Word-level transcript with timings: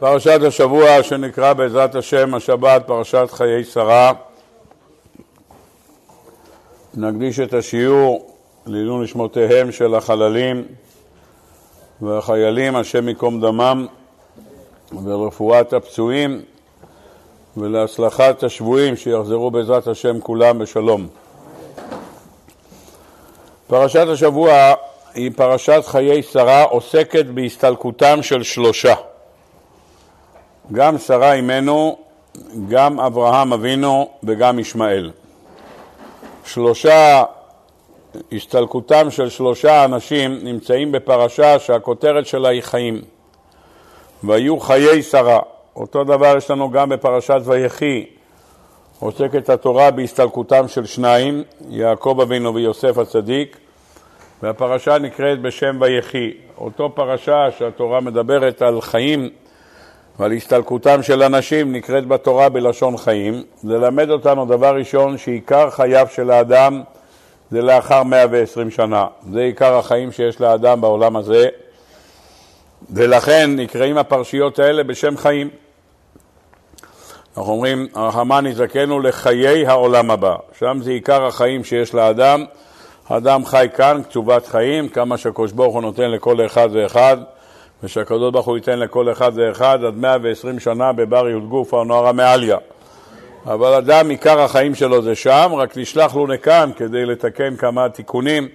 פרשת 0.00 0.40
השבוע 0.46 1.02
שנקרא 1.02 1.52
בעזרת 1.52 1.94
השם 1.94 2.34
השבת 2.34 2.82
פרשת 2.86 3.28
חיי 3.30 3.64
שרה 3.64 4.12
נקדיש 6.94 7.40
את 7.40 7.54
השיעור 7.54 8.36
לעילוי 8.66 9.04
נשמותיהם 9.04 9.72
של 9.72 9.94
החללים 9.94 10.64
והחיילים 12.00 12.76
השם 12.76 13.08
ייקום 13.08 13.40
דמם 13.40 13.86
ולרפואת 14.92 15.72
הפצועים 15.72 16.42
ולהצלחת 17.56 18.42
השבויים 18.42 18.96
שיחזרו 18.96 19.50
בעזרת 19.50 19.86
השם 19.86 20.20
כולם 20.20 20.58
בשלום. 20.58 21.08
פרשת 23.66 24.06
השבוע 24.12 24.74
היא 25.14 25.30
פרשת 25.36 25.82
חיי 25.86 26.22
שרה 26.22 26.62
עוסקת 26.62 27.26
בהסתלקותם 27.26 28.22
של 28.22 28.42
שלושה 28.42 28.94
גם 30.72 30.98
שרה 30.98 31.32
אימנו, 31.32 31.98
גם 32.68 33.00
אברהם 33.00 33.52
אבינו 33.52 34.08
וגם 34.22 34.58
ישמעאל. 34.58 35.10
שלושה, 36.44 37.24
הסתלקותם 38.32 39.10
של 39.10 39.28
שלושה 39.28 39.84
אנשים 39.84 40.38
נמצאים 40.42 40.92
בפרשה 40.92 41.58
שהכותרת 41.58 42.26
שלה 42.26 42.48
היא 42.48 42.62
חיים. 42.62 43.00
והיו 44.24 44.60
חיי 44.60 45.02
שרה. 45.02 45.40
אותו 45.76 46.04
דבר 46.04 46.36
יש 46.36 46.50
לנו 46.50 46.70
גם 46.70 46.88
בפרשת 46.88 47.40
ויחי. 47.44 48.06
עוסקת 49.00 49.50
התורה 49.50 49.90
בהסתלקותם 49.90 50.68
של 50.68 50.86
שניים, 50.86 51.42
יעקב 51.68 52.18
אבינו 52.22 52.54
ויוסף 52.54 52.98
הצדיק, 52.98 53.56
והפרשה 54.42 54.98
נקראת 54.98 55.40
בשם 55.42 55.76
ויחי. 55.80 56.32
אותו 56.58 56.94
פרשה 56.94 57.50
שהתורה 57.58 58.00
מדברת 58.00 58.62
על 58.62 58.80
חיים 58.80 59.30
ועל 60.18 60.32
הסתלקותם 60.32 61.02
של 61.02 61.22
אנשים 61.22 61.72
נקראת 61.72 62.06
בתורה 62.06 62.48
בלשון 62.48 62.96
חיים. 62.96 63.42
ללמד 63.64 64.10
אותנו 64.10 64.44
דבר 64.46 64.76
ראשון 64.76 65.18
שעיקר 65.18 65.70
חייו 65.70 66.06
של 66.14 66.30
האדם 66.30 66.82
זה 67.50 67.62
לאחר 67.62 68.02
120 68.02 68.70
שנה. 68.70 69.06
זה 69.32 69.40
עיקר 69.40 69.78
החיים 69.78 70.12
שיש 70.12 70.40
לאדם 70.40 70.80
בעולם 70.80 71.16
הזה, 71.16 71.48
ולכן 72.90 73.50
נקראים 73.56 73.98
הפרשיות 73.98 74.58
האלה 74.58 74.84
בשם 74.84 75.16
חיים. 75.16 75.50
אנחנו 77.36 77.52
אומרים, 77.52 77.86
הרחמן 77.94 78.46
יזכנו 78.46 79.00
לחיי 79.00 79.66
העולם 79.66 80.10
הבא. 80.10 80.36
שם 80.58 80.78
זה 80.82 80.90
עיקר 80.90 81.26
החיים 81.26 81.64
שיש 81.64 81.94
לאדם. 81.94 82.44
האדם 83.08 83.44
חי 83.44 83.66
כאן, 83.76 84.00
קצובת 84.08 84.46
חיים, 84.46 84.88
כמה 84.88 85.16
שהקדוש 85.16 85.52
ברוך 85.52 85.74
הוא 85.74 85.82
נותן 85.82 86.10
לכל 86.10 86.46
אחד 86.46 86.68
ואחד. 86.72 87.16
ושהקדוש 87.82 88.32
ברוך 88.32 88.46
הוא 88.46 88.56
ייתן 88.56 88.78
לכל 88.78 89.12
אחד 89.12 89.32
ואחד 89.34 89.84
עד 89.84 89.94
120 89.96 90.60
שנה 90.60 90.92
בבר 90.92 91.28
י"ג 91.28 91.52
או 91.72 91.84
נוער 91.84 92.06
המעליה. 92.06 92.56
אבל 93.46 93.74
אדם, 93.74 94.08
עיקר 94.08 94.40
החיים 94.40 94.74
שלו 94.74 95.02
זה 95.02 95.14
שם, 95.14 95.50
רק 95.56 95.76
נשלח 95.76 96.14
לו 96.14 96.26
לכאן 96.26 96.70
כדי 96.76 97.06
לתקן 97.06 97.56
כמה 97.56 97.88
תיקונים, 97.88 98.48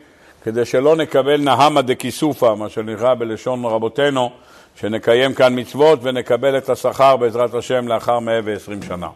כדי 0.43 0.65
שלא 0.65 0.95
נקבל 0.95 1.41
נהמה 1.41 1.81
דקיסופה, 1.81 2.55
מה 2.55 2.69
שנקרא 2.69 3.13
בלשון 3.13 3.65
רבותינו, 3.65 4.29
שנקיים 4.75 5.33
כאן 5.33 5.59
מצוות 5.59 5.99
ונקבל 6.01 6.57
את 6.57 6.69
השכר 6.69 7.17
בעזרת 7.17 7.53
השם 7.53 7.87
לאחר 7.87 8.19
120 8.19 8.83
שנה. 8.83 9.07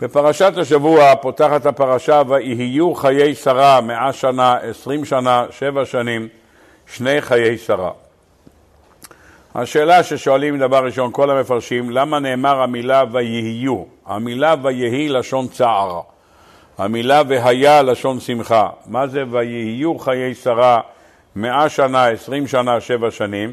בפרשת 0.00 0.52
השבוע 0.56 1.14
פותחת 1.16 1.66
הפרשה 1.66 2.22
ויהיו 2.28 2.94
חיי 2.94 3.34
שרה 3.34 3.80
מאה 3.80 4.12
שנה, 4.12 4.56
עשרים 4.56 5.04
שנה, 5.04 5.44
שבע 5.50 5.84
שנים, 5.84 6.28
שני 6.86 7.20
חיי 7.20 7.58
שרה. 7.58 7.90
השאלה 9.54 10.02
ששואלים 10.02 10.58
דבר 10.58 10.84
ראשון 10.84 11.10
כל 11.12 11.30
המפרשים, 11.30 11.90
למה 11.90 12.18
נאמר 12.18 12.60
המילה 12.62 13.04
ויהיו? 13.12 13.82
המילה 14.06 14.54
ויהי 14.62 15.08
לשון 15.08 15.48
צער, 15.48 16.00
המילה 16.78 17.22
והיה 17.28 17.82
לשון 17.82 18.20
שמחה. 18.20 18.68
מה 18.86 19.06
זה 19.06 19.24
ויהיו 19.30 19.98
חיי 19.98 20.34
שרה 20.34 20.80
מאה 21.36 21.68
שנה, 21.68 22.06
עשרים 22.06 22.46
שנה, 22.46 22.80
שבע 22.80 23.10
שנים? 23.10 23.52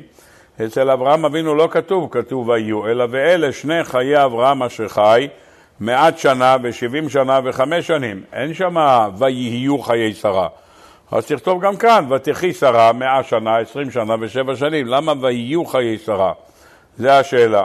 אצל 0.65 0.89
אברהם 0.89 1.25
אבינו 1.25 1.55
לא 1.55 1.67
כתוב, 1.71 2.07
כתוב 2.11 2.49
ויהיו, 2.49 2.87
אלא 2.87 3.05
ואלה 3.09 3.51
שני 3.51 3.83
חיי 3.83 4.25
אברהם 4.25 4.63
אשר 4.63 4.87
חי, 4.87 5.27
מעט 5.79 6.17
שנה 6.17 6.57
ושבעים 6.63 7.09
שנה 7.09 7.39
וחמש 7.43 7.87
שנים. 7.87 8.21
אין 8.33 8.53
שם 8.53 8.75
ויהיו 9.17 9.79
חיי 9.79 10.13
שרה. 10.13 10.47
אז 11.11 11.25
תכתוב 11.25 11.61
גם 11.61 11.77
כאן, 11.77 12.05
ותחי 12.09 12.53
שרה 12.53 12.93
מאה 12.93 13.23
שנה, 13.23 13.57
עשרים 13.57 13.91
שנה 13.91 14.15
ושבע 14.19 14.55
שנים. 14.55 14.87
למה 14.87 15.13
ויהיו 15.21 15.65
חיי 15.65 15.97
שרה? 15.97 16.33
זה 16.97 17.19
השאלה. 17.19 17.63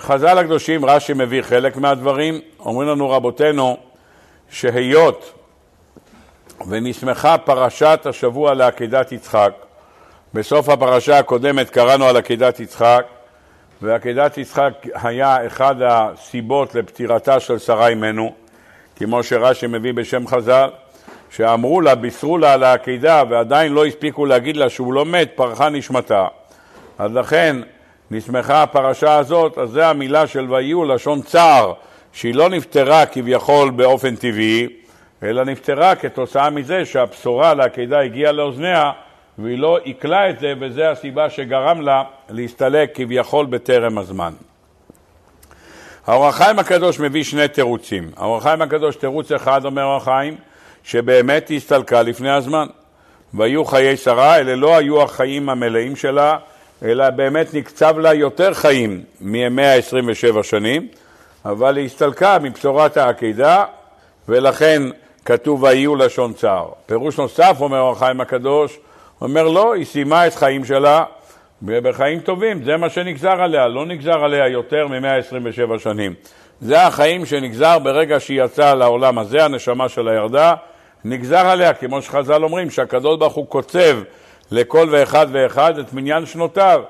חז"ל 0.00 0.38
הקדושים, 0.38 0.84
רש"י 0.84 1.12
מביא 1.12 1.42
חלק 1.42 1.76
מהדברים, 1.76 2.40
אומרים 2.60 2.88
לנו 2.88 3.10
רבותינו 3.10 3.76
שהיות 4.50 5.32
ונסמכה 6.68 7.38
פרשת 7.38 8.00
השבוע 8.04 8.54
לעקדת 8.54 9.12
יצחק, 9.12 9.52
בסוף 10.34 10.68
הפרשה 10.68 11.18
הקודמת 11.18 11.70
קראנו 11.70 12.04
על 12.04 12.16
עקדת 12.16 12.60
יצחק, 12.60 13.06
ועקדת 13.82 14.38
יצחק 14.38 14.72
היה 14.94 15.46
אחד 15.46 15.74
הסיבות 15.82 16.74
לפטירתה 16.74 17.40
של 17.40 17.58
שרה 17.58 17.88
אימנו, 17.88 18.34
כמו 18.96 19.22
שרש"י 19.22 19.66
מביא 19.66 19.92
בשם 19.94 20.26
חז"ל, 20.26 20.68
שאמרו 21.30 21.80
לה, 21.80 21.94
בישרו 21.94 22.38
לה 22.38 22.52
על 22.52 22.62
העקידה 22.62 23.22
ועדיין 23.30 23.72
לא 23.72 23.86
הספיקו 23.86 24.26
להגיד 24.26 24.56
לה 24.56 24.68
שהוא 24.68 24.92
לא 24.92 25.04
מת, 25.04 25.30
פרחה 25.34 25.68
נשמתה. 25.68 26.26
אז 26.98 27.14
לכן 27.14 27.56
נסמכה 28.10 28.62
הפרשה 28.62 29.18
הזאת, 29.18 29.58
אז 29.58 29.70
זה 29.70 29.86
המילה 29.86 30.26
של 30.26 30.52
ויהיו, 30.52 30.84
לשון 30.84 31.22
צער, 31.22 31.72
שהיא 32.12 32.34
לא 32.34 32.48
נפטרה 32.48 33.06
כביכול 33.06 33.70
באופן 33.70 34.16
טבעי, 34.16 34.66
אלא 35.22 35.44
נפטרה 35.44 35.94
כתוצאה 35.94 36.50
מזה 36.50 36.84
שהבשורה 36.84 37.54
לעקידה 37.54 38.00
הגיעה 38.00 38.32
לאוזניה 38.32 38.92
והיא 39.38 39.58
לא 39.58 39.78
עיכלה 39.82 40.30
את 40.30 40.40
זה, 40.40 40.54
וזה 40.60 40.90
הסיבה 40.90 41.30
שגרם 41.30 41.80
לה 41.80 42.02
להסתלק 42.30 42.90
כביכול 42.94 43.46
בטרם 43.46 43.98
הזמן. 43.98 44.32
האור 46.06 46.28
החיים 46.28 46.58
הקדוש 46.58 47.00
מביא 47.00 47.24
שני 47.24 47.48
תירוצים. 47.48 48.10
האור 48.16 48.36
החיים 48.36 48.62
הקדוש, 48.62 48.96
תירוץ 48.96 49.32
אחד 49.32 49.64
אומר 49.64 49.82
האור 49.82 49.96
החיים, 49.96 50.36
שבאמת 50.86 51.50
הסתלקה 51.56 52.02
לפני 52.02 52.30
הזמן. 52.30 52.66
והיו 53.34 53.64
חיי 53.64 53.96
שרה, 53.96 54.36
אלה 54.36 54.56
לא 54.56 54.76
היו 54.76 55.02
החיים 55.02 55.48
המלאים 55.48 55.96
שלה, 55.96 56.36
אלא 56.84 57.10
באמת 57.10 57.54
נקצב 57.54 57.98
לה 57.98 58.14
יותר 58.14 58.54
חיים 58.54 59.02
מימי 59.20 59.66
ה-27 59.66 60.42
שנים, 60.42 60.88
אבל 61.44 61.76
היא 61.76 61.86
הסתלקה 61.86 62.38
מבשורת 62.42 62.96
העקידה, 62.96 63.64
ולכן 64.28 64.82
כתוב 65.24 65.62
ויהיו 65.62 65.96
לשון 65.96 66.32
צער. 66.32 66.68
פירוש 66.86 67.18
נוסף, 67.18 67.56
אומר 67.60 67.90
החיים 67.90 68.20
הקדוש, 68.20 68.78
אומר 69.20 69.48
לא, 69.48 69.74
היא 69.74 69.84
סיימה 69.84 70.26
את 70.26 70.34
חיים 70.34 70.64
שלה 70.64 71.04
בחיים 71.62 72.20
טובים, 72.20 72.64
זה 72.64 72.76
מה 72.76 72.90
שנגזר 72.90 73.42
עליה, 73.42 73.68
לא 73.68 73.86
נגזר 73.86 74.24
עליה 74.24 74.48
יותר 74.48 74.86
מ-127 74.88 75.78
שנים. 75.78 76.14
זה 76.60 76.82
החיים 76.82 77.26
שנגזר 77.26 77.78
ברגע 77.78 78.20
שהיא 78.20 78.42
יצאה 78.42 78.74
לעולם 78.74 79.18
הזה, 79.18 79.44
הנשמה 79.44 79.88
שלה 79.88 80.14
ירדה, 80.14 80.54
נגזר 81.08 81.46
עליה, 81.46 81.74
כמו 81.74 82.02
שחז"ל 82.02 82.44
אומרים, 82.44 82.70
שהקדוש 82.70 83.18
ברוך 83.18 83.34
הוא 83.34 83.46
קוצב 83.46 83.98
לכל 84.50 84.88
ואחד 84.90 85.26
ואחד 85.32 85.78
את 85.78 85.92
מניין 85.92 86.26
שנותיו. 86.26 86.82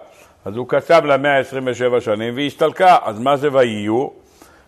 אז 0.45 0.57
הוא 0.57 0.69
קצב 0.69 1.05
לה 1.05 1.17
127 1.17 2.01
שנים 2.01 2.35
והיא 2.35 2.47
הסתלקה. 2.47 2.97
אז 3.03 3.19
מה 3.19 3.37
זה 3.37 3.49
ויהיו? 3.53 4.09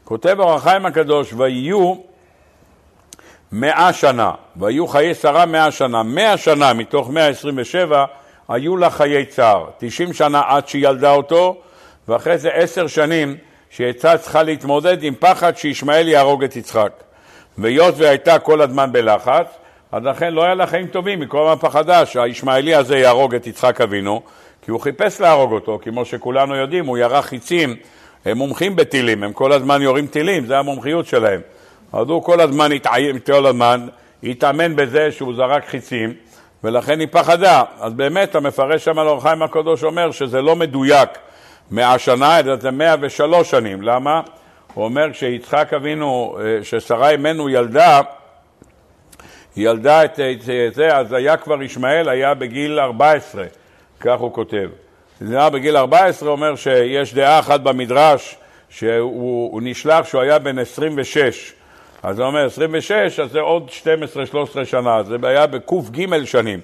כותב 0.04 0.40
אור 0.40 0.54
החיים 0.54 0.86
הקדוש, 0.86 1.32
ויהיו 1.36 1.94
מאה 3.52 3.92
שנה, 3.92 4.32
ויהיו 4.56 4.86
חיי 4.86 5.14
שרה 5.14 5.46
מאה 5.46 5.70
שנה. 5.70 6.02
מאה 6.02 6.36
שנה 6.36 6.72
מתוך 6.72 7.10
127 7.10 8.04
היו 8.48 8.76
לה 8.76 8.90
חיי 8.90 9.26
צער. 9.26 9.66
90 9.78 10.12
שנה 10.12 10.42
עד 10.46 10.68
שהיא 10.68 10.88
ילדה 10.88 11.12
אותו, 11.12 11.60
ואחרי 12.08 12.38
זה 12.38 12.50
עשר 12.50 12.86
שנים 12.86 13.36
שהיא 13.70 13.84
הייתה 13.84 14.18
צריכה 14.18 14.42
להתמודד 14.42 15.02
עם 15.02 15.14
פחד 15.14 15.56
שישמעאל 15.56 16.08
יהרוג 16.08 16.44
את 16.44 16.56
יצחק. 16.56 16.92
והיות 17.58 17.94
והייתה 17.98 18.38
כל 18.38 18.60
הזמן 18.60 18.92
בלחץ, 18.92 19.46
אז 19.92 20.02
לכן 20.04 20.34
לא 20.34 20.44
היה 20.44 20.54
לה 20.54 20.66
חיים 20.66 20.86
טובים, 20.86 21.20
מכל 21.20 21.44
מה 21.44 21.56
פחדה 21.56 22.06
שהישמעאלי 22.06 22.74
הזה 22.74 22.98
יהרוג 22.98 23.34
את 23.34 23.46
יצחק 23.46 23.80
אבינו, 23.80 24.22
כי 24.62 24.70
הוא 24.70 24.80
חיפש 24.80 25.20
להרוג 25.20 25.52
אותו, 25.52 25.78
כמו 25.82 26.04
שכולנו 26.04 26.54
יודעים, 26.54 26.86
הוא 26.86 26.98
ירה 26.98 27.22
חיצים, 27.22 27.76
הם 28.24 28.38
מומחים 28.38 28.76
בטילים, 28.76 29.22
הם 29.22 29.32
כל 29.32 29.52
הזמן 29.52 29.82
יורים 29.82 30.06
טילים, 30.06 30.46
זה 30.46 30.58
המומחיות 30.58 31.06
שלהם. 31.06 31.40
אז 31.92 32.08
הוא 32.08 32.22
כל 32.22 32.40
הזמן 32.40 32.70
כל 33.26 33.46
הזמן 33.46 33.86
התאמן 34.22 34.76
בזה 34.76 35.12
שהוא 35.12 35.34
זרק 35.34 35.68
חיצים, 35.68 36.12
ולכן 36.64 37.00
היא 37.00 37.08
פחדה. 37.10 37.62
אז 37.80 37.92
באמת 37.92 38.34
המפרש 38.34 38.84
שם 38.84 38.98
על 38.98 39.08
אור 39.08 39.22
חיים 39.22 39.42
הקדוש 39.42 39.84
אומר 39.84 40.10
שזה 40.10 40.42
לא 40.42 40.56
מדויק 40.56 41.08
מאה 41.70 41.98
שנה, 41.98 42.38
אלא 42.38 42.56
זה 42.56 42.70
מאה 42.70 42.94
ושלוש 43.00 43.50
שנים. 43.50 43.82
למה? 43.82 44.20
הוא 44.78 44.84
אומר 44.84 45.12
כשיצחק 45.12 45.72
אבינו, 45.74 46.38
אה, 46.40 46.64
ששרה 46.64 47.10
אמנו 47.10 47.48
ילדה, 47.48 48.00
היא 49.56 49.68
ילדה 49.68 50.04
את 50.04 50.20
זה, 50.74 50.96
אז 50.96 51.12
היה 51.12 51.36
כבר 51.36 51.62
ישמעאל, 51.62 52.08
היה 52.08 52.34
בגיל 52.34 52.80
14, 52.80 53.44
כך 54.00 54.20
הוא 54.20 54.32
כותב. 54.32 54.68
זה 55.20 55.50
בגיל 55.50 55.76
14, 55.76 56.30
אומר 56.30 56.56
שיש 56.56 57.14
דעה 57.14 57.38
אחת 57.38 57.60
במדרש 57.60 58.36
שהוא 58.68 59.62
נשלח 59.62 60.06
שהוא 60.06 60.22
היה 60.22 60.38
בן 60.38 60.58
26. 60.58 61.52
אז 62.02 62.18
הוא 62.18 62.26
אומר 62.26 62.44
26, 62.44 63.20
אז 63.20 63.30
זה 63.30 63.40
עוד 63.40 63.70
12-13 64.62 64.64
שנה, 64.64 65.02
זה 65.02 65.16
היה 65.22 65.46
בק"ג 65.46 66.24
שנים. 66.24 66.60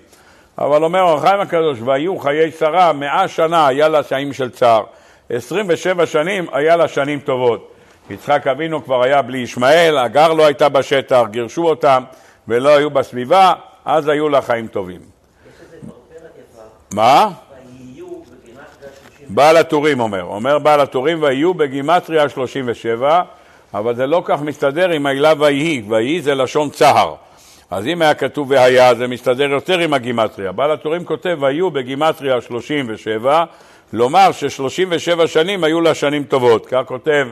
אבל 0.58 0.84
אומר 0.84 1.14
החיים 1.14 1.40
הקדוש, 1.40 1.78
והיו 1.84 2.18
חיי 2.18 2.50
שרה, 2.50 2.92
מאה 2.92 3.28
שנה 3.28 3.66
היה 3.66 3.88
לה 3.88 4.02
שנים 4.02 4.32
של 4.32 4.50
צער. 4.50 4.84
27 5.30 6.06
שנים 6.06 6.46
היה 6.52 6.76
לה 6.76 6.88
שנים 6.88 7.20
טובות. 7.20 7.73
יצחק 8.10 8.46
אבינו 8.46 8.84
כבר 8.84 9.02
היה 9.02 9.22
בלי 9.22 9.38
ישמעאל, 9.38 9.98
הגר 9.98 10.32
לא 10.32 10.46
הייתה 10.46 10.68
בשטח, 10.68 11.22
גירשו 11.30 11.68
אותם 11.68 12.02
ולא 12.48 12.76
היו 12.76 12.90
בסביבה, 12.90 13.52
אז 13.84 14.08
היו 14.08 14.28
לה 14.28 14.42
חיים 14.42 14.66
טובים. 14.66 15.00
מה? 16.94 17.28
בעל 19.28 19.56
הטורים 19.56 20.00
אומר, 20.00 20.22
אומר 20.22 20.58
בעל 20.58 20.80
הטורים 20.80 21.22
ויהיו 21.22 21.54
בגימטריה 21.54 22.28
37, 22.28 23.22
אבל 23.74 23.94
זה 23.94 24.06
לא 24.06 24.22
כך 24.24 24.40
מסתדר 24.40 24.90
עם 24.90 25.06
העילה 25.06 25.32
ויהי, 25.38 25.82
ויהי 25.88 26.22
זה 26.22 26.34
לשון 26.34 26.70
צהר. 26.70 27.14
אז 27.70 27.86
אם 27.86 28.02
היה 28.02 28.14
כתוב 28.14 28.50
והיה, 28.50 28.94
זה 28.94 29.06
מסתדר 29.06 29.50
יותר 29.50 29.78
עם 29.78 29.94
הגימטריה. 29.94 30.52
בעל 30.52 30.70
הטורים 30.70 31.04
כותב 31.04 31.38
ויהיו 31.40 31.70
בגימטריה 31.70 32.40
37, 32.40 33.44
לומר 33.92 34.32
ש-37 34.32 35.26
שנים 35.26 35.64
היו 35.64 35.80
לה 35.80 35.94
שנים 35.94 36.24
טובות, 36.24 36.66
כך 36.66 36.82
כותב 36.86 37.28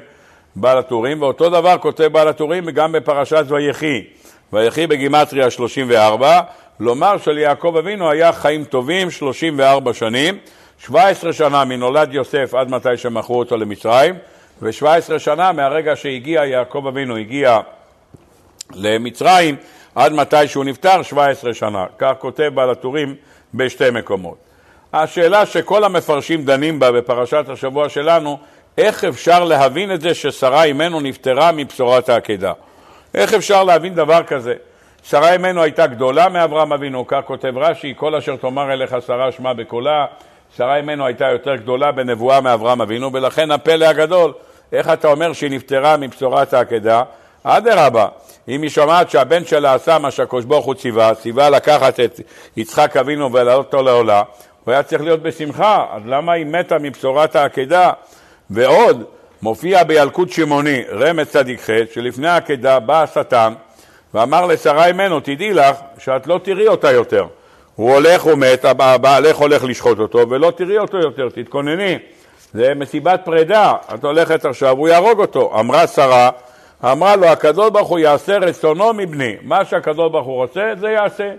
בעל 0.56 0.78
הטורים, 0.78 1.22
ואותו 1.22 1.50
דבר 1.50 1.78
כותב 1.78 2.04
בעל 2.04 2.28
הטורים 2.28 2.70
גם 2.70 2.92
בפרשת 2.92 3.44
ויחי. 3.48 4.04
ויחי 4.52 4.86
בגימטריה 4.86 5.50
34, 5.50 6.40
לומר 6.80 7.18
שליעקב 7.18 7.76
אבינו 7.78 8.10
היה 8.10 8.32
חיים 8.32 8.64
טובים 8.64 9.10
34 9.10 9.94
שנים, 9.94 10.38
17 10.78 11.32
שנה 11.32 11.64
מנולד 11.64 12.14
יוסף 12.14 12.54
עד 12.54 12.70
מתי 12.70 12.96
שמכרו 12.96 13.38
אותו 13.38 13.56
למצרים, 13.56 14.14
ו-17 14.62 15.18
שנה 15.18 15.52
מהרגע 15.52 15.96
שהגיע 15.96 16.44
יעקב 16.44 16.86
אבינו, 16.88 17.16
הגיע 17.16 17.60
למצרים, 18.74 19.56
עד 19.94 20.12
מתי 20.12 20.48
שהוא 20.48 20.64
נפטר, 20.64 21.02
17 21.02 21.54
שנה. 21.54 21.84
כך 21.98 22.12
כותב 22.18 22.50
בעל 22.54 22.70
הטורים 22.70 23.14
בשתי 23.54 23.90
מקומות. 23.92 24.36
השאלה 24.92 25.46
שכל 25.46 25.84
המפרשים 25.84 26.44
דנים 26.44 26.78
בה 26.78 26.92
בפרשת 26.92 27.44
השבוע 27.48 27.88
שלנו, 27.88 28.38
איך 28.78 29.04
אפשר 29.04 29.44
להבין 29.44 29.94
את 29.94 30.00
זה 30.00 30.14
ששרה 30.14 30.64
אימנו 30.64 31.00
נפטרה 31.00 31.52
מבשורת 31.52 32.08
העקדה? 32.08 32.52
איך 33.14 33.34
אפשר 33.34 33.64
להבין 33.64 33.94
דבר 33.94 34.22
כזה? 34.22 34.54
שרה 35.02 35.32
אימנו 35.32 35.62
הייתה 35.62 35.86
גדולה 35.86 36.28
מאברהם 36.28 36.72
אבינו, 36.72 37.06
כך 37.06 37.20
כותב 37.24 37.52
רש"י, 37.56 37.94
כל 37.96 38.14
אשר 38.14 38.36
תאמר 38.36 38.72
אליך 38.72 38.96
שרה 39.06 39.32
שמע 39.32 39.52
בקולה, 39.52 40.06
שרה 40.56 40.76
אימנו 40.76 41.06
הייתה 41.06 41.30
יותר 41.30 41.56
גדולה 41.56 41.92
בנבואה 41.92 42.40
מאברהם 42.40 42.80
אבינו, 42.80 43.12
ולכן 43.12 43.50
הפלא 43.50 43.84
הגדול, 43.84 44.32
איך 44.72 44.88
אתה 44.88 45.08
אומר 45.08 45.32
שהיא 45.32 45.50
נפטרה 45.50 45.96
מבשורת 45.96 46.54
העקדה? 46.54 47.02
אדרבה, 47.42 48.06
אם 48.48 48.62
היא 48.62 48.70
שומעת 48.70 49.10
שהבן 49.10 49.44
שלה 49.44 49.74
עשה 49.74 49.98
מה 49.98 50.10
שהקדוש 50.10 50.44
ברוך 50.44 50.66
הוא 50.66 50.74
ציווה, 50.74 51.14
ציווה 51.14 51.50
לקחת 51.50 52.00
את 52.00 52.20
יצחק 52.56 52.96
אבינו 52.96 53.32
ולהעלות 53.32 53.66
אותו 53.66 53.82
לעולה, 53.82 54.22
הוא 54.64 54.72
היה 54.72 54.82
צריך 54.82 55.02
להיות 55.02 55.22
בשמחה, 55.22 55.86
אז 55.92 56.02
למה 56.06 56.32
היא 56.32 56.46
מתה 56.46 56.78
מבשורת 56.78 57.36
העקדה? 57.36 57.90
ועוד, 58.50 59.04
מופיע 59.42 59.84
בילקוט 59.84 60.30
שמעוני, 60.30 60.82
רמז 60.90 61.28
צדיק 61.28 61.60
ח', 61.60 61.70
שלפני 61.94 62.28
העקדה 62.28 62.80
בא 62.80 63.02
השטן 63.02 63.52
ואמר 64.14 64.46
לשרה 64.46 64.90
אמנו, 64.90 65.20
תדעי 65.20 65.52
לך 65.52 65.76
שאת 65.98 66.26
לא 66.26 66.40
תראי 66.42 66.68
אותה 66.68 66.92
יותר. 66.92 67.26
הוא 67.74 67.92
הולך 67.94 68.26
ומת, 68.26 68.64
הבעלך 68.64 69.36
הולך 69.36 69.64
לשחוט 69.64 69.98
אותו, 69.98 70.30
ולא 70.30 70.52
תראי 70.56 70.78
אותו 70.78 70.98
יותר, 70.98 71.28
תתכונני. 71.28 71.98
זה 72.54 72.72
מסיבת 72.76 73.20
פרידה, 73.24 73.72
את 73.94 74.04
הולכת 74.04 74.44
עכשיו, 74.44 74.76
הוא 74.78 74.88
יהרוג 74.88 75.20
אותו. 75.20 75.60
אמרה 75.60 75.86
שרה, 75.86 76.30
אמרה 76.84 77.16
לו, 77.16 77.26
הקדוש 77.26 77.70
ברוך 77.70 77.88
הוא 77.88 77.98
יעשה 77.98 78.38
רצונו 78.38 78.92
מבני. 78.92 79.36
מה 79.42 79.64
שהקדוש 79.64 80.12
ברוך 80.12 80.26
הוא 80.26 80.34
רוצה, 80.34 80.72
זה 80.80 80.90
יעשה. 80.90 81.30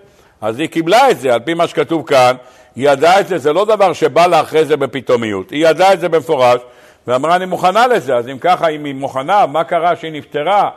אז 0.42 0.60
היא 0.60 0.70
קיבלה 0.70 1.12
את 1.12 1.20
זה, 1.20 1.34
על 1.34 1.40
פי 1.40 1.54
מה 1.54 1.68
שכתוב 1.68 2.08
כאן, 2.08 2.36
היא 2.76 2.90
ידעה 2.90 3.20
את 3.20 3.28
זה, 3.28 3.38
זה 3.38 3.54
לא 3.54 3.66
דבר 3.66 3.94
שבא 3.94 4.28
לה 4.28 4.42
אחרי 4.42 4.66
זה 4.66 4.78
בפתאומיות. 4.78 5.50
היא 5.50 5.68
ידעה 5.68 5.94
את 5.94 6.00
זה 6.00 6.10
במפורש, 6.10 6.62
ואמרה, 7.08 7.36
אני 7.36 7.46
מוכנה 7.46 7.88
לזה. 7.88 8.16
אז 8.16 8.28
אם 8.28 8.38
ככה, 8.40 8.68
אם 8.68 8.86
היא 8.86 8.96
מוכנה, 8.96 9.46
מה 9.46 9.64
קרה 9.64 9.96
שהיא 9.96 10.12
נפטרה 10.12 10.70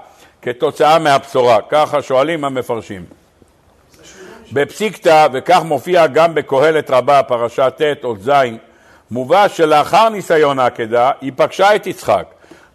כתוצאה 0.42 0.98
מהבשורה? 0.98 1.58
ככה 1.68 2.02
שואלים 2.02 2.44
המפרשים. 2.44 3.04
בפסיקתא, 4.52 5.26
וכך 5.32 5.60
מופיע 5.64 6.06
גם 6.06 6.34
בקהלת 6.34 6.90
רבה, 6.90 7.22
פרשה 7.22 7.70
ט' 7.70 8.04
או 8.04 8.14
ז', 8.20 8.30
מובא 9.10 9.48
שלאחר 9.48 10.08
ניסיון 10.08 10.58
העקדה, 10.58 11.10
היא 11.20 11.32
פגשה 11.36 11.76
את 11.76 11.86
יצחק. 11.86 12.26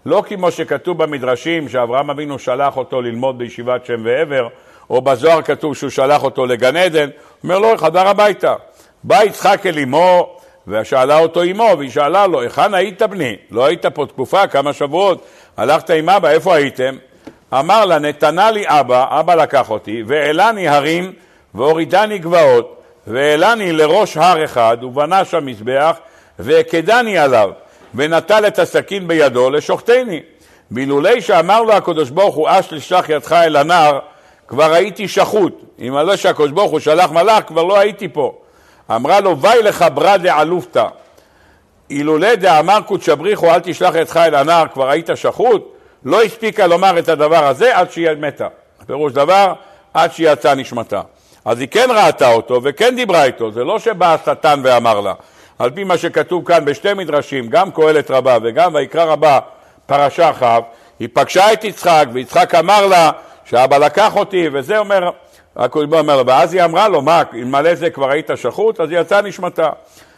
לא 0.06 0.24
כמו 0.28 0.52
שכתוב 0.52 1.04
במדרשים, 1.04 1.70
שאברהם 1.70 2.10
אבינו 2.10 2.40
שלח 2.40 2.78
אותו 2.78 3.02
ללמוד 3.02 3.38
בישיבת 3.38 3.86
שם 3.86 4.02
ועבר, 4.04 4.48
או 4.90 5.02
בזוהר 5.02 5.42
כתוב 5.42 5.76
שהוא 5.76 5.90
שלח 5.90 6.24
אותו 6.24 6.46
לגן 6.46 6.76
עדן, 6.76 7.10
אומר 7.44 7.60
לו, 7.60 7.78
חזר 7.78 8.08
הביתה. 8.08 8.56
בא 9.04 9.24
יצחק 9.24 9.66
אל 9.66 9.80
אמו, 9.80 10.38
ושאלה 10.68 11.20
אותו 11.20 11.44
אמו, 11.44 11.70
והיא 11.78 11.90
שאלה 11.90 12.28
לו, 12.28 12.42
היכן 12.42 12.74
היית 12.74 13.02
בני? 13.02 13.36
לא 13.52 13.66
היית 13.66 13.86
פה 13.86 14.06
תקופה, 14.06 14.48
כמה 14.48 14.74
שבועות, 14.74 15.26
הלכת 15.58 15.90
עם 15.90 16.10
אבא, 16.10 16.30
איפה 16.30 16.56
הייתם? 16.56 16.96
אמר 17.54 17.86
לה, 17.86 18.00
נתנה 18.00 18.52
לי 18.52 18.64
אבא, 18.68 19.20
אבא 19.20 19.36
לקח 19.36 19.70
אותי, 19.70 20.04
והעלני 20.08 20.68
הרים 20.68 21.14
והורידני 21.56 22.20
גבעות, 22.20 22.82
והעלני 23.08 23.72
לראש 23.72 24.18
הר 24.18 24.46
אחד, 24.46 24.78
ובנה 24.82 25.26
שם 25.26 25.46
מזבח, 25.46 25.98
והכדני 26.40 27.18
עליו, 27.18 27.50
ונטל 27.96 28.48
את 28.48 28.60
הסכין 28.60 29.08
בידו 29.08 29.50
לשוחטני. 29.50 30.22
ואילולי 30.72 31.22
שאמר 31.22 31.62
לו 31.62 31.74
הקדוש 31.74 32.10
ברוך 32.10 32.36
הוא, 32.36 32.48
אש 32.50 32.74
לשלח 32.74 33.10
ידך 33.10 33.32
אל 33.32 33.56
הנער, 33.56 34.00
כבר 34.48 34.74
הייתי 34.74 35.08
שחוט. 35.08 35.64
אם 35.80 35.96
לא 35.96 36.16
שהקדוש 36.16 36.52
ברוך 36.52 36.72
הוא 36.72 36.80
שלח 36.80 37.12
מלאך, 37.12 37.44
כבר 37.48 37.64
לא 37.64 37.80
הייתי 37.80 38.08
פה. 38.08 38.41
אמרה 38.96 39.20
לו, 39.20 39.42
וי 39.42 39.64
לך 39.64 39.86
ברא 39.94 40.18
דעלופתא. 40.18 40.88
אילולא 41.90 42.36
דאמר 42.36 42.80
קודש 42.86 43.10
בריחו, 43.10 43.50
אל 43.50 43.60
תשלח 43.60 43.96
ידך 43.96 44.18
אל 44.18 44.36
הנער, 44.36 44.68
כבר 44.74 44.90
היית 44.90 45.10
שחוט, 45.16 45.76
לא 46.06 46.24
הספיקה 46.24 46.68
לומר 46.68 47.00
את 47.00 47.10
הדבר 47.10 47.46
הזה 47.46 47.78
עד 47.78 47.92
שהיא 47.92 48.10
מתה. 48.20 48.48
פירוש 48.88 49.14
דבר, 49.14 49.54
עד 49.94 50.14
שיצאה 50.14 50.56
נשמתה. 50.56 51.02
אז 51.46 51.60
היא 51.60 51.68
כן 51.68 51.88
ראתה 51.90 52.34
אותו 52.34 52.60
וכן 52.64 52.96
דיברה 52.96 53.24
איתו, 53.24 53.52
זה 53.52 53.64
לא 53.64 53.80
שבא 53.80 54.14
השטן 54.14 54.62
ואמר 54.64 55.00
לה. 55.02 55.14
על 55.60 55.70
פי 55.70 55.84
מה 55.84 55.98
שכתוב 55.98 56.46
כאן 56.46 56.66
בשתי 56.66 56.94
מדרשים, 56.94 57.50
גם 57.50 57.72
קהלת 57.72 58.12
רבה 58.12 58.38
וגם 58.44 58.76
ויקרא 58.76 59.04
רבה 59.04 59.40
פרשה 59.86 60.34
כ', 60.34 60.44
היא 61.00 61.10
פגשה 61.14 61.54
את 61.54 61.64
יצחק 61.64 62.06
ויצחק 62.14 62.56
אמר 62.56 62.88
לה 62.88 63.12
שאבא 63.46 63.78
לקח 63.78 64.16
אותי 64.16 64.50
וזה 64.54 64.78
אומר, 64.78 65.10
הקודש 65.56 65.94
אומר 65.94 66.24
ואז 66.26 66.54
היא 66.54 66.64
אמרה 66.64 66.88
לו, 66.88 67.02
מה, 67.02 67.24
אלמלא 67.34 67.76
זה 67.76 67.90
כבר 67.90 68.12
היית 68.12 68.30
שחוט? 68.36 68.80
אז 68.80 68.92
היא 68.92 69.00
יצאה 69.00 69.22
נשמתה. 69.22 69.70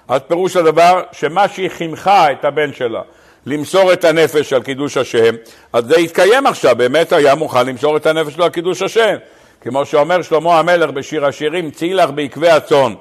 אז 0.07 0.21
פירוש 0.27 0.55
הדבר 0.55 1.01
שמה 1.11 1.47
שהיא 1.47 1.69
חינכה 1.69 2.31
את 2.31 2.45
הבן 2.45 2.73
שלה 2.73 3.01
למסור 3.45 3.93
את 3.93 4.03
הנפש 4.03 4.53
על 4.53 4.63
קידוש 4.63 4.97
השם, 4.97 5.35
אז 5.73 5.85
זה 5.85 5.97
התקיים 5.97 6.47
עכשיו, 6.47 6.75
באמת 6.75 7.11
היה 7.11 7.35
מוכן 7.35 7.67
למסור 7.67 7.97
את 7.97 8.05
הנפש 8.05 8.33
שלו 8.33 8.43
על 8.43 8.49
קידוש 8.49 8.81
השם. 8.81 9.15
כמו 9.61 9.85
שאומר 9.85 10.21
שלמה 10.21 10.59
המלך 10.59 10.89
בשיר 10.89 11.25
השירים, 11.25 11.71
צאי 11.71 11.93
לך 11.93 12.09
בעקבי 12.09 12.49
הצאן 12.49 12.93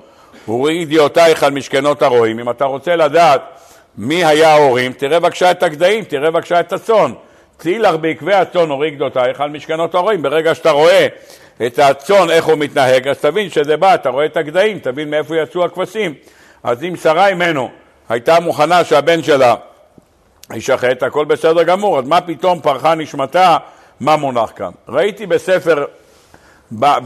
וראי 0.48 0.74
ידיעותייך 0.74 1.42
על 1.42 1.52
משכנות 1.52 2.02
הרועים. 2.02 2.38
אם 2.38 2.50
אתה 2.50 2.64
רוצה 2.64 2.96
לדעת 2.96 3.42
מי 3.98 4.24
היה 4.24 4.52
ההורים, 4.52 4.92
תראה 4.92 5.20
בבקשה 5.20 5.50
את 5.50 5.62
הגדיים, 5.62 6.04
תראה 6.04 6.30
בבקשה 6.30 6.60
את 6.60 6.72
הצאן. 6.72 7.12
צאי 7.62 7.78
לך 7.78 7.94
בעקבי 8.00 8.34
הצאן 8.34 8.70
וראי 8.70 8.90
גדותייך 8.90 9.40
על 9.40 9.50
משכנות 9.50 9.94
הרועים. 9.94 10.22
ברגע 10.22 10.54
שאתה 10.54 10.70
רואה 10.70 11.06
את 11.66 11.78
הצאן, 11.78 12.30
איך 12.30 12.44
הוא 12.44 12.58
מתנהג, 12.58 13.08
אז 13.08 13.18
תבין 13.18 13.50
שזה 13.50 13.76
בא, 13.76 13.94
אתה 13.94 14.08
רואה 14.08 14.24
את 14.24 14.36
הגדיים, 14.36 14.78
תבין 14.78 15.10
מאיפה 15.10 15.36
יצאו 15.36 15.64
הכבשים. 15.64 16.14
אז 16.62 16.84
אם 16.84 16.96
שרה 16.96 17.28
אימנו 17.28 17.68
הייתה 18.08 18.40
מוכנה 18.40 18.84
שהבן 18.84 19.22
שלה 19.22 19.54
יישחט, 20.52 21.02
הכל 21.02 21.24
בסדר 21.24 21.62
גמור, 21.62 21.98
אז 21.98 22.04
מה 22.06 22.20
פתאום 22.20 22.60
פרחה 22.60 22.94
נשמתה, 22.94 23.56
מה 24.00 24.16
מונח 24.16 24.52
כאן? 24.56 24.70
ראיתי 24.88 25.26
בספר 25.26 25.84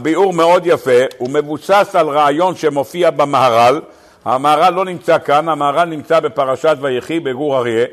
ביאור 0.01 0.33
מאוד 0.33 0.65
יפה, 0.65 1.01
הוא 1.17 1.29
מבוסס 1.29 1.91
על 1.93 2.07
רעיון 2.07 2.55
שמופיע 2.55 3.09
במהר"ל, 3.09 3.81
המהר"ל 4.25 4.73
לא 4.73 4.85
נמצא 4.85 5.19
כאן, 5.19 5.49
המהר"ל 5.49 5.85
נמצא 5.85 6.19
בפרשת 6.19 6.77
ויחי 6.81 7.19
בגור 7.19 7.57
אריה, 7.57 7.85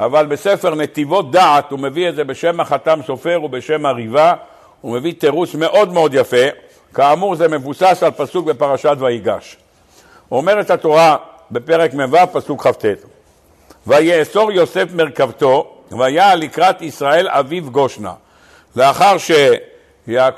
אבל 0.00 0.26
בספר 0.26 0.74
נתיבות 0.74 1.30
דעת 1.30 1.70
הוא 1.70 1.78
מביא 1.78 2.08
את 2.08 2.14
זה 2.14 2.24
בשם 2.24 2.60
החתם 2.60 3.00
סופר 3.06 3.40
ובשם 3.44 3.86
הריבה, 3.86 4.34
הוא 4.80 4.96
מביא 4.96 5.14
תירוץ 5.18 5.54
מאוד 5.54 5.92
מאוד 5.92 6.14
יפה, 6.14 6.46
כאמור 6.94 7.34
זה 7.34 7.48
מבוסס 7.48 8.02
על 8.02 8.10
פסוק 8.10 8.46
בפרשת 8.46 8.96
ויגש. 8.98 9.56
אומרת 10.30 10.70
התורה 10.70 11.16
בפרק 11.50 11.94
מ"ו 11.94 12.16
פסוק 12.32 12.66
כ"ט: 12.66 12.84
ויאסור 13.86 14.52
יוסף 14.52 14.84
מרכבתו 14.94 15.72
והיה 15.90 16.34
לקראת 16.34 16.82
ישראל 16.82 17.28
אביו 17.28 17.70
גושנה. 17.70 18.12
לאחר 18.76 19.18
ש... 19.18 19.30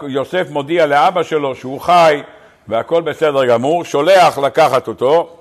יוסף 0.03 0.51
מודיע 0.51 0.87
לאבא 0.87 1.23
שלו 1.23 1.55
שהוא 1.55 1.81
חי 1.81 2.23
והכל 2.69 3.03
בסדר 3.03 3.47
גמור, 3.47 3.85
שולח 3.85 4.39
לקחת 4.39 4.89
אותו, 4.89 5.37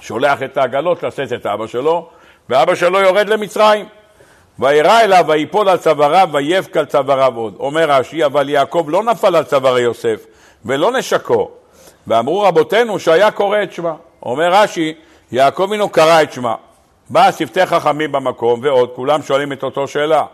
שולח 0.00 0.42
את 0.42 0.56
העגלות 0.56 1.02
לשאת 1.02 1.32
את 1.32 1.46
אבא 1.46 1.66
שלו, 1.66 2.08
ואבא 2.50 2.74
שלו 2.74 3.00
יורד 3.00 3.28
למצרים. 3.28 3.86
וירא 4.58 5.00
אליו 5.00 5.24
ויפול 5.28 5.68
על 5.68 5.78
צוואריו 5.78 6.28
ויבק 6.32 6.76
על 6.76 6.84
צוואריו 6.84 7.36
עוד. 7.36 7.54
אומר 7.60 7.90
רש"י, 7.90 8.24
אבל 8.24 8.48
יעקב 8.48 8.84
לא 8.88 9.02
נפל 9.02 9.36
על 9.36 9.44
צווארי 9.44 9.82
יוסף 9.82 10.26
ולא 10.64 10.92
נשקו. 10.92 11.50
ואמרו 12.06 12.40
רבותינו 12.42 12.98
שהיה 12.98 13.30
קורא 13.30 13.62
את 13.62 13.72
שמה. 13.72 13.94
אומר 14.22 14.52
רש"י, 14.52 14.94
יעקב 15.32 15.62
אבינו 15.62 15.88
קרא 15.88 16.22
את 16.22 16.32
שמה. 16.32 16.54
בא 17.10 17.32
שפתי 17.32 17.66
חכמים 17.66 18.12
במקום 18.12 18.60
ועוד, 18.62 18.90
כולם 18.94 19.22
שואלים 19.22 19.52
את 19.52 19.62
אותו 19.62 19.88
שאלה. 19.88 20.24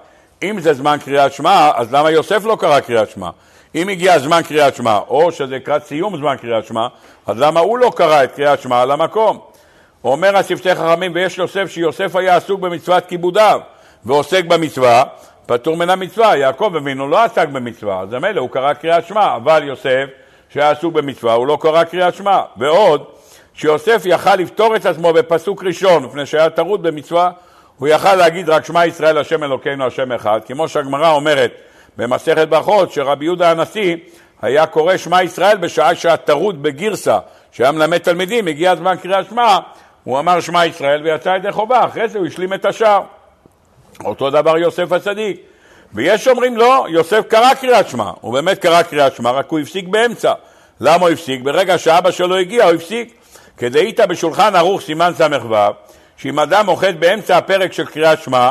אם 0.43 0.61
זה 0.61 0.75
זמן 0.75 0.97
קריאת 1.05 1.33
שמע, 1.33 1.71
אז 1.75 1.93
למה 1.93 2.11
יוסף 2.11 2.45
לא 2.45 2.57
קרא 2.61 2.81
קריאת 2.81 3.11
שמע? 3.11 3.31
אם 3.75 3.89
הגיע 3.89 4.19
זמן 4.19 4.41
קריאת 4.43 4.77
שמע, 4.77 4.99
או 5.09 5.33
שזה 5.33 5.57
לקראת 5.57 5.85
סיום 5.85 6.17
זמן 6.17 6.37
קריאת 6.37 6.67
שמע, 6.67 6.87
אז 7.27 7.39
למה 7.39 7.61
הוא 7.61 7.79
לא 7.79 7.93
קרא 7.97 8.25
את 8.25 8.33
קריאת 8.33 8.61
שמע 8.61 8.83
על 8.83 8.91
המקום? 8.91 9.41
אומר 10.13 10.37
השפתי 10.37 10.75
חכמים, 10.75 11.13
ויש 11.15 11.39
יוסף 11.39 11.71
שיוסף 11.71 12.17
היה 12.17 12.37
עסוק 12.37 12.61
במצוות 12.61 13.07
כיבודיו, 13.07 13.61
ועוסק 14.05 14.45
במצווה, 14.45 15.05
פטור 15.47 15.77
מן 15.77 15.91
המצווה. 15.91 16.37
יעקב 16.37 16.73
אבינו 16.77 17.09
לא 17.09 17.23
עסק 17.23 17.49
במצווה, 17.49 18.01
אז 18.01 18.13
מילא 18.13 18.41
הוא 18.41 18.51
קרא 18.51 18.73
קריאת 18.73 19.07
שמע, 19.07 19.37
אבל 19.37 19.63
יוסף, 19.65 20.05
שהיה 20.49 20.71
עסוק 20.71 20.95
במצווה, 20.95 21.33
הוא 21.33 21.47
לא 21.47 21.59
קרא 21.61 21.85
קריאת 21.85 22.15
שמע. 22.15 22.41
ועוד, 22.57 23.05
שיוסף 23.55 24.03
יכל 24.05 24.37
לפתור 24.37 24.77
את 24.77 24.87
עצמו 24.87 25.13
בפסוק 25.13 25.65
ראשון, 25.65 26.05
לפני 26.05 26.27
שהיה 26.27 26.51
טרוד 26.51 26.83
במצווה, 26.83 27.31
הוא 27.77 27.89
יכל 27.89 28.15
להגיד 28.15 28.49
רק 28.49 28.65
שמע 28.65 28.87
ישראל 28.87 29.19
השם 29.19 29.45
אלוקינו 29.45 29.87
השם 29.87 30.13
אחד, 30.13 30.41
כמו 30.47 30.69
שהגמרא 30.69 31.11
אומרת 31.11 31.53
במסכת 31.97 32.49
ברכות 32.49 32.93
שרבי 32.93 33.25
יהודה 33.25 33.51
הנשיא 33.51 33.97
היה 34.43 34.67
קורא 34.67 34.97
שמע 34.97 35.23
ישראל 35.23 35.57
בשעה 35.57 35.95
שהיה 35.95 36.17
טרוד 36.17 36.63
בגרסה, 36.63 37.19
שהיה 37.53 37.73
מלמד 37.73 37.99
תלמידים, 37.99 38.47
הגיע 38.47 38.71
הזמן 38.71 38.97
קריאת 39.03 39.27
שמע, 39.31 39.59
הוא 40.07 40.19
אמר 40.19 40.41
שמע 40.41 40.67
ישראל 40.67 41.03
ויצא 41.03 41.29
ידי 41.29 41.53
חובה, 41.53 41.85
אחרי 41.85 42.09
זה 42.09 42.19
הוא 42.19 42.27
השלים 42.27 42.53
את 42.53 42.65
השאר. 42.65 43.03
אותו 44.05 44.31
דבר 44.31 44.59
יוסף 44.59 44.93
הצדיק. 44.93 45.41
ויש 45.95 46.29
אומרים 46.29 46.57
לא, 46.57 46.87
יוסף 46.89 47.23
קרא 47.29 47.55
קריאת 47.55 47.89
שמע, 47.89 48.11
הוא 48.21 48.33
באמת 48.33 48.59
קרא 48.59 48.83
קריאת 48.83 49.17
שמע, 49.17 49.31
רק 49.31 49.47
הוא 49.49 49.59
הפסיק 49.59 49.89
באמצע. 49.89 50.33
למה 50.81 51.03
הוא 51.03 51.09
הפסיק? 51.09 51.41
ברגע 51.43 51.79
שאבא 51.79 52.11
שלו 52.11 52.37
הגיע 52.37 52.65
הוא 52.65 52.73
הפסיק. 52.73 53.15
כדאית 53.57 54.01
בשולחן 54.01 54.57
ערוך 54.57 54.81
סימן 54.81 55.13
ס"ו, 55.15 55.55
שאם 56.17 56.39
אדם 56.39 56.69
אוחד 56.69 57.01
באמצע 57.01 57.37
הפרק 57.37 57.73
של 57.73 57.87
קריאת 57.87 58.23
שמע, 58.23 58.51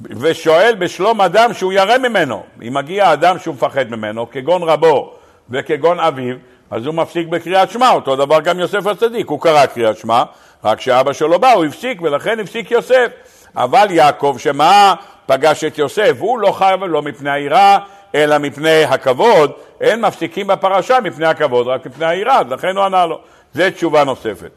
ושואל 0.00 0.74
בשלום 0.78 1.20
אדם 1.20 1.52
שהוא 1.52 1.72
ירא 1.72 1.98
ממנו, 1.98 2.42
אם 2.68 2.74
מגיע 2.74 3.12
אדם 3.12 3.38
שהוא 3.38 3.54
מפחד 3.54 3.90
ממנו, 3.90 4.30
כגון 4.30 4.62
רבו 4.62 5.14
וכגון 5.50 6.00
אביו, 6.00 6.36
אז 6.72 6.86
הוא 6.86 6.94
מפסיק 6.94 7.28
בקריאת 7.28 7.70
שמע, 7.70 7.90
אותו 7.90 8.16
דבר 8.16 8.40
גם 8.40 8.58
יוסף 8.58 8.86
הצדיק, 8.86 9.28
הוא 9.28 9.40
קרא 9.40 9.66
קריאת 9.66 9.98
שמע, 9.98 10.22
רק 10.64 10.78
כשאבא 10.78 11.12
שלו 11.12 11.38
בא 11.38 11.52
הוא 11.52 11.64
הפסיק 11.64 12.02
ולכן 12.02 12.40
הפסיק 12.40 12.70
יוסף. 12.70 13.06
אבל 13.56 13.86
יעקב 13.90 14.36
שמה 14.38 14.94
פגש 15.26 15.64
את 15.64 15.78
יוסף, 15.78 16.12
הוא 16.18 16.38
לא 16.38 16.52
חייב 16.52 16.84
לא 16.84 17.02
מפני 17.02 17.30
היראה 17.30 17.78
אלא 18.14 18.38
מפני 18.38 18.84
הכבוד, 18.84 19.52
אין 19.80 20.00
מפסיקים 20.00 20.46
בפרשה 20.46 21.00
מפני 21.00 21.26
הכבוד, 21.26 21.66
רק 21.66 21.86
מפני 21.86 22.06
היראה, 22.06 22.42
לכן 22.50 22.76
הוא 22.76 22.84
ענה 22.84 23.06
לו. 23.06 23.20
זו 23.54 23.62
תשובה 23.74 24.04
נוספת. 24.04 24.50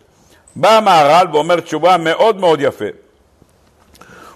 בא 0.55 0.77
המהר"ל 0.77 1.27
ואומר 1.33 1.59
תשובה 1.59 1.97
מאוד 1.97 2.39
מאוד 2.39 2.61
יפה. 2.61 2.85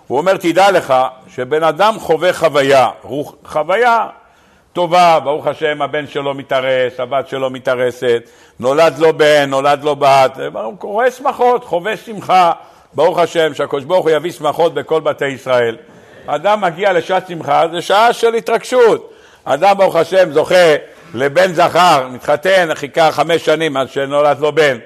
הוא 0.08 0.18
אומר, 0.18 0.38
תדע 0.38 0.72
לך 0.72 0.94
שבן 1.28 1.64
אדם 1.64 2.00
חווה 2.00 2.34
חוויה, 2.34 2.90
חוויה 3.46 4.08
טובה, 4.74 5.20
ברוך 5.24 5.48
השם, 5.48 5.82
הבן 5.82 6.08
שלו 6.08 6.34
מתארס, 6.34 7.00
הבת 7.00 7.28
שלו 7.28 7.50
מתארסת, 7.50 8.30
נולד 8.60 8.98
לו 9.00 9.18
בן, 9.18 9.50
נולד 9.50 9.84
לו 9.84 9.96
בת, 9.96 10.40
הוא 10.54 10.78
קורא 10.78 11.10
שמחות, 11.10 11.64
חווה 11.64 11.98
שמחה, 11.98 12.52
ברוך 12.94 13.20
השם, 13.20 13.54
שהקדוש 13.54 13.84
ברוך 13.84 14.06
הוא 14.06 14.12
יביא 14.12 14.32
שמחות 14.32 14.74
בכל 14.74 15.02
בתי 15.02 15.28
ישראל. 15.28 15.78
אדם 16.28 16.62
מגיע 16.62 16.94
לשעת 16.94 17.28
שמחה, 17.28 17.64
זה 17.72 17.82
שעה 17.82 18.14
של 18.14 18.34
התרגשות. 18.34 19.14
אדם, 19.44 19.78
ברוך 19.78 19.96
השם, 19.96 20.32
זוכה 20.32 20.76
לבן 21.14 21.54
זכר, 21.54 22.08
מתחתן, 22.12 22.70
חיכה 22.74 23.12
חמש 23.12 23.46
שנים 23.46 23.78
עד 23.78 23.90
שנולד 23.90 24.40
לו 24.40 24.52
בן. 24.52 24.78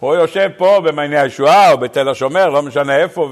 הוא 0.00 0.14
יושב 0.14 0.50
פה 0.56 0.80
במעייני 0.84 1.18
הישועה 1.18 1.72
או 1.72 1.78
בתל 1.78 2.08
השומר, 2.08 2.48
לא 2.48 2.62
משנה 2.62 2.96
איפה, 2.96 3.30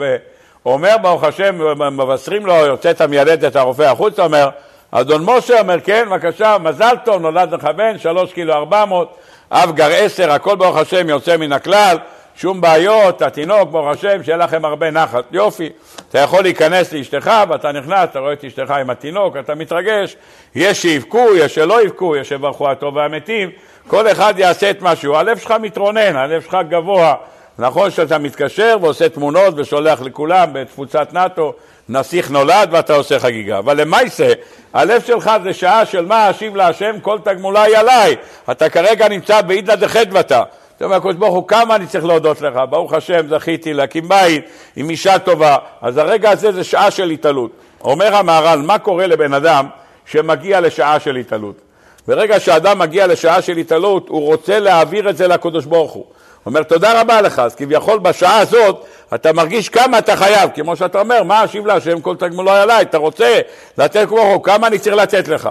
ואומר, 0.64 0.96
ברוך 1.02 1.24
השם, 1.24 1.58
מבשרים 1.96 2.46
לו, 2.46 2.54
יוצאת 2.54 3.00
המיילדת 3.00 3.56
הרופא 3.56 3.82
החוצה, 3.82 4.24
אומר, 4.24 4.48
אדון 4.90 5.24
משה 5.24 5.60
אומר, 5.60 5.80
כן, 5.80 6.06
בבקשה, 6.10 6.56
מזל 6.60 6.94
טוב, 7.04 7.22
נולד 7.22 7.54
לך 7.54 7.64
בן, 7.64 7.98
שלוש 7.98 8.32
קילו 8.32 8.54
ארבע 8.54 8.84
מאות, 8.84 9.16
אב 9.50 9.72
גר 9.74 9.90
עשר, 9.92 10.30
הכל 10.30 10.56
ברוך 10.56 10.76
השם 10.76 11.08
יוצא 11.08 11.36
מן 11.36 11.52
הכלל, 11.52 11.96
שום 12.36 12.60
בעיות, 12.60 13.22
התינוק, 13.22 13.70
ברוך 13.70 13.88
השם, 13.88 14.22
שיהיה 14.22 14.38
לכם 14.38 14.64
הרבה 14.64 14.90
נחת. 14.90 15.24
יופי, 15.32 15.68
אתה 16.10 16.18
יכול 16.18 16.42
להיכנס 16.42 16.92
לאשתך 16.92 17.30
ואתה 17.48 17.72
נכנס, 17.72 18.08
אתה 18.10 18.18
רואה 18.18 18.32
את 18.32 18.44
אשתך 18.44 18.70
עם 18.70 18.90
התינוק, 18.90 19.36
אתה 19.36 19.54
מתרגש, 19.54 20.16
יש 20.54 20.82
שיבכו, 20.82 21.26
יש 21.36 21.54
שלא 21.54 21.82
יבכו, 21.82 22.16
יש 22.16 22.28
שיברכו 22.28 22.70
הטוב 22.70 22.96
והמתים, 22.96 23.50
כל 23.88 24.10
אחד 24.12 24.34
יעשה 24.36 24.70
את 24.70 24.82
משהו, 24.82 25.16
הלב 25.16 25.38
שלך 25.38 25.54
מתרונן, 25.60 26.16
הלב 26.16 26.42
שלך 26.42 26.56
גבוה. 26.68 27.14
נכון 27.58 27.90
שאתה 27.90 28.18
מתקשר 28.18 28.76
ועושה 28.80 29.08
תמונות 29.08 29.54
ושולח 29.56 30.00
לכולם 30.00 30.48
בתפוצת 30.52 31.08
נאט"ו, 31.12 31.52
נסיך 31.88 32.30
נולד 32.30 32.68
ואתה 32.72 32.94
עושה 32.94 33.18
חגיגה. 33.18 33.58
אבל 33.58 33.80
למעשה, 33.80 34.32
הלב 34.72 35.02
שלך 35.02 35.30
זה 35.42 35.52
שעה 35.52 35.86
של 35.86 36.06
מה 36.06 36.30
אשיב 36.30 36.56
להשם 36.56 37.00
כל 37.02 37.18
תגמולי 37.24 37.76
עליי. 37.76 38.16
אתה 38.50 38.68
כרגע 38.68 39.08
נמצא 39.08 39.40
בעידנא 39.40 39.74
דחדבתא. 39.74 40.42
אתה 40.76 40.84
אומר, 40.84 40.96
הקדוש 40.96 41.14
ברוך 41.14 41.34
הוא, 41.34 41.48
כמה 41.48 41.76
אני 41.76 41.86
צריך 41.86 42.04
להודות 42.04 42.40
לך? 42.40 42.60
ברוך 42.70 42.92
השם, 42.92 43.28
זכיתי 43.28 43.74
להקים 43.74 44.08
בית 44.08 44.44
עם 44.76 44.90
אישה 44.90 45.18
טובה. 45.18 45.56
אז 45.80 45.96
הרגע 45.96 46.30
הזה 46.30 46.52
זה 46.52 46.64
שעה 46.64 46.90
של 46.90 47.10
התעלות. 47.10 47.50
אומר 47.84 48.14
המהר"ל, 48.14 48.62
מה 48.62 48.78
קורה 48.78 49.06
לבן 49.06 49.34
אדם 49.34 49.66
שמגיע 50.06 50.60
לשעה 50.60 51.00
של 51.00 51.16
התעלות? 51.16 51.60
ברגע 52.08 52.40
שאדם 52.40 52.78
מגיע 52.78 53.06
לשעה 53.06 53.42
של 53.42 53.56
התעלות, 53.56 54.08
הוא 54.08 54.26
רוצה 54.26 54.58
להעביר 54.58 55.10
את 55.10 55.16
זה 55.16 55.28
לקדוש 55.28 55.64
ברוך 55.64 55.92
הוא. 55.92 56.04
אומר, 56.48 56.62
תודה 56.62 57.00
רבה 57.00 57.20
לך, 57.20 57.38
אז 57.38 57.54
כביכול 57.54 57.98
בשעה 57.98 58.38
הזאת 58.38 58.84
אתה 59.14 59.32
מרגיש 59.32 59.68
כמה 59.68 59.98
אתה 59.98 60.16
חייב, 60.16 60.50
כמו 60.54 60.76
שאתה 60.76 61.00
אומר, 61.00 61.22
מה 61.22 61.44
אשיב 61.44 61.66
להשם 61.66 62.00
כל 62.00 62.16
תגמולו 62.16 62.50
עליי, 62.50 62.82
אתה 62.82 62.98
רוצה 62.98 63.40
לתת 63.78 64.08
כמו 64.08 64.42
כמה 64.42 64.66
אני 64.66 64.78
צריך 64.78 64.96
לתת 64.96 65.28
לך? 65.28 65.48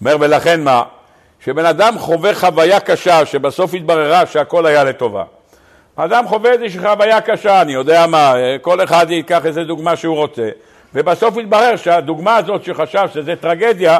אומר, 0.00 0.16
ולכן 0.20 0.60
מה? 0.60 0.82
שבן 1.44 1.64
אדם 1.66 1.98
חווה 1.98 2.34
חוויה 2.34 2.80
קשה, 2.80 3.26
שבסוף 3.26 3.74
התבררה 3.74 4.26
שהכל 4.26 4.66
היה 4.66 4.84
לטובה. 4.84 5.24
אדם 5.96 6.28
חווה 6.28 6.52
איזושהי 6.52 6.80
חוויה 6.80 7.20
קשה, 7.20 7.60
אני 7.62 7.72
יודע 7.72 8.06
מה, 8.06 8.34
כל 8.62 8.84
אחד 8.84 9.06
ייקח 9.10 9.46
איזה 9.46 9.64
דוגמה 9.64 9.96
שהוא 9.96 10.16
רוצה, 10.16 10.48
ובסוף 10.94 11.36
התברר 11.36 11.76
שהדוגמה 11.76 12.36
הזאת 12.36 12.64
שחשב 12.64 13.08
שזה 13.14 13.36
טרגדיה, 13.36 13.98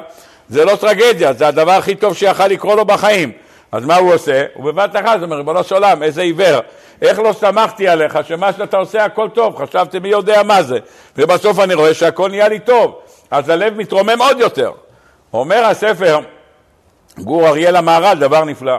זה 0.48 0.64
לא 0.64 0.76
טרגדיה, 0.76 1.32
זה 1.32 1.48
הדבר 1.48 1.72
הכי 1.72 1.94
טוב 1.94 2.14
שיכל 2.14 2.46
לקרות 2.46 2.76
לו 2.76 2.84
בחיים. 2.84 3.32
אז 3.72 3.84
מה 3.84 3.96
הוא 3.96 4.14
עושה? 4.14 4.44
הוא 4.54 4.64
בבת 4.64 4.96
אחת 4.96 5.22
אומר, 5.22 5.36
ריבונו 5.36 5.64
של 5.64 5.74
עולם, 5.74 6.02
איזה 6.02 6.22
עיוור, 6.22 6.60
איך 7.02 7.18
לא 7.18 7.32
שמחתי 7.32 7.88
עליך 7.88 8.18
שמה 8.28 8.52
שאתה 8.52 8.76
עושה 8.76 9.04
הכל 9.04 9.28
טוב, 9.28 9.56
חשבתי 9.56 9.98
מי 9.98 10.08
יודע 10.08 10.42
מה 10.42 10.62
זה, 10.62 10.78
ובסוף 11.16 11.58
אני 11.58 11.74
רואה 11.74 11.94
שהכל 11.94 12.30
נהיה 12.30 12.48
לי 12.48 12.58
טוב, 12.58 13.00
אז 13.30 13.48
הלב 13.48 13.76
מתרומם 13.76 14.22
עוד 14.22 14.40
יותר. 14.40 14.72
אומר 15.32 15.64
הספר, 15.64 16.18
גור 17.18 17.48
אריאל 17.48 17.76
המהר"ל, 17.76 18.18
דבר 18.18 18.44
נפלא. 18.44 18.76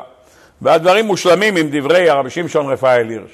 והדברים 0.62 1.06
מושלמים 1.06 1.56
עם 1.56 1.68
דברי 1.72 2.10
הרבי 2.10 2.30
שמשון 2.30 2.72
רפאל 2.72 3.10
הירש. 3.10 3.32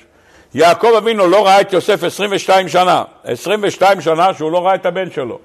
יעקב 0.54 0.94
אבינו 0.98 1.28
לא 1.28 1.46
ראה 1.46 1.62
את 1.62 1.74
יוסף 1.74 2.04
22 2.04 2.68
שנה, 2.70 3.04
22 3.24 4.02
שנה 4.02 4.34
שהוא 4.34 4.52
לא 4.52 4.66
ראה 4.66 4.76
את 4.76 4.86
הבן 4.86 5.12
שלו. 5.12 5.40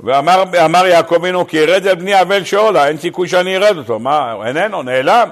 ואמר 0.00 0.86
יעקב 0.86 1.14
אבינו 1.14 1.46
כי 1.46 1.56
ירד 1.56 1.86
אל 1.86 1.94
בני 1.94 2.20
אבל 2.20 2.44
שאולה, 2.44 2.88
אין 2.88 2.98
סיכוי 2.98 3.28
שאני 3.28 3.56
ארד 3.56 3.76
אותו. 3.78 3.98
מה, 3.98 4.34
איננו, 4.46 4.82
נעלם. 4.82 5.28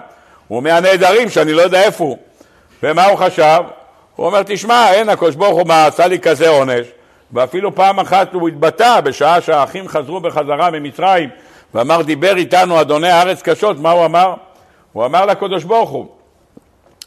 הוא 0.49 0.63
מהנעדרים 0.63 1.29
שאני 1.29 1.53
לא 1.53 1.63
יודע 1.63 1.83
איפה 1.83 2.05
הוא. 2.05 2.19
ומה 2.83 3.05
הוא 3.05 3.19
חשב? 3.19 3.63
הוא 4.17 4.27
אומר, 4.27 4.43
תשמע, 4.47 4.93
אין, 4.93 5.09
הקדוש 5.09 5.35
ברוך 5.35 5.59
הוא 5.59 5.73
עשה 5.73 6.07
לי 6.07 6.19
כזה 6.19 6.49
עונש. 6.49 6.87
ואפילו 7.33 7.75
פעם 7.75 8.01
אחת 8.01 8.35
הוא 8.35 8.49
התבטא 8.49 9.01
בשעה 9.01 9.41
שהאחים 9.41 9.89
חזרו 9.89 10.21
בחזרה 10.21 10.71
ממצרים 10.71 11.29
ואמר, 11.75 12.03
דיבר 12.03 12.37
איתנו 12.37 12.81
אדוני 12.81 13.09
הארץ 13.09 13.43
קשות, 13.43 13.81
מה 13.81 13.91
הוא 13.91 14.05
אמר? 14.05 14.35
הוא 14.93 15.05
אמר 15.05 15.27
לקדוש 15.27 15.65
ברוך 15.65 15.91
הוא, 15.91 16.07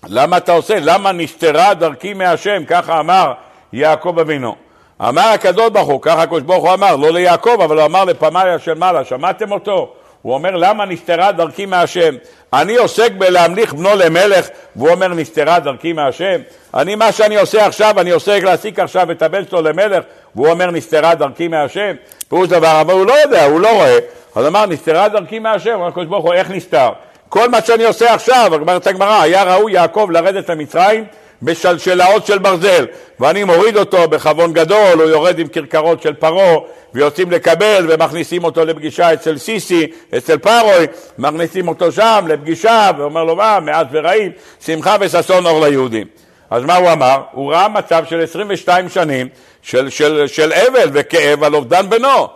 למה 0.07 0.37
אתה 0.37 0.51
עושה? 0.51 0.79
למה 0.79 1.11
נסתרה 1.11 1.73
דרכי 1.73 2.13
מהשם? 2.13 2.63
ככה 2.67 2.99
אמר 2.99 3.33
יעקב 3.73 4.19
אבינו. 4.19 4.55
אמר 5.01 5.27
הקדוש 5.27 5.69
ברוך 5.69 5.87
הוא, 5.89 6.01
ככה 6.01 6.21
הקדוש 6.21 6.41
ברוך 6.41 6.63
הוא 6.63 6.73
אמר, 6.73 6.95
לא 6.95 7.11
ליעקב, 7.11 7.61
אבל 7.63 7.77
הוא 7.77 7.85
אמר 7.85 8.03
לפמליה 8.03 8.59
של 8.59 8.73
מעלה, 8.73 9.05
שמעתם 9.05 9.51
אותו? 9.51 9.93
הוא 10.21 10.33
אומר, 10.33 10.55
למה 10.55 10.85
נסתרה 10.85 11.31
דרכי 11.31 11.65
מהשם? 11.65 12.15
אני 12.53 12.75
עוסק 12.75 13.11
בלהמליך 13.11 13.73
בנו 13.73 13.89
למלך, 13.95 14.47
והוא 14.75 14.89
אומר, 14.89 15.07
נסתרה 15.07 15.59
דרכי 15.59 15.93
מהשם? 15.93 16.41
אני, 16.73 16.95
מה 16.95 17.11
שאני 17.11 17.37
עושה 17.37 17.65
עכשיו, 17.65 17.99
אני 17.99 18.11
עוסק 18.11 18.39
להעסיק 18.43 18.79
עכשיו 18.79 19.11
את 19.11 19.21
הבן 19.21 19.45
שלו 19.49 19.61
למלך, 19.61 20.03
והוא 20.35 20.49
אומר, 20.49 20.71
נסתרה 20.71 21.15
דרכי 21.15 21.47
מהשם? 21.47 21.95
פירוש 22.29 22.47
דבר, 22.47 22.81
אבל 22.81 22.93
הוא 22.93 23.05
לא 23.05 23.13
יודע, 23.13 23.45
הוא 23.45 23.59
לא 23.59 23.73
רואה. 23.73 23.97
אז 24.35 24.47
אמר, 24.47 24.65
נסתרה 24.65 25.09
דרכי 25.09 25.39
מהשם, 25.39 25.73
אמר 25.73 25.87
הקדוש 25.87 26.05
ברוך 26.05 26.25
הוא, 26.25 26.33
איך 26.33 26.51
נסתר? 26.51 26.89
כל 27.29 27.49
מה 27.49 27.61
שאני 27.61 27.83
עושה 27.83 28.13
עכשיו, 28.13 28.51
אומרת 28.53 28.87
הגמרא, 28.87 29.21
היה 29.21 29.43
ראוי 29.43 29.73
יעקב 29.73 30.07
לרדת 30.11 30.49
למצרים 30.49 31.03
בשלשלאות 31.41 32.25
של 32.25 32.37
ברזל, 32.37 32.85
ואני 33.19 33.43
מוריד 33.43 33.77
אותו 33.77 34.07
בכבון 34.07 34.53
גדול, 34.53 35.01
הוא 35.01 35.09
יורד 35.09 35.39
עם 35.39 35.47
כרכרות 35.47 36.01
של 36.01 36.13
פרעה, 36.13 36.57
ויוצאים 36.93 37.31
לקבל, 37.31 37.87
ומכניסים 37.89 38.43
אותו 38.43 38.65
לפגישה 38.65 39.13
אצל 39.13 39.37
סיסי, 39.37 39.87
אצל 40.17 40.37
פרוי, 40.37 40.87
מכניסים 41.17 41.67
אותו 41.67 41.91
שם 41.91 42.25
לפגישה, 42.27 42.91
ואומר 42.97 43.23
לו 43.23 43.35
מה, 43.35 43.59
מעט 43.59 43.87
ורעים, 43.91 44.31
שמחה 44.65 44.95
וששון 44.99 45.45
אור 45.45 45.65
ליהודים. 45.65 46.07
אז 46.49 46.63
מה 46.63 46.75
הוא 46.75 46.91
אמר? 46.91 47.21
הוא 47.31 47.53
ראה 47.53 47.67
מצב 47.67 48.03
של 48.09 48.21
22 48.21 48.89
שנים 48.89 49.27
של, 49.61 49.89
של, 49.89 50.27
של 50.27 50.53
אבל 50.53 50.89
וכאב 50.93 51.43
על 51.43 51.55
אובדן 51.55 51.89
בנו. 51.89 52.27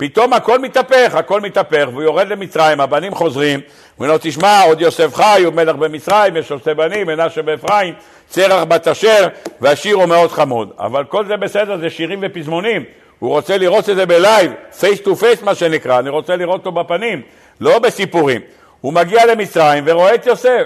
פתאום 0.00 0.32
הכל 0.32 0.58
מתהפך, 0.58 1.14
הכל 1.14 1.40
מתהפך, 1.40 1.88
והוא 1.90 2.02
יורד 2.02 2.28
למצרים, 2.28 2.80
הבנים 2.80 3.14
חוזרים, 3.14 3.60
הוא 3.60 4.04
אומר 4.04 4.12
לו, 4.12 4.18
תשמע, 4.22 4.62
עוד 4.62 4.80
יוסף 4.80 5.14
חי, 5.14 5.42
הוא 5.44 5.54
מלך 5.54 5.76
במצרים, 5.76 6.36
יש 6.36 6.50
לו 6.50 6.58
שתי 6.58 6.74
בנים, 6.74 7.06
מנשה 7.06 7.40
ואפרים, 7.46 7.94
צרח 8.28 8.62
בת 8.62 8.88
אשר, 8.88 9.28
והשיר 9.60 9.96
הוא 9.96 10.06
מאוד 10.06 10.30
חמוד. 10.30 10.70
אבל 10.78 11.04
כל 11.04 11.26
זה 11.26 11.36
בסדר, 11.36 11.78
זה 11.78 11.90
שירים 11.90 12.18
ופזמונים. 12.22 12.84
הוא 13.18 13.30
רוצה 13.30 13.58
לראות 13.58 13.90
את 13.90 13.96
זה 13.96 14.06
ב 14.06 14.14
live, 14.14 14.52
face 14.80 15.00
to 15.00 15.16
face 15.16 15.42
מה 15.42 15.54
שנקרא, 15.54 15.98
אני 15.98 16.10
רוצה 16.10 16.36
לראות 16.36 16.66
אותו 16.66 16.72
בפנים, 16.72 17.22
לא 17.60 17.78
בסיפורים. 17.78 18.40
הוא 18.80 18.92
מגיע 18.92 19.26
למצרים 19.26 19.84
ורואה 19.86 20.14
את 20.14 20.26
יוסף. 20.26 20.64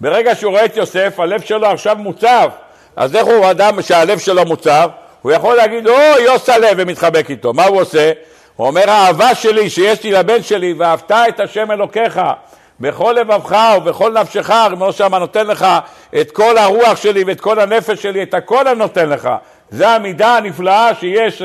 ברגע 0.00 0.34
שהוא 0.34 0.50
רואה 0.50 0.64
את 0.64 0.76
יוסף, 0.76 1.20
הלב 1.20 1.40
שלו 1.40 1.66
עכשיו 1.66 1.96
מוצף. 1.96 2.48
אז 2.96 3.16
איך 3.16 3.26
הוא 3.26 3.50
אדם 3.50 3.82
שהלב 3.82 4.18
שלו 4.18 4.44
מוצב? 4.44 4.88
הוא 5.22 5.32
יכול 5.32 5.56
להגיד, 5.56 5.86
או, 5.88 5.94
יוס 6.24 6.48
הלב, 6.48 6.74
ומתחבק 6.76 7.30
איתו. 7.30 7.52
מה 7.52 7.64
הוא 7.64 7.80
עושה? 7.80 8.12
הוא 8.56 8.66
אומר, 8.66 8.90
האהבה 8.90 9.34
שלי 9.34 9.70
שיש 9.70 10.02
לי 10.02 10.10
לבן 10.10 10.42
שלי, 10.42 10.72
ואהבת 10.72 11.10
את 11.10 11.40
השם 11.40 11.70
אלוקיך 11.70 12.20
בכל 12.80 13.16
לבבך 13.20 13.56
ובכל 13.76 14.12
נפשך, 14.12 14.50
כמו 14.70 14.92
שמה 14.92 15.18
נותן 15.18 15.46
לך 15.46 15.66
את 16.20 16.30
כל 16.30 16.58
הרוח 16.58 16.96
שלי 16.96 17.24
ואת 17.24 17.40
כל 17.40 17.60
הנפש 17.60 18.02
שלי, 18.02 18.22
את 18.22 18.34
הכל 18.34 18.68
אני 18.68 18.78
נותן 18.78 19.08
לך. 19.08 19.28
זו 19.70 19.84
המידה 19.84 20.36
הנפלאה 20.36 20.94
שיש 20.94 21.42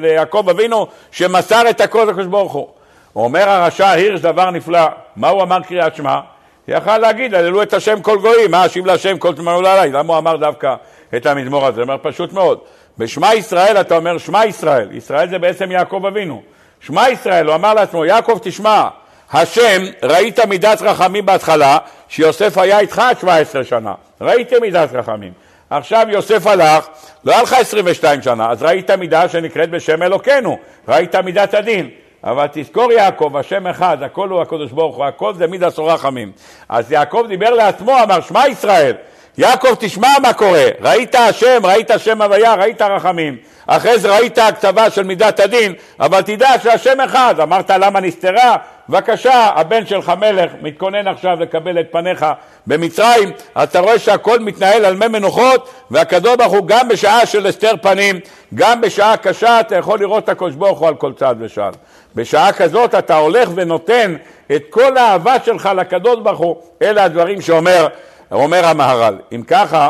ליעקב 0.00 0.48
אבינו, 0.48 0.86
שמסר 1.10 1.70
את 1.70 1.80
הכל 1.80 2.06
לקדוש 2.10 2.26
ברוך 2.26 2.52
הוא. 2.52 2.68
אומר 3.16 3.48
הרשע 3.48 3.90
הירש 3.90 4.20
דבר 4.20 4.50
נפלא, 4.50 4.80
מה 5.16 5.28
הוא 5.28 5.42
אמר 5.42 5.60
קריאת 5.60 5.96
שמע? 5.96 6.20
יכל 6.68 6.98
להגיד, 6.98 7.34
הללו 7.34 7.62
את 7.62 7.74
השם 7.74 8.00
כל 8.00 8.18
גויים, 8.18 8.50
מה 8.50 8.66
אשיב 8.66 8.86
להשם 8.86 9.18
כל 9.18 9.34
תמנו 9.34 9.58
עליי, 9.58 9.90
למה 9.90 10.12
הוא 10.12 10.18
אמר 10.18 10.36
דווקא 10.36 10.74
את 11.16 11.26
המזמור 11.26 11.66
הזה? 11.66 11.80
הוא 11.80 11.90
אומר 11.90 11.96
פשוט 12.02 12.32
מאוד, 12.32 12.58
בשמע 13.00 13.34
ישראל 13.34 13.80
אתה 13.80 13.96
אומר 13.96 14.18
שמע 14.18 14.46
ישראל, 14.46 14.88
ישראל 14.92 15.28
זה 15.28 15.38
בעצם 15.38 15.70
יעקב 15.70 16.06
אבינו, 16.06 16.42
שמע 16.80 17.08
ישראל, 17.10 17.46
הוא 17.46 17.54
אמר 17.54 17.74
לעצמו, 17.74 18.04
יעקב 18.04 18.38
תשמע, 18.42 18.88
השם, 19.32 19.82
ראית 20.02 20.40
מידת 20.40 20.82
רחמים 20.82 21.26
בהתחלה, 21.26 21.78
שיוסף 22.08 22.58
היה 22.58 22.78
איתך 22.78 22.98
עד 22.98 23.18
17 23.18 23.64
שנה, 23.64 23.94
ראיתם 24.20 24.56
מידת 24.60 24.88
רחמים. 24.92 25.32
עכשיו 25.70 26.06
יוסף 26.10 26.46
הלך, 26.46 26.88
לא 27.24 27.32
היה 27.32 27.42
לך 27.42 27.52
22 27.52 28.22
שנה, 28.22 28.50
אז 28.50 28.62
ראית 28.62 28.90
מידה 28.90 29.28
שנקראת 29.28 29.70
בשם 29.70 30.02
אלוקינו, 30.02 30.58
ראית 30.88 31.16
מידת 31.16 31.54
הדין. 31.54 31.90
אבל 32.24 32.46
תזכור 32.52 32.92
יעקב, 32.92 33.36
השם 33.36 33.66
אחד, 33.66 34.02
הכל 34.02 34.28
הוא 34.28 34.42
הקדוש 34.42 34.72
ברוך 34.72 34.96
הוא, 34.96 35.04
הכל 35.04 35.34
זה 35.34 35.46
מידה 35.46 35.70
סור 35.70 35.92
רחמים. 35.92 36.32
אז 36.68 36.92
יעקב 36.92 37.24
דיבר 37.28 37.50
לעצמו, 37.50 38.02
אמר, 38.02 38.20
שמע 38.20 38.48
ישראל, 38.48 38.94
יעקב 39.38 39.74
תשמע 39.78 40.08
מה 40.22 40.32
קורה, 40.32 40.66
ראית 40.80 41.14
השם, 41.14 41.60
ראית 41.62 41.90
שם 41.98 42.22
הוויה, 42.22 42.54
ראית 42.54 42.82
רחמים. 42.82 43.36
אחרי 43.66 43.98
זה 43.98 44.16
ראית 44.16 44.38
הקצבה 44.38 44.90
של 44.90 45.02
מידת 45.02 45.40
הדין, 45.40 45.74
אבל 46.00 46.22
תדע 46.22 46.48
שהשם 46.62 47.00
אחד. 47.00 47.34
אמרת 47.40 47.70
למה 47.70 48.00
נסתרה? 48.00 48.56
בבקשה, 48.88 49.50
הבן 49.54 49.86
שלך 49.86 50.12
מלך, 50.20 50.52
מתכונן 50.62 51.08
עכשיו 51.08 51.40
לקבל 51.40 51.80
את 51.80 51.86
פניך 51.90 52.26
במצרים, 52.66 53.30
אתה 53.62 53.80
רואה 53.80 53.98
שהכל 53.98 54.38
מתנהל 54.38 54.84
על 54.84 54.96
מי 54.96 55.08
מנוחות, 55.08 55.70
והקדוש 55.90 56.36
ברוך 56.36 56.52
הוא 56.52 56.66
גם 56.66 56.88
בשעה 56.88 57.26
של 57.26 57.46
הסתר 57.46 57.72
פנים, 57.82 58.20
גם 58.54 58.80
בשעה 58.80 59.16
קשה 59.16 59.60
אתה 59.60 59.76
יכול 59.76 60.00
לראות 60.00 60.24
את 60.24 60.28
הקדוש 60.28 60.54
ברוך 60.54 60.78
הוא 60.78 60.88
על 60.88 60.94
כל 60.94 61.12
צעד 61.12 61.36
ושעל. 61.40 61.72
בשעה 62.14 62.52
כזאת 62.52 62.94
אתה 62.94 63.16
הולך 63.16 63.48
ונותן 63.54 64.16
את 64.56 64.62
כל 64.70 64.96
האהבה 64.96 65.34
שלך 65.44 65.70
לקדוש 65.76 66.20
ברוך 66.22 66.38
הוא, 66.38 66.56
אלה 66.82 67.04
הדברים 67.04 67.40
שאומר 67.40 67.86
אומר 68.32 68.66
המהר"ל. 68.66 69.18
אם 69.32 69.42
ככה, 69.46 69.88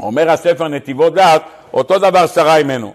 אומר 0.00 0.30
הספר 0.30 0.68
נתיבות 0.68 1.14
דעת, 1.14 1.42
אותו 1.74 1.98
דבר 1.98 2.26
שרה 2.26 2.56
אימנו. 2.56 2.92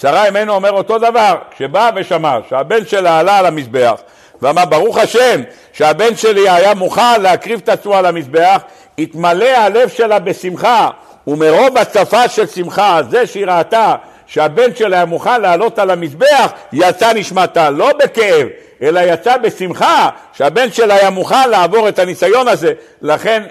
שרה 0.00 0.26
אימנו 0.26 0.54
אומר 0.54 0.70
אותו 0.70 0.98
דבר, 0.98 1.36
כשבאה 1.50 1.90
ושמע 1.96 2.38
שהבן 2.48 2.86
שלה 2.86 3.18
עלה 3.18 3.38
על 3.38 3.46
המזבח 3.46 4.00
ואמר 4.42 4.64
ברוך 4.64 4.98
השם 4.98 5.40
שהבן 5.72 6.16
שלי 6.16 6.48
היה 6.50 6.74
מוכן 6.74 7.20
להקריב 7.22 7.60
את 7.64 7.68
עצמו 7.68 7.94
על 7.94 8.06
המזבח, 8.06 8.62
התמלא 8.98 9.48
הלב 9.56 9.88
שלה 9.88 10.18
בשמחה 10.18 10.90
ומרוב 11.26 11.78
הצפה 11.78 12.28
של 12.28 12.46
שמחה, 12.46 13.00
זה 13.08 13.26
שהיא 13.26 13.46
ראתה 13.46 13.94
שהבן 14.28 14.74
שלה 14.74 14.96
היה 14.96 15.04
מוכן 15.04 15.40
לעלות 15.40 15.78
על 15.78 15.90
המזבח, 15.90 16.52
יצא 16.72 17.12
נשמתה, 17.12 17.70
לא 17.70 17.90
בכאב, 18.04 18.48
אלא 18.82 19.00
יצא 19.00 19.36
בשמחה 19.36 20.08
שהבן 20.32 20.72
שלה 20.72 20.94
היה 20.94 21.10
מוכן 21.10 21.50
לעבור 21.50 21.88
את 21.88 21.98
הניסיון 21.98 22.48
הזה, 22.48 22.72
לכן 23.02 23.42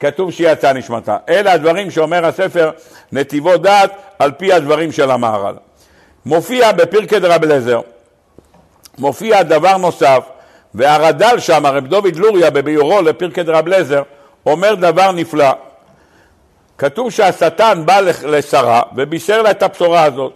כתוב 0.00 0.32
שיצא 0.32 0.72
נשמתה. 0.72 1.16
אלה 1.28 1.52
הדברים 1.52 1.90
שאומר 1.90 2.26
הספר 2.26 2.70
נתיבות 3.12 3.62
דעת 3.62 3.90
על 4.18 4.32
פי 4.32 4.52
הדברים 4.52 4.92
של 4.92 5.10
המהר"ל. 5.10 5.54
מופיע 6.26 6.72
בפרקי 6.72 7.18
דרב 7.18 7.44
אליעזר, 7.44 7.80
מופיע 8.98 9.42
דבר 9.42 9.76
נוסף, 9.76 10.20
והרד"ל 10.74 11.38
שם, 11.38 11.66
הרב 11.66 11.86
דוד 11.86 12.16
לוריה 12.16 12.50
בביורו 12.50 13.02
לפרקי 13.02 13.42
דרב 13.42 13.66
אליעזר, 13.66 14.02
אומר 14.46 14.74
דבר 14.74 15.12
נפלא. 15.12 15.50
כתוב 16.78 17.10
שהשטן 17.10 17.82
בא 17.84 18.00
לשרה 18.00 18.82
ובישר 18.96 19.42
לה 19.42 19.50
את 19.50 19.62
הבשורה 19.62 20.04
הזאת. 20.04 20.32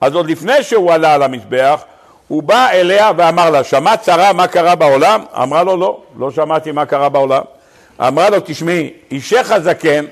אז 0.00 0.14
עוד 0.14 0.30
לפני 0.30 0.62
שהוא 0.62 0.92
עלה 0.92 1.14
על 1.14 1.22
המזבח, 1.22 1.84
הוא 2.28 2.42
בא 2.42 2.68
אליה 2.72 3.10
ואמר 3.16 3.50
לה, 3.50 3.64
שמעת 3.64 4.04
שרה 4.04 4.32
מה 4.32 4.46
קרה 4.46 4.74
בעולם? 4.74 5.24
אמרה 5.42 5.62
לו, 5.62 5.76
לא, 5.76 6.00
לא 6.18 6.30
שמעתי 6.30 6.72
מה 6.72 6.86
קרה 6.86 7.08
בעולם. 7.08 7.42
אמרה 8.00 8.30
לו, 8.30 8.36
תשמעי, 8.44 8.92
אישך 9.10 9.50
הזקן 9.50 10.04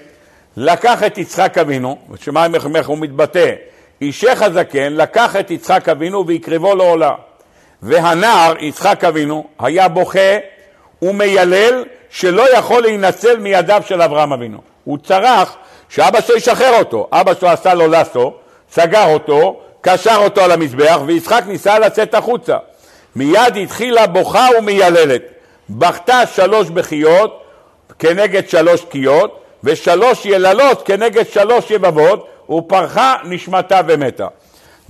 לקח 0.56 1.02
את 1.02 1.18
יצחק 1.18 1.58
אבינו, 1.58 1.98
שמע 2.20 2.46
איך 2.74 2.88
הוא 2.88 2.98
מתבטא, 2.98 3.52
אישך 4.00 4.42
הזקן 4.42 4.92
לקח 4.92 5.36
את 5.36 5.50
יצחק 5.50 5.88
אבינו 5.88 6.26
והקריבו 6.26 6.74
לעולה. 6.74 7.14
והנער, 7.82 8.54
יצחק 8.58 9.04
אבינו, 9.04 9.44
היה 9.58 9.88
בוכה 9.88 10.38
ומיילל 11.02 11.84
שלא 12.10 12.56
יכול 12.56 12.82
להינצל 12.82 13.38
מידיו 13.38 13.82
של 13.86 14.02
אברהם 14.02 14.32
אבינו. 14.32 14.58
הוא 14.84 14.98
צרח 14.98 15.56
שאבא 15.94 16.20
שלו 16.20 16.36
ישחרר 16.36 16.78
אותו. 16.78 17.08
אבא 17.12 17.34
שלו 17.34 17.48
עשה 17.48 17.74
לו 17.74 17.88
לסו, 17.88 18.32
סגר 18.72 19.12
אותו, 19.12 19.60
קשר 19.80 20.16
אותו 20.16 20.40
על 20.40 20.52
המזבח, 20.52 21.00
ויצחק 21.06 21.42
ניסה 21.46 21.78
לצאת 21.78 22.14
החוצה. 22.14 22.56
מיד 23.16 23.56
התחילה 23.62 24.06
בוכה 24.06 24.48
ומייללת. 24.58 25.22
בכתה 25.70 26.26
שלוש 26.34 26.70
בכיות, 26.70 27.42
כנגד 27.98 28.48
שלוש 28.48 28.80
תקיעות, 28.80 29.40
ושלוש 29.64 30.26
יללות 30.26 30.82
כנגד 30.82 31.28
שלוש 31.30 31.70
יבבות, 31.70 32.28
ופרחה 32.50 33.16
נשמתה 33.24 33.80
ומתה. 33.86 34.26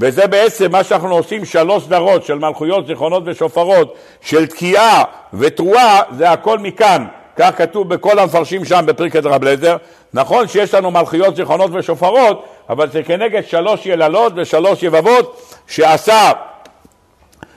וזה 0.00 0.26
בעצם 0.26 0.72
מה 0.72 0.84
שאנחנו 0.84 1.16
עושים 1.16 1.44
שלוש 1.44 1.84
סדרות 1.84 2.24
של 2.24 2.38
מלכויות, 2.38 2.86
זיכרונות 2.86 3.22
ושופרות, 3.26 3.94
של 4.20 4.46
תקיעה 4.46 5.04
ותרועה, 5.34 6.00
זה 6.16 6.30
הכל 6.30 6.58
מכאן. 6.58 7.04
כך 7.36 7.50
כתוב 7.56 7.94
בכל 7.94 8.18
המפרשים 8.18 8.64
שם 8.64 8.84
בפרקי 8.86 9.20
דרב 9.20 9.44
לזר. 9.44 9.76
נכון 10.14 10.48
שיש 10.48 10.74
לנו 10.74 10.90
מלכויות, 10.90 11.36
זיכרונות 11.36 11.70
ושופרות, 11.74 12.44
אבל 12.68 12.90
זה 12.90 13.02
כנגד 13.02 13.42
שלוש 13.46 13.86
יללות 13.86 14.32
ושלוש 14.36 14.82
יבבות 14.82 15.52
שעשה, 15.66 16.30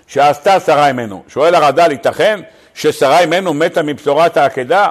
שעשתה 0.08 0.60
שרה 0.60 0.90
אמנו. 0.90 1.24
שואל 1.28 1.56
הרד"ל, 1.56 1.92
ייתכן 1.92 2.40
ששרה 2.74 3.20
אמנו 3.20 3.54
מתה 3.54 3.84
מבשורת 3.84 4.38
העקדה? 4.38 4.90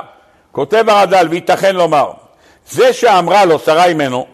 כותב 0.53 0.85
הרד"ל, 0.88 1.27
וייתכן 1.31 1.77
לומר, 1.77 2.11
זה 2.70 2.92
שאמרה 2.92 3.44
לו 3.44 3.59
שרה 3.59 3.85
אימנו, 3.85 4.27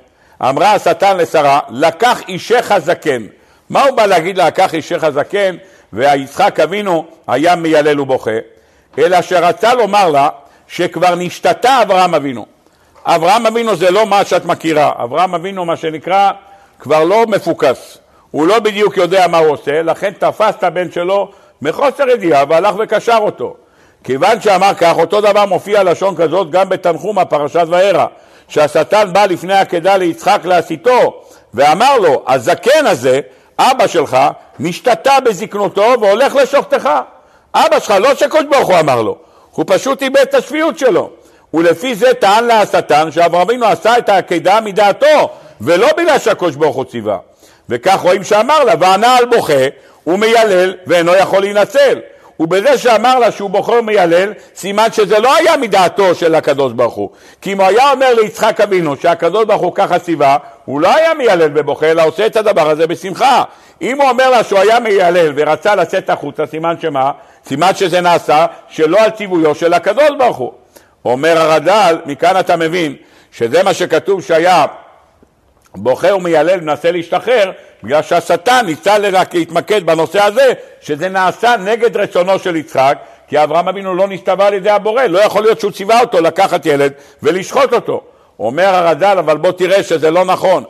אמרה 0.43 0.73
השטן 0.73 1.17
לשרה, 1.17 1.61
לקח 1.69 2.21
אישך 2.29 2.73
הזקן. 2.73 3.23
מה 3.71 3.85
הוא 3.85 3.97
בא 3.97 4.07
להגיד 4.07 4.39
לקח 4.39 4.75
אישך 4.75 5.05
הזקן, 5.05 5.57
ויצחק 5.93 6.61
אבינו 6.61 7.05
היה 7.29 7.57
מיילל 7.57 8.01
ובוכה? 8.01 8.31
אלא 8.99 9.23
שרצה 9.23 9.75
לומר 9.75 10.11
לה 10.11 10.29
שכבר 10.71 11.15
נשתתה 11.15 11.83
אברהם 11.83 12.15
אבינו. 12.15 12.47
אברהם 13.05 13.47
אבינו 13.47 13.77
זה 13.77 13.91
לא 13.91 14.07
מה 14.07 14.25
שאת 14.25 14.45
מכירה, 14.45 14.93
אברהם 14.97 15.35
אבינו 15.35 15.65
מה 15.65 15.77
שנקרא 15.77 16.31
כבר 16.79 17.05
לא 17.05 17.25
מפוקס, 17.27 17.99
הוא 18.31 18.47
לא 18.47 18.59
בדיוק 18.59 18.97
יודע 18.97 19.27
מה 19.27 19.39
הוא 19.39 19.49
עושה, 19.49 19.83
לכן 19.83 20.13
תפס 20.19 20.55
את 20.59 20.65
הבן 20.65 20.93
שלו 20.93 21.31
מחוסר 21.63 22.09
ידיעה 22.09 22.45
והלך 22.49 22.75
וקשר 22.79 23.19
אותו. 23.21 23.57
כיוון 24.05 24.41
שאמר 24.41 24.75
כך, 24.75 24.99
אותו 24.99 25.21
דבר 25.21 25.47
מופיע 25.47 25.83
לשון 25.83 26.17
כזאת 26.17 26.51
גם 26.51 26.69
בתנחום 26.69 27.19
הפרשת 27.19 27.65
וארא, 27.69 28.07
שהשטן 28.49 29.13
בא 29.13 29.27
לפני 29.27 29.55
עקדה 29.55 29.97
ליצחק 29.97 30.41
להסיתו, 30.45 31.23
ואמר 31.55 31.99
לו, 31.99 32.23
הזקן 32.27 32.87
הזה, 32.87 33.21
אבא 33.59 33.87
שלך, 33.87 34.19
נשתתה 34.59 35.21
בזקנותו 35.25 35.95
והולך 36.01 36.35
לשוחטך. 36.35 36.91
אבא 37.55 37.79
שלך, 37.79 37.91
לא 38.01 38.15
שקדוש 38.15 38.45
ברוך 38.51 38.69
הוא 38.69 38.81
אמר 38.81 39.03
לו, 39.03 39.19
הוא 39.53 39.65
פשוט 39.69 40.03
איבד 40.03 40.17
את 40.17 40.35
השפיות 40.35 40.79
שלו. 40.79 41.11
ולפי 41.55 41.95
זה 41.95 42.15
טען 42.15 42.45
לה 42.45 42.61
השטן 42.61 43.13
שאברהם 43.13 43.43
אבינו 43.49 43.67
עשה 43.67 43.99
את 43.99 44.09
העקדה 44.09 44.61
מדעתו, 44.61 45.31
ולא 45.61 45.89
בגלל 45.97 46.19
שהקדוש 46.19 46.57
ברוך 46.57 46.77
הוא 46.77 46.85
ציווה. 46.85 47.19
וכך 47.69 48.01
רואים 48.03 48.25
שאמר 48.25 48.65
לה, 48.65 48.75
וענה 48.81 49.17
על 49.17 49.25
בוכה, 49.25 49.67
הוא 50.05 50.19
מיילל 50.19 50.75
ואינו 50.87 51.15
יכול 51.15 51.41
להינצל. 51.41 51.99
ובזה 52.41 52.79
שאמר 52.79 53.19
לה 53.19 53.33
שהוא 53.33 53.51
בוחר 53.51 53.73
ומיילל, 53.73 54.33
סימן 54.55 54.87
שזה 54.93 55.19
לא 55.19 55.37
היה 55.37 55.57
מדעתו 55.57 56.15
של 56.15 56.35
הקדוש 56.35 56.73
ברוך 56.73 56.95
הוא. 56.95 57.11
כי 57.41 57.53
אם 57.53 57.61
הוא 57.61 57.67
היה 57.67 57.91
אומר 57.91 58.15
ליצחק 58.15 58.61
אבינו 58.61 58.97
שהקדוש 58.97 59.45
ברוך 59.45 59.63
הוא 59.63 59.75
ככה 59.75 59.99
ציווה, 59.99 60.37
הוא 60.65 60.81
לא 60.81 60.95
היה 60.95 61.15
מיילל 61.15 61.51
ובוכה, 61.55 61.91
אלא 61.91 62.03
עושה 62.03 62.27
את 62.27 62.37
הדבר 62.37 62.71
הזה 62.71 62.87
בשמחה. 62.87 63.43
אם 63.83 64.01
הוא 64.01 64.11
אומר 64.11 64.31
לה 64.31 64.45
שהוא 64.45 64.59
היה 64.59 64.81
מיילל 64.81 65.33
ורצה 65.37 65.75
לצאת 65.75 66.11
החוצה, 66.11 66.47
סימן 66.47 66.75
שמה? 66.83 67.11
סימן 67.47 67.75
שזה 67.75 68.01
נעשה 68.01 68.47
שלא 68.69 68.99
על 69.01 69.11
ציוויו 69.11 69.55
של 69.55 69.75
הקדוש 69.75 70.11
ברוך 70.19 70.37
הוא. 70.37 70.53
אומר 71.05 71.39
הרד"ל, 71.39 71.97
מכאן 72.07 72.41
אתה 72.41 72.57
מבין 72.57 72.97
שזה 73.33 73.63
מה 73.63 73.75
שכתוב 73.75 74.23
שהיה 74.23 74.67
בוכה 75.77 76.15
ומיילל 76.15 76.59
ומנסה 76.59 76.93
להשתחרר 76.93 77.51
בגלל 77.83 78.03
שהשטן 78.03 78.67
ניסה 78.67 78.99
להתמקד 78.99 79.87
בנושא 79.87 80.23
הזה 80.23 80.53
שזה 80.81 81.09
נעשה 81.09 81.57
נגד 81.57 81.97
רצונו 81.97 82.39
של 82.39 82.57
יצחק 82.57 82.99
כי 83.29 83.43
אברהם 83.43 83.69
אבינו 83.69 83.95
לא 83.95 84.09
נסתווה 84.09 84.47
על 84.47 84.55
ידי 84.55 84.71
הבורא 84.71 85.03
לא 85.03 85.19
יכול 85.19 85.43
להיות 85.43 85.61
שהוא 85.61 85.73
ציווה 85.73 86.01
אותו 86.01 86.21
לקחת 86.21 86.67
ילד 86.67 86.93
ולשחוט 87.23 87.73
אותו 87.73 88.01
אומר 88.39 88.75
הרד"ל 88.75 89.19
אבל 89.19 89.37
בוא 89.37 89.53
תראה 89.53 89.83
שזה 89.83 90.11
לא 90.11 90.25
נכון 90.25 90.65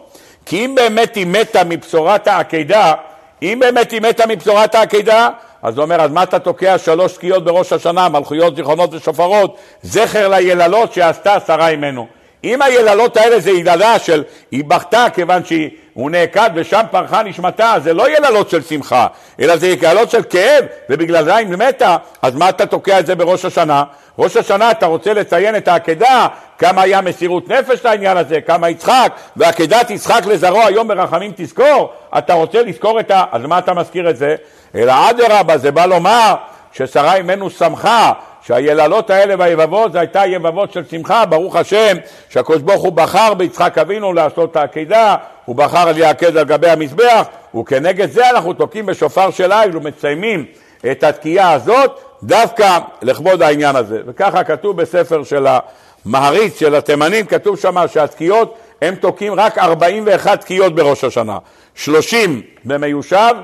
כי 0.47 0.65
אם 0.65 0.75
באמת 0.75 1.15
היא 1.15 1.27
מתה 1.27 1.65
מבשורת 1.65 2.29
העקידה 2.29 2.95
אם 3.43 3.59
באמת 3.61 3.91
היא 3.91 4.01
מתה 4.01 4.27
מבשורת 4.27 4.75
העקידה 4.75 5.29
אז 5.63 5.77
הוא 5.77 5.85
אומר, 5.85 6.01
אז 6.01 6.11
מה 6.11 6.23
אתה 6.23 6.39
תוקע 6.39 6.79
שלוש 6.79 7.13
תקיעות 7.13 7.45
בראש 7.45 7.73
השנה, 7.73 8.09
מלכויות, 8.09 8.57
זיכרונות 8.57 8.95
ושופרות, 8.95 9.57
זכר 9.83 10.29
ליללות 10.29 10.93
שעשתה 10.93 11.37
שרה 11.47 11.69
אימנו. 11.69 12.07
אם 12.45 12.63
היללות 12.63 13.17
האלה 13.17 13.41
זה 13.41 13.51
יללה 13.51 13.99
של 13.99 14.25
היא 14.51 14.65
בכתה 14.65 15.07
כיוון 15.15 15.45
שהוא 15.45 16.11
נעקד 16.11 16.51
ושם 16.55 16.83
פרחה 16.91 17.23
נשמתה, 17.23 17.75
זה 17.83 17.95
לא 17.95 18.17
יללות 18.17 18.51
של 18.51 18.63
שמחה, 18.63 19.07
אלא 19.41 19.57
זה 19.57 19.69
יללות 19.69 20.11
של 20.11 20.23
כאב, 20.23 20.65
ובגלל 20.91 21.25
זה 21.25 21.37
היא 21.37 21.47
מתה, 21.47 21.97
אז 22.23 22.35
מה 22.35 22.49
אתה 22.49 22.67
תוקע 22.67 22.99
את 23.01 23.07
זה 23.07 23.15
בראש 23.15 23.45
השנה? 23.45 23.85
ראש 24.19 24.37
השנה 24.37 24.71
אתה 24.71 24.87
רוצה 24.87 25.15
לציין 25.15 25.57
את 25.57 25.69
העקדה, 25.69 26.27
כמה 26.59 26.83
היה 26.83 27.01
מסירות 27.01 27.49
נפש 27.49 27.85
לעניין 27.85 28.17
הזה, 28.17 28.41
כמה 28.41 28.69
יצחק, 28.69 29.13
ועקדת 29.37 29.91
יצחק 29.91 30.27
לזרוע 30.27 30.65
היום 30.65 30.89
ברחמים 30.89 31.33
תזכור, 31.37 31.93
אתה 32.19 32.33
רוצה 32.33 32.63
לזכור 32.63 33.01
את 33.01 33.11
ה... 33.11 33.25
אז 33.33 33.43
מה 33.43 33.59
אתה 33.59 33.75
מזכיר 33.75 34.11
את 34.11 34.17
זה? 34.17 34.37
אלא 34.75 35.11
אדרבה, 35.11 35.59
זה 35.59 35.71
בא 35.71 35.87
לומר 35.87 36.35
ששרה 36.73 37.15
אימנו 37.15 37.51
שמחה 37.51 38.13
שהיללות 38.43 39.11
האלה 39.11 39.35
והיבבות 39.39 39.93
זה 39.93 40.01
הייתה 40.01 40.27
יבבות 40.27 40.73
של 40.73 40.85
שמחה, 40.91 41.27
ברוך 41.27 41.57
השם 41.57 41.97
שהקדוש 42.29 42.63
ברוך 42.63 42.83
הוא 42.83 42.93
בחר 42.93 43.35
ביצחק 43.35 43.79
אבינו 43.79 44.13
לעשות 44.13 44.51
את 44.51 44.57
העקידה, 44.57 45.17
הוא 45.45 45.57
בחר 45.57 45.93
להיעקד 45.93 46.37
על 46.37 46.45
גבי 46.45 46.71
המזבח, 46.71 47.27
וכנגד 47.61 48.11
זה 48.11 48.31
אנחנו 48.31 48.53
תוקעים 48.53 48.87
בשופר 48.87 49.31
של 49.31 49.53
איל 49.53 49.77
ומסיימים 49.77 50.45
את 50.91 51.05
התקיעה 51.05 51.53
הזאת 51.53 52.01
דווקא 52.23 52.79
לכבוד 53.03 53.43
העניין 53.43 53.77
הזה. 53.77 54.01
וככה 54.07 54.45
כתוב 54.45 54.77
בספר 54.77 55.25
של 55.25 55.47
המעריץ 55.47 56.59
של 56.59 56.75
התימנים, 56.75 57.27
כתוב 57.27 57.59
שם 57.59 57.77
שהתקיעות 57.87 58.59
הם 58.83 58.95
תוקעים 58.95 59.35
רק 59.35 59.59
41 59.59 60.41
תקיעות 60.41 60.75
בראש 60.75 61.05
השנה, 61.05 61.39
30 61.75 62.43
במיושב 62.65 63.35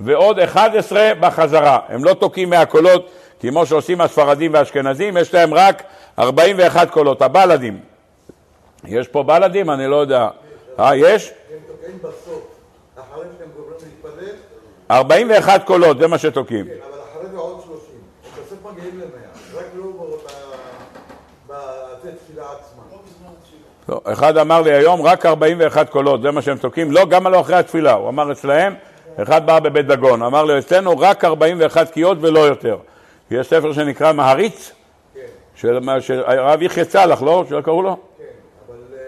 ועוד 0.00 0.38
11 0.38 1.10
בחזרה. 1.20 1.78
הם 1.88 2.04
לא 2.04 2.14
תוקעים 2.14 2.50
מהקולות 2.50 3.10
כמו 3.40 3.66
שעושים 3.66 4.00
הספרדים 4.00 4.54
והאשכנזים, 4.54 5.16
יש 5.16 5.34
להם 5.34 5.54
רק 5.54 5.82
41 6.18 6.90
קולות, 6.90 7.22
הבלדים. 7.22 7.80
יש 8.84 9.08
פה 9.08 9.22
בלדים? 9.22 9.70
אני 9.70 9.86
לא 9.86 9.96
יודע. 9.96 10.28
אה, 10.80 10.96
יש? 10.96 11.32
41 14.90 15.64
קולות, 15.64 15.98
זה 15.98 16.06
מה 16.06 16.18
שתוקעים. 16.18 16.66
כן, 16.66 16.72
אבל 16.72 17.00
אחרי 17.12 17.30
זה 17.30 17.36
עוד 17.36 17.60
30. 17.66 17.78
בסוף 18.32 18.72
מגיעים 18.72 19.00
ל-100, 19.00 19.58
רק 19.58 19.64
לא 19.74 19.86
בתפילה 21.48 22.42
עצמה. 22.42 22.82
לא, 23.88 24.00
אחד 24.04 24.36
אמר 24.36 24.62
לי 24.62 24.72
היום 24.72 25.02
רק 25.02 25.26
41 25.26 25.90
קולות, 25.90 26.22
זה 26.22 26.30
מה 26.30 26.42
שהם 26.42 26.58
תוקעים, 26.58 26.92
לא, 26.92 27.04
גם 27.04 27.26
לא 27.26 27.40
אחרי 27.40 27.56
התפילה, 27.56 27.92
הוא 27.92 28.08
אמר 28.08 28.32
אצלהם, 28.32 28.74
אחד 29.22 29.46
בא 29.46 29.58
בבית 29.58 29.86
דגון, 29.86 30.22
אמר 30.22 30.44
לי 30.44 30.58
אצלנו 30.58 30.98
רק 30.98 31.24
41 31.24 31.90
תקיעות 31.90 32.18
ולא 32.20 32.40
יותר. 32.40 32.76
יש 33.30 33.46
ספר 33.46 33.72
שנקרא 33.72 34.12
מהריץ, 34.12 34.72
כן. 35.14 35.20
של, 35.56 35.90
הרב 36.26 36.62
יחיא 36.62 36.84
צלח, 36.84 37.22
לא? 37.22 37.44
שקראו 37.50 37.82
לו? 37.82 37.96
כן, 38.18 38.24
אבל 38.68 38.76
אה, 38.94 39.00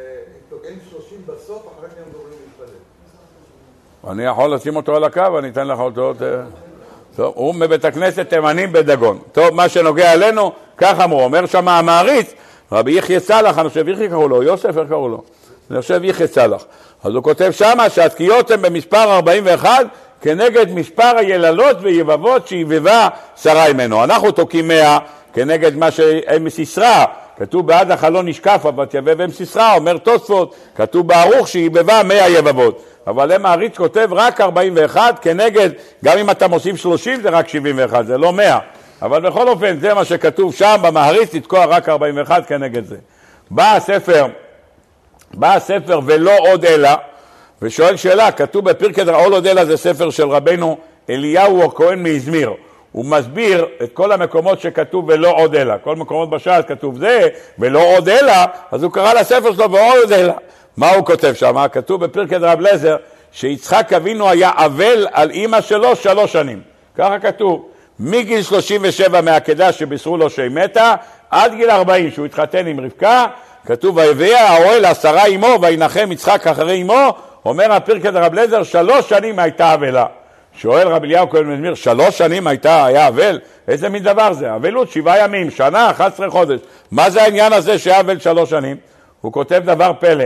תוקעים 0.50 0.78
30 0.90 1.18
בסוף, 1.26 1.66
אחרי 1.78 1.88
שהם 1.96 2.12
גומרים 2.12 2.38
להתפלל. 2.58 4.12
אני 4.12 4.24
יכול 4.24 4.54
לשים 4.54 4.76
אותו 4.76 4.96
על 4.96 5.04
הקו, 5.04 5.38
אני 5.38 5.48
אתן 5.48 5.66
לך 5.66 5.80
אותו. 5.80 6.12
טוב, 7.16 7.32
הוא 7.36 7.54
מבית 7.54 7.84
הכנסת 7.84 8.28
תימנים 8.28 8.72
בדגון. 8.72 9.18
טוב, 9.32 9.50
מה 9.50 9.68
שנוגע 9.68 10.12
אלינו, 10.12 10.52
כך 10.76 11.00
אמרו, 11.00 11.24
אומר 11.24 11.46
שם 11.46 11.68
המעריץ, 11.68 12.34
רבי 12.72 12.92
יחיא 12.92 13.18
צלח, 13.18 13.58
אני 13.58 13.68
חושב 13.68 13.88
יחיא 13.88 14.08
קראו 14.08 14.28
לו, 14.28 14.42
יוסף, 14.42 14.78
איך 14.78 14.88
קראו 14.88 15.08
לו? 15.08 15.22
אני 15.70 15.80
חושב 15.80 16.04
יחיא 16.04 16.26
צלח. 16.26 16.64
אז 17.04 17.14
הוא 17.14 17.22
כותב 17.22 17.50
שמה 17.50 17.90
שהתקיעות 17.90 18.50
הן 18.50 18.62
במספר 18.62 19.16
41 19.16 19.70
כנגד 20.22 20.72
מספר 20.74 21.16
היללות 21.16 21.76
ויבבות 21.80 22.48
שיבבה 22.48 23.08
שרה 23.42 23.72
ממנו. 23.72 24.04
אנחנו 24.04 24.30
תוקעים 24.30 24.68
מאה 24.68 24.98
כנגד 25.32 25.76
מה 25.76 25.90
שהם 25.90 26.50
סיסרא, 26.50 27.04
כתוב 27.36 27.66
בעד 27.66 27.90
החלון 27.90 28.28
נשקף 28.28 28.64
ותיבב 28.78 29.20
אם 29.20 29.30
סיסרא, 29.30 29.74
אומר 29.74 29.96
תוספות, 29.96 30.54
כתוב 30.76 31.08
בערוך 31.08 31.48
שיבבה 31.48 32.02
מאה 32.02 32.28
יבבות. 32.28 32.84
אבל 33.06 33.32
הם 33.32 33.46
העריץ 33.46 33.76
כותב 33.76 34.08
רק 34.12 34.40
41 34.40 35.18
כנגד, 35.22 35.70
גם 36.04 36.18
אם 36.18 36.30
אתה 36.30 36.48
מוסיף 36.48 36.76
30 36.76 37.20
זה 37.22 37.28
רק 37.28 37.48
71, 37.48 38.06
זה 38.06 38.18
לא 38.18 38.32
100. 38.32 38.58
אבל 39.02 39.20
בכל 39.20 39.48
אופן 39.48 39.80
זה 39.80 39.94
מה 39.94 40.04
שכתוב 40.04 40.54
שם 40.54 40.76
במעריץ, 40.82 41.34
לתקוע 41.34 41.64
רק 41.64 41.88
41 41.88 42.48
כנגד 42.48 42.84
זה. 42.84 42.96
בא 43.50 43.76
הספר, 43.76 44.26
בא 45.34 45.54
הספר 45.54 46.00
ולא 46.06 46.36
עוד 46.38 46.64
אלא 46.64 46.90
ושואל 47.62 47.96
שאלה, 47.96 48.32
כתוב 48.32 48.70
בפרקי 48.70 49.04
דרעול 49.04 49.34
אודלה 49.34 49.64
זה 49.64 49.76
ספר 49.76 50.10
של 50.10 50.28
רבנו 50.28 50.78
אליהו 51.10 51.64
הכהן 51.64 52.02
מאזמיר. 52.02 52.52
הוא 52.92 53.04
מסביר 53.04 53.66
את 53.82 53.90
כל 53.92 54.12
המקומות 54.12 54.60
שכתוב 54.60 55.04
ולא 55.08 55.34
עוד 55.36 55.54
אלא. 55.54 55.74
כל 55.84 55.96
מקומות 55.96 56.30
בש"ס 56.30 56.64
כתוב 56.68 56.98
זה 56.98 57.28
ולא 57.58 57.96
עוד 57.96 58.08
אלא, 58.08 58.32
אז 58.70 58.82
הוא 58.82 58.92
קרא 58.92 59.12
לספר 59.12 59.54
שלו 59.54 59.70
ועוד 59.70 60.12
אלא. 60.12 60.32
מה 60.76 60.90
הוא 60.90 61.06
כותב 61.06 61.32
שם? 61.34 61.66
כתוב 61.72 62.04
בפרקי 62.04 62.38
דרב 62.38 62.60
לזר 62.60 62.96
שיצחק 63.32 63.92
אבינו 63.92 64.30
היה 64.30 64.50
אבל 64.54 65.06
על 65.12 65.30
אימא 65.30 65.60
שלו 65.60 65.96
שלוש 65.96 66.32
שנים. 66.32 66.60
ככה 66.96 67.18
כתוב. 67.18 67.68
מגיל 68.00 68.42
37 68.42 69.20
מהעקדה 69.20 69.72
שבישרו 69.72 70.16
לו 70.16 70.30
שהיא 70.30 70.50
מתה, 70.50 70.94
עד 71.30 71.54
גיל 71.54 71.70
40 71.70 72.10
שהוא 72.10 72.26
התחתן 72.26 72.66
עם 72.66 72.80
רבקה, 72.80 73.26
כתוב 73.66 73.96
ויביאה 73.96 74.48
האוהל 74.48 74.84
עשרה 74.84 75.26
אמו 75.26 75.58
וינחם 75.62 76.12
יצחק 76.12 76.46
אחרי 76.46 76.82
אמו 76.82 77.14
אומר 77.48 77.72
הפרקד 77.72 78.16
רב 78.16 78.34
לזר, 78.34 78.62
שלוש 78.62 79.08
שנים 79.08 79.38
הייתה 79.38 79.74
אבלה. 79.74 80.06
שואל 80.52 80.88
רבי 80.88 81.06
אליהו 81.06 81.30
כהן 81.30 81.46
מזמיר, 81.46 81.74
שלוש 81.74 82.18
שנים 82.18 82.46
הייתה, 82.46 82.84
היה 82.84 83.08
אבל? 83.08 83.40
איזה 83.68 83.88
מין 83.88 84.02
דבר 84.02 84.32
זה? 84.32 84.54
אבלות 84.54 84.90
שבעה 84.90 85.18
ימים, 85.18 85.50
שנה, 85.50 85.90
11 85.90 86.30
חודש. 86.30 86.60
מה 86.90 87.10
זה 87.10 87.22
העניין 87.22 87.52
הזה 87.52 87.78
שהיה 87.78 88.00
אבל 88.00 88.18
שלוש 88.18 88.50
שנים? 88.50 88.76
הוא 89.20 89.32
כותב 89.32 89.62
דבר 89.64 89.92
פלא. 89.98 90.24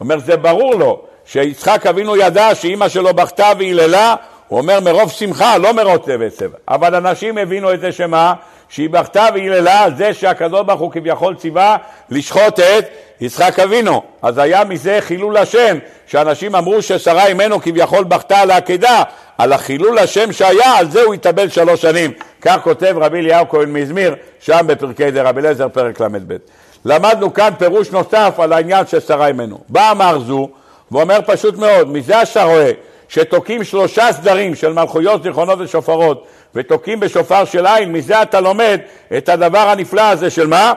אומר, 0.00 0.18
זה 0.18 0.36
ברור 0.36 0.74
לו 0.74 1.02
שיצחק 1.24 1.86
אבינו 1.86 2.16
ידע 2.16 2.54
שאימא 2.54 2.88
שלו 2.88 3.14
בכתה 3.14 3.52
והיללה, 3.58 4.14
הוא 4.48 4.58
אומר 4.58 4.80
מרוב 4.80 5.10
שמחה, 5.10 5.58
לא 5.58 5.72
מרוב 5.72 6.10
עצב. 6.26 6.50
אבל 6.68 6.94
אנשים 6.94 7.38
הבינו 7.38 7.72
את 7.72 7.80
זה 7.80 7.92
שמה? 7.92 8.34
שהיא 8.68 8.90
בכתה 8.90 9.28
והיללה 9.34 9.86
זה 9.96 10.14
שהקדוש 10.14 10.62
ברוך 10.66 10.80
הוא 10.80 10.92
כביכול 10.92 11.34
ציווה 11.34 11.76
לשחוט 12.10 12.60
את 12.60 12.84
יצחק 13.20 13.58
אבינו. 13.58 14.02
אז 14.22 14.38
היה 14.38 14.64
מזה 14.64 14.98
חילול 15.00 15.36
השם, 15.36 15.78
שאנשים 16.06 16.54
אמרו 16.54 16.82
ששרה 16.82 17.26
אימנו 17.26 17.60
כביכול 17.62 18.04
בכתה 18.04 18.40
על 18.40 18.50
העקדה, 18.50 19.02
על 19.38 19.52
החילול 19.52 19.98
השם 19.98 20.32
שהיה, 20.32 20.78
על 20.78 20.90
זה 20.90 21.02
הוא 21.02 21.14
התאבל 21.14 21.48
שלוש 21.48 21.82
שנים. 21.82 22.12
כך 22.42 22.56
כותב 22.62 22.94
רבי 23.00 23.18
אליהו 23.18 23.48
כהן 23.48 23.72
מזמיר, 23.72 24.14
שם 24.40 24.60
בפרקי 24.66 25.10
דרבי 25.10 25.40
אליעזר, 25.40 25.68
פרק 25.68 26.00
ל"ב. 26.00 26.36
למדנו 26.84 27.34
כאן 27.34 27.50
פירוש 27.58 27.90
נוסף 27.90 28.34
על 28.38 28.52
העניין 28.52 28.86
של 28.86 29.00
שרה 29.00 29.26
אימנו. 29.26 29.58
בא 29.68 29.90
אמר 29.90 30.18
זו, 30.18 30.48
ואומר 30.92 31.18
פשוט 31.26 31.58
מאוד, 31.58 31.88
מזה 31.88 32.22
אתה 32.22 32.42
רואה 32.44 32.70
שתוקעים 33.08 33.64
שלושה 33.64 34.12
סדרים 34.12 34.54
של 34.54 34.72
מלכויות, 34.72 35.22
זיכרונות 35.22 35.58
ושופרות, 35.60 36.26
ותוקעים 36.54 37.00
בשופר 37.00 37.44
של 37.44 37.66
עין, 37.66 37.92
מזה 37.92 38.22
אתה 38.22 38.40
לומד 38.40 38.80
את 39.16 39.28
הדבר 39.28 39.58
הנפלא 39.58 40.10
הזה 40.10 40.30
של 40.30 40.46
מה? 40.46 40.72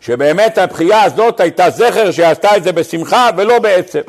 שבאמת 0.00 0.58
הבחייה 0.58 1.02
הזאת 1.02 1.40
הייתה 1.40 1.70
זכר 1.70 2.10
שעשתה 2.10 2.56
את 2.56 2.64
זה 2.64 2.72
בשמחה 2.72 3.30
ולא 3.36 3.58
בעצם. 3.58 4.00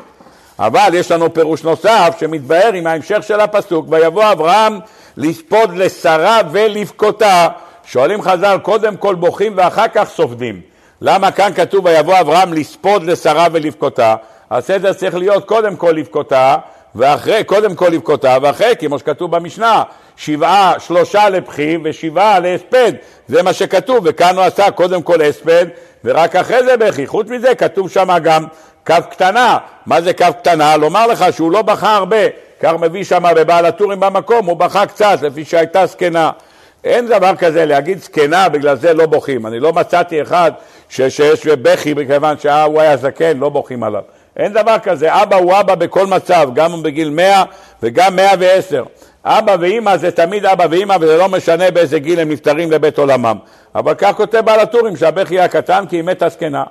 אבל 0.58 0.90
יש 0.94 1.10
לנו 1.10 1.34
פירוש 1.34 1.64
נוסף 1.64 2.16
שמתבהר 2.20 2.72
עם 2.72 2.86
ההמשך 2.86 3.18
של 3.22 3.40
הפסוק, 3.40 3.86
ויבוא 3.88 4.32
אברהם 4.32 4.78
לספוד 5.16 5.76
לשרה 5.76 6.40
ולבכותה. 6.52 7.48
שואלים 7.84 8.22
חז"ל, 8.22 8.58
קודם 8.62 8.96
כל 8.96 9.14
בוכים 9.14 9.52
ואחר 9.56 9.88
כך 9.88 10.08
סופדים. 10.08 10.60
למה 11.00 11.30
כאן 11.30 11.50
כתוב 11.54 11.84
ויבוא 11.84 12.20
אברהם 12.20 12.52
לספוד 12.52 13.02
לשרה 13.02 13.46
ולבכותה? 13.52 14.14
הסדר 14.50 14.92
צריך 14.92 15.14
להיות 15.14 15.44
קודם 15.44 15.76
כל 15.76 15.92
לבכותה, 15.96 16.56
ואחרי, 16.94 17.44
קודם 17.44 17.74
כל 17.74 17.88
לבכותה, 17.88 18.36
ואחרי, 18.42 18.74
כמו 18.78 18.98
שכתוב 18.98 19.36
במשנה, 19.36 19.82
שבעה, 20.20 20.74
שלושה 20.78 21.28
לבכי 21.28 21.78
ושבעה 21.84 22.40
להספד, 22.40 22.92
זה 23.28 23.42
מה 23.42 23.52
שכתוב, 23.52 23.98
וכאן 24.04 24.36
הוא 24.36 24.44
עשה 24.44 24.70
קודם 24.70 25.02
כל 25.02 25.22
הספד, 25.22 25.66
ורק 26.04 26.36
אחרי 26.36 26.64
זה 26.64 26.76
בכי. 26.76 27.06
חוץ 27.06 27.26
מזה 27.28 27.54
כתוב 27.54 27.90
שם 27.90 28.18
גם 28.22 28.44
כף 28.84 29.04
קטנה. 29.10 29.58
מה 29.86 30.00
זה 30.00 30.12
כף 30.12 30.32
קטנה? 30.38 30.76
לומר 30.76 31.06
לך 31.06 31.24
שהוא 31.30 31.52
לא 31.52 31.62
בכה 31.62 31.96
הרבה, 31.96 32.16
כך 32.60 32.72
מביא 32.80 33.04
שם 33.04 33.22
בבעל 33.36 33.66
הטורים 33.66 34.00
במקום, 34.00 34.46
הוא 34.46 34.56
בכה 34.56 34.86
קצת, 34.86 35.18
לפי 35.22 35.44
שהייתה 35.44 35.86
זקנה. 35.86 36.30
אין 36.84 37.06
דבר 37.06 37.36
כזה 37.36 37.64
להגיד 37.64 37.98
זקנה, 37.98 38.48
בגלל 38.48 38.76
זה 38.76 38.94
לא 38.94 39.06
בוכים. 39.06 39.46
אני 39.46 39.60
לא 39.60 39.72
מצאתי 39.72 40.22
אחד 40.22 40.52
שיש 40.88 41.46
בכי 41.46 41.94
מכיוון 41.94 42.38
שהוא 42.38 42.80
היה 42.80 42.96
זקן, 42.96 43.38
לא 43.38 43.48
בוכים 43.48 43.82
עליו. 43.82 44.02
אין 44.36 44.52
דבר 44.52 44.76
כזה, 44.82 45.22
אבא 45.22 45.36
הוא 45.36 45.60
אבא 45.60 45.74
בכל 45.74 46.06
מצב, 46.06 46.48
גם 46.54 46.82
בגיל 46.82 47.10
100 47.10 47.42
וגם 47.82 48.16
110. 48.16 48.84
אבא 49.24 49.56
ואימא 49.60 49.96
זה 49.96 50.10
תמיד 50.10 50.46
אבא 50.46 50.66
ואימא 50.70 50.96
וזה 51.00 51.16
לא 51.16 51.28
משנה 51.28 51.70
באיזה 51.70 51.98
גיל 51.98 52.20
הם 52.20 52.28
נפטרים 52.28 52.70
לבית 52.70 52.98
עולמם. 52.98 53.36
אבל 53.74 53.94
כך 53.94 54.16
כותב 54.16 54.40
בעל 54.44 54.60
הטורים 54.60 54.96
שהבכי 54.96 55.38
היה 55.38 55.48
קטן 55.48 55.84
כי 55.88 56.02
מתה 56.02 56.28
זקנה. 56.28 56.64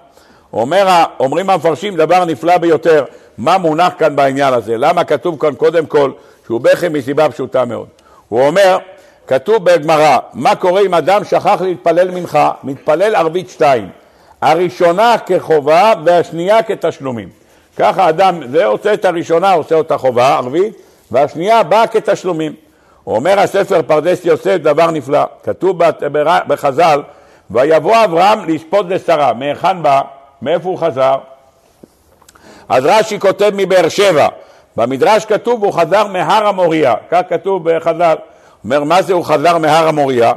אומר, 0.53 1.03
אומרים 1.19 1.49
המפרשים 1.49 1.95
דבר 1.95 2.25
נפלא 2.25 2.57
ביותר, 2.57 3.05
מה 3.37 3.57
מונח 3.57 3.93
כאן 3.97 4.15
בעניין 4.15 4.53
הזה, 4.53 4.77
למה 4.77 5.03
כתוב 5.03 5.39
כאן 5.39 5.55
קודם 5.55 5.85
כל 5.85 6.11
שהוא 6.45 6.61
בכי 6.61 6.89
מסיבה 6.89 7.29
פשוטה 7.29 7.65
מאוד. 7.65 7.87
הוא 8.29 8.47
אומר, 8.47 8.77
כתוב 9.27 9.63
בגמרא, 9.63 10.17
מה 10.33 10.55
קורה 10.55 10.81
אם 10.81 10.93
אדם 10.93 11.23
שכח 11.23 11.61
להתפלל 11.61 12.11
מנחה, 12.11 12.51
מתפלל 12.63 13.15
ערבית 13.15 13.49
שתיים, 13.49 13.89
הראשונה 14.41 15.15
כחובה 15.25 15.93
והשנייה 16.05 16.63
כתשלומים. 16.63 17.29
ככה 17.77 18.09
אדם, 18.09 18.47
זה 18.47 18.65
עושה 18.65 18.93
את 18.93 19.05
הראשונה, 19.05 19.51
עושה 19.53 19.75
אותה 19.75 19.97
חובה, 19.97 20.35
ערבית, 20.35 20.73
והשנייה 21.11 21.63
באה 21.63 21.87
כתשלומים. 21.87 22.53
אומר 23.07 23.39
הספר 23.39 23.81
פרדס 23.87 24.25
יוסף 24.25 24.55
דבר 24.55 24.91
נפלא, 24.91 25.23
כתוב 25.43 25.79
בחז"ל, 26.47 27.01
ויבוא 27.51 28.03
אברהם 28.03 28.49
לשפוט 28.49 28.85
לשרה, 28.89 29.33
מהיכן 29.33 29.83
בא? 29.83 30.01
מאיפה 30.41 30.69
הוא 30.69 30.77
חזר? 30.77 31.15
אז 32.69 32.85
רש"י 32.85 33.19
כותב 33.19 33.51
מבאר 33.53 33.89
שבע, 33.89 34.27
במדרש 34.75 35.25
כתוב 35.25 35.63
הוא 35.63 35.73
חזר 35.73 36.07
מהר 36.07 36.47
המוריה, 36.47 36.95
כך 37.11 37.21
כתוב 37.29 37.69
בחז"ל. 37.69 38.15
אומר 38.63 38.83
מה 38.83 39.01
זה 39.01 39.13
הוא 39.13 39.25
חזר 39.25 39.57
מהר 39.57 39.87
המוריה? 39.87 40.33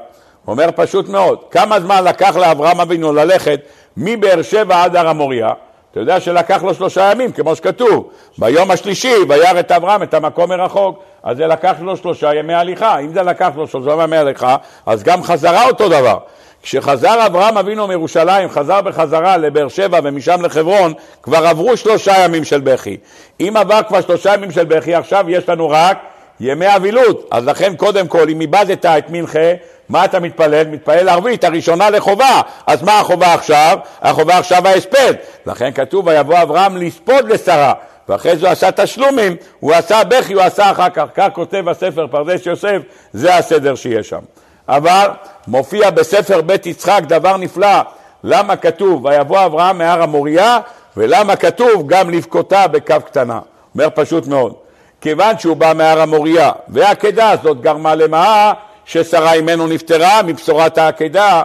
אומר 0.48 0.68
פשוט 0.76 1.08
מאוד, 1.08 1.38
כמה 1.50 1.80
זמן 1.80 2.04
לקח 2.04 2.36
לאברהם 2.36 2.80
אבינו 2.80 3.12
ללכת 3.12 3.60
מבאר 3.96 4.42
שבע 4.42 4.82
עד 4.82 4.96
הר 4.96 5.08
המוריה? 5.08 5.50
אתה 5.92 6.00
יודע 6.00 6.20
שלקח 6.20 6.62
לו 6.62 6.74
שלושה 6.74 7.10
ימים, 7.12 7.32
כמו 7.32 7.56
שכתוב. 7.56 8.10
ביום 8.38 8.70
השלישי 8.70 9.14
וירא 9.28 9.60
את 9.60 9.72
אברהם 9.72 10.02
את 10.02 10.14
המקום 10.14 10.48
מרחוק, 10.50 11.02
אז 11.22 11.36
זה 11.36 11.46
לקח 11.46 11.74
לו 11.80 11.96
שלושה 11.96 12.34
ימי 12.34 12.54
הליכה. 12.54 12.98
אם 12.98 13.12
זה 13.12 13.22
לקח 13.22 13.50
לו 13.56 13.66
שלושה 13.66 14.02
ימי 14.02 14.16
הליכה, 14.16 14.56
אז 14.86 15.02
גם 15.02 15.22
חזרה 15.22 15.66
אותו 15.66 15.88
דבר. 15.88 16.18
כשחזר 16.62 17.26
אברהם 17.26 17.58
אבינו 17.58 17.86
מירושלים, 17.86 18.48
חזר 18.48 18.80
בחזרה 18.80 19.36
לבאר 19.36 19.68
שבע 19.68 20.00
ומשם 20.04 20.42
לחברון, 20.42 20.92
כבר 21.22 21.46
עברו 21.46 21.76
שלושה 21.76 22.24
ימים 22.24 22.44
של 22.44 22.60
בכי. 22.60 22.96
אם 23.40 23.56
עבר 23.56 23.80
כבר 23.88 24.00
שלושה 24.00 24.34
ימים 24.34 24.50
של 24.50 24.64
בכי, 24.64 24.94
עכשיו 24.94 25.24
יש 25.28 25.48
לנו 25.48 25.68
רק 25.70 25.98
ימי 26.44 26.76
אבילות. 26.76 27.28
אז 27.30 27.46
לכן 27.46 27.76
קודם 27.76 28.08
כל, 28.08 28.28
אם 28.28 28.40
איבדת 28.40 28.86
את 28.86 29.04
מנחה, 29.10 29.52
מה 29.88 30.04
אתה 30.04 30.20
מתפלל? 30.20 30.66
מתפלל 30.66 31.08
ערבית, 31.08 31.44
הראשונה 31.44 31.90
לחובה. 31.90 32.40
אז 32.66 32.82
מה 32.82 33.00
החובה 33.00 33.34
עכשיו? 33.34 33.78
החובה 34.02 34.38
עכשיו 34.38 34.68
ההספד. 34.68 35.14
לכן 35.46 35.72
כתוב, 35.72 36.06
ויבוא 36.06 36.42
אברהם 36.42 36.76
לספוד 36.76 37.28
לשרה. 37.28 37.72
ואחרי 38.08 38.36
זה 38.36 38.46
הוא 38.46 38.52
עשה 38.52 38.70
תשלומים, 38.70 39.36
הוא 39.60 39.72
עשה 39.72 40.04
בכי, 40.04 40.32
הוא 40.32 40.42
עשה 40.42 40.70
אחר 40.70 40.88
כך. 40.90 41.04
כך 41.14 41.28
כותב 41.32 41.68
הספר 41.68 42.06
פרדס 42.06 42.46
יוסף, 42.46 42.78
זה 43.12 43.36
הסדר 43.36 43.74
שיש 43.74 44.08
שם. 44.08 44.20
אבל 44.68 45.08
מופיע 45.48 45.90
בספר 45.90 46.40
בית 46.40 46.66
יצחק 46.66 47.00
דבר 47.08 47.36
נפלא, 47.36 47.80
למה 48.24 48.56
כתוב 48.56 49.04
ויבוא 49.04 49.44
אברהם 49.46 49.78
מהר 49.78 50.02
המוריה 50.02 50.58
ולמה 50.96 51.36
כתוב 51.36 51.86
גם 51.86 52.10
לבכותה 52.10 52.68
בכף 52.68 53.02
קטנה. 53.06 53.40
אומר 53.74 53.88
פשוט 53.94 54.26
מאוד, 54.26 54.54
כיוון 55.02 55.38
שהוא 55.38 55.56
בא 55.56 55.72
מהר 55.76 56.00
המוריה 56.00 56.50
והעקדה 56.68 57.30
הזאת 57.30 57.60
גרמה 57.60 57.94
למה 57.94 58.52
ששרה 58.84 59.32
אימנו 59.32 59.66
נפטרה 59.66 60.22
מבשורת 60.22 60.78
העקדה 60.78 61.42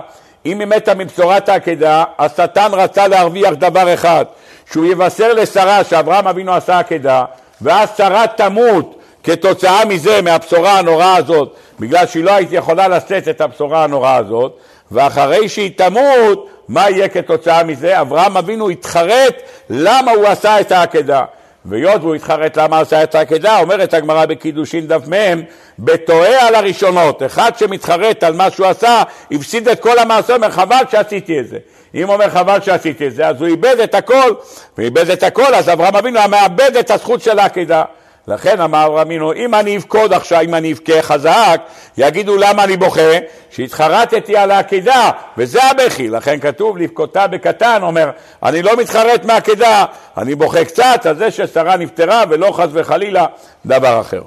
אם 0.47 0.59
היא 0.59 0.67
מתה 0.67 0.95
מבשורת 0.95 1.49
העקדה, 1.49 2.03
השטן 2.19 2.69
רצה 2.73 3.07
להרוויח 3.07 3.53
דבר 3.53 3.93
אחד, 3.93 4.25
שהוא 4.71 4.85
יבשר 4.85 5.33
לשרה 5.33 5.83
שאברהם 5.83 6.27
אבינו 6.27 6.53
עשה 6.53 6.79
עקדה, 6.79 7.25
ואז 7.61 7.89
שרה 7.97 8.27
תמות 8.27 8.99
כתוצאה 9.23 9.85
מזה, 9.85 10.21
מהבשורה 10.21 10.79
הנוראה 10.79 11.15
הזאת, 11.15 11.55
בגלל 11.79 12.07
שהיא 12.07 12.23
לא 12.23 12.31
הייתה 12.31 12.55
יכולה 12.55 12.87
לשאת 12.87 13.27
את 13.27 13.41
הבשורה 13.41 13.83
הנוראה 13.83 14.15
הזאת, 14.15 14.57
ואחרי 14.91 15.49
שהיא 15.49 15.71
תמות, 15.77 16.49
מה 16.67 16.89
יהיה 16.89 17.07
כתוצאה 17.07 17.63
מזה? 17.63 18.01
אברהם 18.01 18.37
אבינו 18.37 18.69
התחרט 18.69 19.35
למה 19.69 20.11
הוא 20.11 20.25
עשה 20.25 20.59
את 20.59 20.71
העקדה. 20.71 21.23
והיות 21.69 22.01
והוא 22.01 22.15
התחרט 22.15 22.57
למה 22.57 22.79
עשה 22.79 23.03
את 23.03 23.15
העקדה, 23.15 23.59
אומרת 23.59 23.93
הגמרא 23.93 24.25
בקידושין 24.25 24.87
דף 24.87 25.07
מ', 25.07 25.41
בתוהה 25.79 26.47
על 26.47 26.55
הראשונות, 26.55 27.23
אחד 27.23 27.51
שמתחרט 27.57 28.23
על 28.23 28.33
מה 28.33 28.51
שהוא 28.51 28.67
עשה, 28.67 29.03
הפסיד 29.31 29.67
את 29.67 29.79
כל 29.79 29.99
המעשה, 29.99 30.35
אומר 30.35 30.51
חבל 30.51 30.83
שעשיתי 30.91 31.39
את 31.39 31.47
זה. 31.47 31.57
אם 31.95 32.09
אומר 32.09 32.29
חבל 32.29 32.61
שעשיתי 32.61 33.07
את 33.07 33.15
זה, 33.15 33.27
אז 33.27 33.41
הוא 33.41 33.47
איבד 33.47 33.79
את 33.79 33.95
הכל, 33.95 34.33
ואיבד 34.77 35.09
את 35.09 35.23
הכל, 35.23 35.55
אז 35.55 35.69
אברהם 35.69 35.95
אבינו 35.95 36.19
מאבד 36.29 36.77
את 36.79 36.91
הזכות 36.91 37.21
של 37.21 37.39
העקדה. 37.39 37.83
לכן 38.27 38.61
אמר 38.61 39.01
אמינו, 39.01 39.33
אם 39.33 39.55
אני 39.55 39.77
אבכוד 39.77 40.13
עכשיו, 40.13 40.41
אם 40.41 40.55
אני 40.55 40.73
אבכה 40.73 41.01
חזק, 41.01 41.61
יגידו 41.97 42.37
למה 42.37 42.63
אני 42.63 42.77
בוכה? 42.77 43.17
שהתחרטתי 43.49 44.37
על 44.37 44.51
העקידה, 44.51 45.11
וזה 45.37 45.59
הבכי. 45.63 46.09
לכן 46.09 46.39
כתוב 46.39 46.77
לבכותה 46.77 47.27
בקטן, 47.27 47.79
אומר, 47.81 48.09
אני 48.43 48.61
לא 48.61 48.77
מתחרט 48.77 49.25
מהעקידה, 49.25 49.85
אני 50.17 50.35
בוכה 50.35 50.65
קצת 50.65 51.05
על 51.05 51.15
זה 51.15 51.31
ששרה 51.31 51.77
נפטרה, 51.77 52.23
ולא 52.29 52.51
חס 52.51 52.69
וחלילה 52.71 53.25
דבר 53.65 54.01
אחר. 54.01 54.21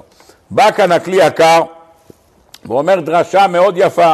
בא 0.51 0.71
כאן 0.71 0.91
הכלי 0.91 1.25
יקר, 1.25 1.61
ואומר 2.65 2.99
דרשה 2.99 3.47
מאוד 3.47 3.73
יפה. 3.77 4.13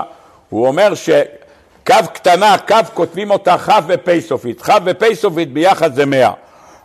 הוא 0.50 0.68
אומר 0.68 0.94
שקו 0.96 1.96
קטנה, 2.14 2.56
קו 2.68 2.76
כותבים 2.94 3.32
אותה 3.32 3.58
כ' 3.58 3.70
ופ' 3.88 4.20
סופית. 4.20 4.62
כ' 4.62 4.70
ופ' 4.86 5.14
סופית 5.14 5.54
ביחד 5.54 5.96
זה 5.96 6.06
מאה. 6.06 6.32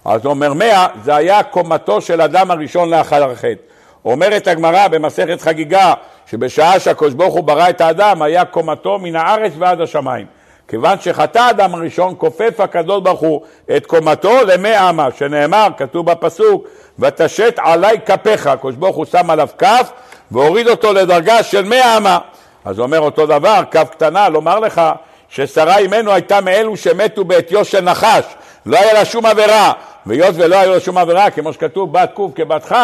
אז 0.04 0.26
אומר 0.26 0.52
מאה, 0.52 0.86
זה 1.04 1.16
היה 1.16 1.42
קומתו 1.42 2.00
של 2.00 2.20
אדם 2.20 2.50
הראשון 2.50 2.90
לאחר 2.90 3.30
החטא. 3.30 3.62
אומרת 4.04 4.48
הגמרא 4.48 4.88
במסכת 4.88 5.40
חגיגה, 5.40 5.94
שבשעה 6.26 6.80
שהקדוש 6.80 7.14
ברוך 7.14 7.34
הוא 7.34 7.44
ברא 7.44 7.70
את 7.70 7.80
האדם, 7.80 8.22
היה 8.22 8.44
קומתו 8.44 8.98
מן 8.98 9.16
הארץ 9.16 9.52
ועד 9.58 9.80
השמיים. 9.80 10.26
כיוון 10.68 11.00
שחטא 11.00 11.38
האדם 11.38 11.74
הראשון, 11.74 12.14
כופף 12.18 12.60
הקדוש 12.60 13.02
ברוך 13.02 13.20
הוא 13.20 13.42
את 13.76 13.86
קומתו 13.86 14.44
למאה 14.46 14.90
אמה, 14.90 15.08
שנאמר, 15.18 15.68
כתוב 15.76 16.10
בפסוק, 16.10 16.66
ותשת 16.98 17.54
עלי 17.58 17.96
כפיך, 18.06 18.46
הקדוש 18.46 18.74
ברוך 18.74 18.96
הוא 18.96 19.04
שם 19.04 19.30
עליו 19.30 19.48
כף, 19.58 19.90
והוריד 20.30 20.68
אותו 20.68 20.92
לדרגה 20.92 21.42
של 21.42 21.64
מאה 21.64 21.96
אמה. 21.96 22.18
אז 22.64 22.80
אומר 22.80 23.00
אותו 23.00 23.26
דבר, 23.26 23.62
כף 23.70 23.88
קטנה, 23.90 24.28
לומר 24.28 24.58
לך 24.58 24.82
ששרה 25.28 25.78
אימנו 25.78 26.12
הייתה 26.12 26.40
מאלו 26.40 26.76
שמתו 26.76 27.24
בעטיו 27.24 27.64
של 27.64 27.80
נחש, 27.80 28.24
לא 28.66 28.78
היה 28.78 28.92
לה 28.92 29.04
שום 29.04 29.26
עבירה, 29.26 29.72
והיות 30.06 30.34
ולא 30.38 30.56
היה 30.56 30.66
לה 30.66 30.80
שום 30.80 30.98
עבירה, 30.98 31.30
כמו 31.30 31.52
שכתוב 31.52 31.92
בת 31.92 32.10
ק' 32.14 32.36
כבת 32.36 32.72
כ', 32.72 32.76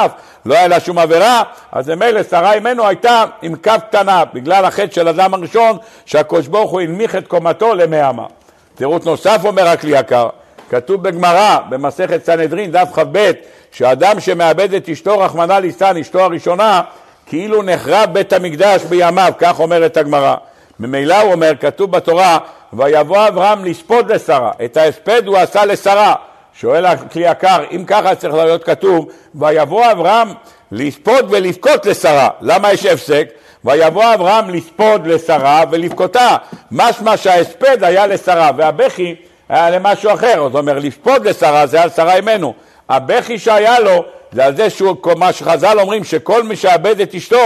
לא 0.47 0.55
היה 0.55 0.69
לה 0.69 0.81
שום 0.81 0.99
עבירה, 0.99 1.43
אז 1.73 1.91
ממילא 1.91 2.23
שרה 2.23 2.53
אימנו 2.53 2.87
הייתה 2.87 3.25
עם 3.43 3.55
כ' 3.63 3.69
קטנה, 3.69 4.25
בגלל 4.35 4.65
החטא 4.65 4.95
של 4.95 5.09
אדם 5.09 5.35
הראשון, 5.35 5.77
שהקדוש 6.07 6.47
ברוך 6.47 6.71
הוא 6.71 6.81
הנמיך 6.81 7.17
את 7.17 7.29
קומתו 7.29 7.75
למאה 7.75 8.11
אמה. 8.11 8.27
תירוץ 8.75 9.05
נוסף 9.05 9.41
אומר 9.45 9.69
הכלי 9.69 9.99
יקר, 9.99 10.29
כתוב 10.71 11.03
בגמרא, 11.03 11.59
במסכת 11.69 12.25
סנהדרין, 12.25 12.71
דף 12.71 12.89
כ"ב, 12.95 13.33
שאדם 13.73 14.21
שמאבד 14.21 14.75
את 14.75 14.89
אשתו, 14.89 15.19
רחמנא 15.19 15.53
ליצלן, 15.53 15.97
אשתו 15.97 16.21
הראשונה, 16.21 16.83
כאילו 17.27 17.63
נחרב 17.63 18.11
בית 18.13 18.33
המקדש 18.33 18.83
בימיו, 18.83 19.33
כך 19.39 19.61
אומרת 19.61 19.97
הגמרא. 19.97 20.35
ממילא 20.81 21.21
הוא 21.21 21.33
אומר, 21.33 21.53
כתוב 21.61 21.91
בתורה, 21.93 22.39
ויבוא 22.73 23.29
אברהם 23.29 23.65
לספוד 23.65 24.13
לשרה, 24.13 24.51
את 24.65 24.77
ההספד 24.77 25.27
הוא 25.27 25.37
עשה 25.37 25.65
לשרה. 25.65 26.15
שואל 26.61 26.87
הכלי 26.87 27.31
יקר, 27.31 27.65
אם 27.71 27.85
ככה 27.87 28.15
צריך 28.15 28.35
להיות 28.35 28.65
כתוב, 28.65 29.09
ויבוא 29.35 29.93
אברהם 29.93 30.29
לספוד 30.73 31.27
ולבכות 31.31 31.87
לשרה. 31.87 32.29
למה 32.41 32.73
יש 32.73 32.87
הפסק? 32.87 33.29
ויבוא 33.65 34.15
אברהם 34.15 34.51
לספוד 34.51 35.07
לשרה 35.07 35.65
ולבכותה. 35.71 36.37
משמע 36.71 37.17
שההספד 37.17 37.85
היה 37.85 38.07
לשרה, 38.07 38.51
והבכי 38.57 39.15
היה 39.49 39.71
למשהו 39.71 40.15
אחר. 40.15 40.49
זאת 40.53 40.55
אומרת, 40.55 40.83
לספוד 40.83 41.29
לשרה 41.29 41.67
זה 41.67 41.83
על 41.83 41.91
שרה 41.91 42.15
אימנו. 42.15 42.55
הבכי 42.89 43.39
שהיה 43.39 43.81
לו 43.81 44.05
זה 44.33 44.45
על 44.45 44.57
זה 44.57 44.71
שהוא, 44.71 44.97
מה 45.17 45.33
שחז"ל 45.33 45.81
אומרים, 45.81 46.05
שכל 46.05 46.43
מי 46.43 46.57
שאבד 46.57 47.01
את 47.01 47.15
אשתו, 47.15 47.37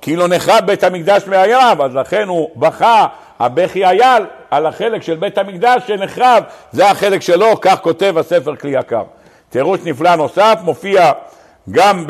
כאילו 0.00 0.26
נחרב 0.26 0.66
בית 0.66 0.84
המקדש 0.84 1.22
מהים, 1.26 1.80
אז 1.80 1.94
לכן 1.94 2.28
הוא 2.28 2.50
בכה, 2.56 3.06
הבכי 3.38 3.86
היה 3.86 4.16
על 4.50 4.66
החלק 4.66 5.02
של 5.02 5.16
בית 5.16 5.38
המקדש 5.38 5.82
שנחרב, 5.86 6.44
זה 6.72 6.90
החלק 6.90 7.22
שלו, 7.22 7.60
כך 7.60 7.80
כותב 7.80 8.18
הספר 8.18 8.56
כלי 8.56 8.78
יקר. 8.78 9.02
תירוץ 9.50 9.80
נפלא 9.84 10.16
נוסף 10.16 10.58
מופיע 10.62 11.12
גם 11.70 12.06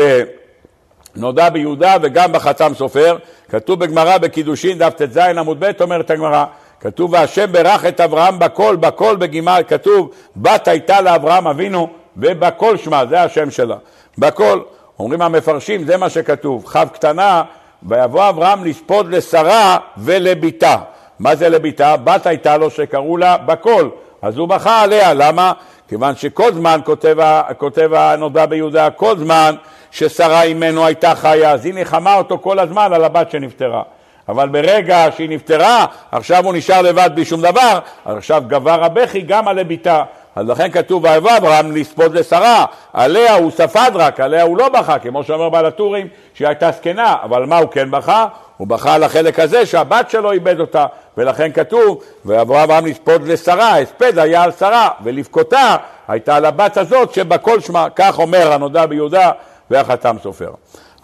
בנודע 1.16 1.48
ביהודה 1.48 1.96
וגם 2.02 2.32
בחתם 2.32 2.72
סופר, 2.74 3.16
כתוב 3.48 3.80
בגמרא 3.80 4.18
בקידושין 4.18 4.78
דף 4.78 4.92
ט"ז 4.96 5.16
עמוד 5.16 5.64
ב' 5.64 5.70
אומרת 5.80 6.10
הגמרא 6.10 6.44
כתוב 6.80 7.12
והשם 7.12 7.52
ברך 7.52 7.84
את 7.84 8.00
אברהם 8.00 8.38
בכל, 8.38 8.76
בכל 8.76 9.16
בגימל, 9.16 9.62
כתוב 9.68 10.10
בת 10.36 10.68
הייתה 10.68 11.00
לאברהם 11.00 11.46
אבינו 11.46 11.88
ובכל 12.16 12.76
שמה, 12.76 13.06
זה 13.06 13.22
השם 13.22 13.50
שלה, 13.50 13.76
בכל, 14.20 14.61
אומרים 14.98 15.22
המפרשים, 15.22 15.85
זה 15.85 15.96
מה 15.96 16.11
שכתוב, 16.11 16.66
כ' 16.66 16.76
קטנה, 16.92 17.42
ויבוא 17.83 18.28
אברהם 18.28 18.64
לספוד 18.64 19.11
לשרה 19.11 19.78
ולביתה. 19.96 20.76
מה 21.18 21.37
זה 21.37 21.48
לביתה? 21.48 21.96
בת 21.96 22.26
הייתה 22.26 22.56
לו 22.56 22.70
שקראו 22.70 23.16
לה 23.16 23.37
בכל, 23.37 23.88
אז 24.22 24.38
הוא 24.38 24.48
בכה 24.48 24.83
עליה, 24.83 25.14
למה? 25.14 25.52
כיוון 25.88 26.16
שכל 26.16 26.54
זמן, 26.54 26.80
כותב, 26.85 27.16
כותב 27.59 27.90
הנודע 27.94 28.46
ביהודה, 28.46 28.90
כל 28.90 29.18
זמן 29.18 29.54
ששרה 29.90 30.42
אימנו 30.42 30.87
הייתה 30.87 31.14
חיה, 31.14 31.50
אז 31.50 31.66
היא 31.66 31.74
ניחמה 31.74 32.16
אותו 32.16 32.38
כל 32.38 32.59
הזמן 32.59 32.92
על 32.92 33.04
הבת 33.04 33.30
שנפטרה. 33.30 33.83
אבל 34.28 34.48
ברגע 34.48 35.06
שהיא 35.16 35.28
נפטרה, 35.28 35.87
עכשיו 36.12 36.44
הוא 36.44 36.54
נשאר 36.54 36.83
לבד 36.83 37.11
בלי 37.14 37.24
שום 37.24 37.42
דבר, 37.42 37.78
עכשיו 38.04 38.42
גבר 38.46 38.85
הבכי 38.85 39.20
גם 39.20 39.48
על 39.48 39.59
הביתה. 39.59 40.02
אז 40.36 40.48
לכן 40.48 40.70
כתוב 40.70 41.04
ויבוא 41.04 41.36
אברהם 41.36 41.76
לספוד 41.76 42.14
לשרה, 42.14 42.64
עליה 42.92 43.34
הוא 43.34 43.50
ספד 43.50 43.90
רק, 43.94 44.20
עליה 44.20 44.42
הוא 44.42 44.58
לא 44.58 44.68
בכה, 44.68 44.98
כמו 44.98 45.24
שאומר 45.24 45.48
בעל 45.48 45.66
הטורים 45.66 46.08
שהיא 46.34 46.48
הייתה 46.48 46.70
זקנה, 46.70 47.16
אבל 47.22 47.46
מה 47.46 47.58
הוא 47.58 47.68
כן 47.68 47.90
בכה? 47.90 48.26
הוא 48.56 48.66
בכה 48.66 48.94
על 48.94 49.02
החלק 49.02 49.38
הזה 49.38 49.66
שהבת 49.66 50.10
שלו 50.10 50.32
איבד 50.32 50.60
אותה, 50.60 50.86
ולכן 51.16 51.52
כתוב 51.52 52.02
ויבוא 52.24 52.62
אברהם 52.62 52.86
לספוד 52.86 53.28
לשרה, 53.28 53.78
הספד 53.78 54.18
היה 54.18 54.42
על 54.42 54.52
שרה, 54.52 54.88
ולבכותה 55.02 55.76
הייתה 56.08 56.36
על 56.36 56.44
הבת 56.44 56.76
הזאת 56.76 57.14
שבכל 57.14 57.60
שמה, 57.60 57.86
כך 57.96 58.18
אומר 58.18 58.52
הנודע 58.52 58.86
ביהודה 58.86 59.30
והחתם 59.70 60.16
סופר. 60.22 60.50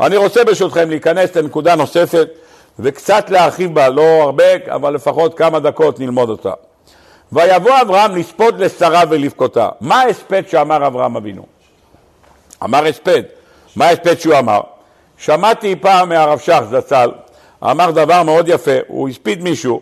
אני 0.00 0.16
רוצה 0.16 0.44
ברשותכם 0.44 0.90
להיכנס 0.90 1.36
לנקודה 1.36 1.74
נוספת 1.74 2.28
וקצת 2.78 3.30
להרחיב 3.30 3.74
בה, 3.74 3.88
לא 3.88 4.22
הרבה, 4.22 4.44
אבל 4.68 4.94
לפחות 4.94 5.38
כמה 5.38 5.60
דקות 5.60 6.00
נלמוד 6.00 6.28
אותה. 6.28 6.52
ויבוא 7.32 7.80
אברהם 7.82 8.16
לספוד 8.16 8.60
לשרה 8.60 9.02
ולבכותה. 9.10 9.68
מה 9.80 10.00
ההספד 10.00 10.42
שאמר 10.48 10.86
אברהם 10.86 11.16
אבינו? 11.16 11.46
אמר 12.64 12.86
הספד. 12.86 13.22
מה 13.76 13.86
ההספד 13.86 14.18
שהוא 14.18 14.38
אמר? 14.38 14.60
שמעתי 15.18 15.76
פעם 15.76 16.08
מהרב 16.08 16.38
שך 16.38 16.60
זצ"ל, 16.70 17.10
אמר 17.64 17.90
דבר 17.90 18.22
מאוד 18.22 18.48
יפה, 18.48 18.70
הוא 18.86 19.08
הספיד 19.08 19.42
מישהו, 19.42 19.80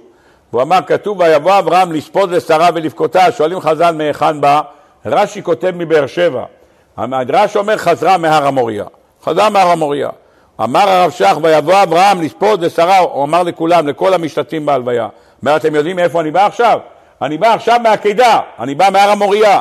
הוא 0.51 0.63
אמר, 0.63 0.79
כתוב 0.87 1.21
ויבוא 1.21 1.59
אברהם 1.59 1.93
לספוד 1.93 2.31
לשרה 2.31 2.69
ולבכותה, 2.75 3.33
שואלים 3.33 3.61
חז"ל 3.61 3.95
מהיכן 3.95 4.41
בא? 4.41 4.61
רש"י 5.07 5.43
כותב 5.43 5.73
מבאר 5.75 6.07
שבע. 6.07 6.45
המדרש 6.97 7.57
אומר 7.57 7.77
חזרה 7.77 8.19
מהר 8.19 8.47
המוריה. 8.47 8.85
חזרה 9.25 9.51
מהר 9.51 9.69
המוריה. 9.69 10.11
אמר 10.61 10.89
הרב 10.89 11.11
שך 11.11 11.37
ויבוא 11.43 11.83
אברהם 11.83 12.23
לספוד 12.23 12.65
לשרה, 12.65 12.99
הוא 12.99 13.25
אמר 13.25 13.43
לכולם, 13.43 13.89
לכל 13.89 14.15
המשתתפים 14.15 14.67
בהלוויה. 14.67 15.09
אומר, 15.43 15.57
אתם 15.57 15.75
יודעים 15.75 15.97
מאיפה 15.97 16.21
אני 16.21 16.31
בא 16.31 16.47
עכשיו? 16.47 16.79
אני 17.25 17.39
בא 17.39 17.55
עכשיו 17.55 17.81
מהעקידה, 17.83 18.41
אני 18.61 18.75
בא 18.75 18.89
מהר 18.93 19.11
המוריה. 19.11 19.61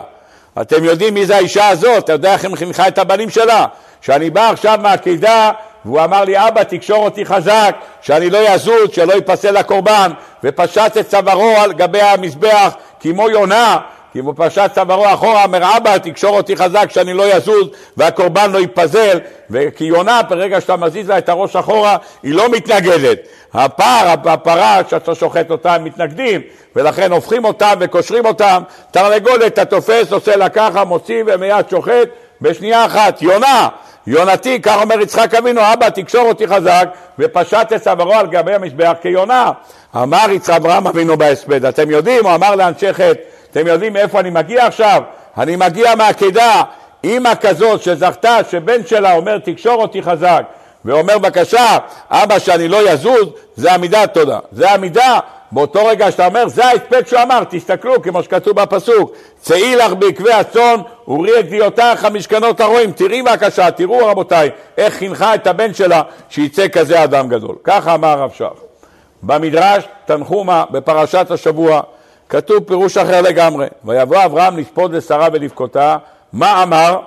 אתם 0.62 0.84
יודעים 0.84 1.14
מי 1.14 1.26
זה 1.26 1.36
האישה 1.36 1.68
הזאת, 1.68 2.04
אתה 2.04 2.14
יודע 2.14 2.34
איך 2.34 2.46
היא 2.46 2.56
חינכה 2.56 2.88
את 2.88 2.98
הבנים 2.98 3.30
שלה? 3.30 3.66
שאני 4.02 4.30
בא 4.30 4.50
עכשיו 4.50 4.80
מהעקידה 4.82 5.52
והוא 5.86 6.04
אמר 6.04 6.24
לי, 6.24 6.48
אבא, 6.48 6.64
תקשור 6.64 7.06
אותי 7.06 7.26
חזק, 7.26 7.76
שאני 8.02 8.30
לא 8.30 8.38
יזוז, 8.38 8.90
שלא 8.92 9.14
ייפסל 9.14 9.58
הקורבן, 9.58 10.12
ופשט 10.44 10.98
את 10.98 11.08
צווארו 11.08 11.54
על 11.58 11.74
גבי 11.74 12.02
המזבח 12.02 12.74
כמו 13.00 13.30
יונה, 13.30 13.78
כי 14.14 14.20
הוא 14.20 14.34
פשט 14.38 14.72
צווארו 14.76 15.14
אחורה, 15.14 15.44
אומר 15.44 15.78
אבא 15.78 15.98
תקשור 15.98 16.38
אותי 16.38 16.56
חזק 16.56 16.92
שאני 16.92 17.14
לא 17.14 17.36
יזוז 17.36 17.68
והקורבן 17.98 18.52
לא 18.52 18.58
ייפזל 18.58 19.20
וכי 19.50 19.84
יונה 19.84 20.22
ברגע 20.24 20.62
שאתה 20.62 20.76
מזיז 20.76 21.10
לה 21.10 21.18
את 21.18 21.30
הראש 21.30 21.56
אחורה 21.56 21.98
היא 22.24 22.34
לא 22.34 22.50
מתנגדת. 22.50 23.20
הפר, 23.54 24.14
הפרה 24.26 24.82
שאתה 24.90 25.16
שוחט 25.16 25.52
אותה 25.52 25.76
הם 25.76 25.84
מתנגדים 25.84 26.42
ולכן 26.76 27.12
הופכים 27.12 27.46
אותם 27.46 27.74
וקושרים 27.80 28.26
אותם. 28.26 28.64
תרנגולת 28.92 29.54
אתה 29.54 29.66
תופס 29.66 30.12
עושה 30.12 30.36
לה 30.36 30.50
ככה 30.50 30.84
מוציא 30.84 31.24
ומיד 31.28 31.70
שוחט. 31.70 32.10
בשנייה 32.42 32.86
אחת 32.86 33.22
יונה 33.22 33.68
יונתי, 34.08 34.62
כך 34.62 34.82
אומר 34.82 35.02
יצחק 35.02 35.36
אבינו, 35.36 35.62
אבא 35.74 35.90
תקשור 35.90 36.28
אותי 36.28 36.48
חזק 36.48 36.90
ופשט 37.20 37.74
את 37.76 37.82
צווארו 37.82 38.14
על 38.14 38.28
גבי 38.28 38.54
המזבח 38.54 38.94
כיונה. 39.02 39.52
אמר 39.96 40.26
יצחק 40.32 40.56
אברהם 40.56 40.88
אבינו 40.88 41.18
בהספד, 41.18 41.66
אתם 41.66 41.92
יודעים, 41.92 42.26
הוא 42.26 42.36
אמר 42.36 42.56
לאנשי 42.56 42.94
חטא 42.94 43.20
אתם 43.52 43.68
יודעים 43.68 43.94
מאיפה 43.94 44.20
אני 44.20 44.30
מגיע 44.30 44.66
עכשיו? 44.66 45.02
אני 45.38 45.56
מגיע 45.56 45.96
מהעקידה. 45.96 46.62
אימא 47.04 47.34
כזאת 47.42 47.82
שזכתה 47.82 48.38
שבן 48.52 48.86
שלה 48.86 49.14
אומר 49.14 49.38
תקשור 49.38 49.82
אותי 49.82 50.02
חזק 50.02 50.44
ואומר 50.86 51.18
בבקשה 51.18 51.78
אבא 52.12 52.40
שאני 52.40 52.68
לא 52.68 52.92
יזוז 52.92 53.28
זה 53.56 53.74
עמידת 53.74 54.14
תודה 54.14 54.40
זה 54.52 54.74
עמידה 54.74 55.20
באותו 55.54 55.86
רגע 55.86 56.12
שאתה 56.12 56.26
אומר 56.26 56.48
זה 56.48 56.66
ההספק 56.66 57.08
שהוא 57.08 57.22
אמר 57.22 57.44
תסתכלו 57.50 58.02
כמו 58.02 58.24
שכתוב 58.24 58.62
בפסוק 58.62 59.12
צאי 59.42 59.76
לך 59.76 59.94
בעקבי 59.94 60.34
הצאן 60.34 60.80
וראי 61.08 61.40
את 61.40 61.46
גדיעותיך 61.46 62.06
המשכנות 62.06 62.62
הרועים 62.62 62.92
תראי 62.92 63.22
בבקשה 63.22 63.72
תראו 63.72 64.08
רבותיי 64.08 64.50
איך 64.78 64.94
חינכה 64.94 65.36
את 65.36 65.48
הבן 65.48 65.74
שלה 65.74 66.02
שיצא 66.30 66.68
כזה 66.68 67.04
אדם 67.04 67.30
גדול 67.30 67.56
ככה 67.64 67.96
אמר 67.96 68.08
הרב 68.08 68.32
שך 68.34 68.54
במדרש 69.24 69.84
תנחומה 70.06 70.64
בפרשת 70.72 71.32
השבוע 71.32 71.82
כתוב 72.34 72.64
פירוש 72.64 72.98
אחר 72.98 73.22
לגמרי. 73.22 73.68
ויבוא 73.86 74.26
אברהם 74.26 74.58
לספוד 74.58 74.94
לשרה 74.94 75.28
ולבכותה, 75.34 75.98
מה 76.34 76.64
אמר? 76.64 77.00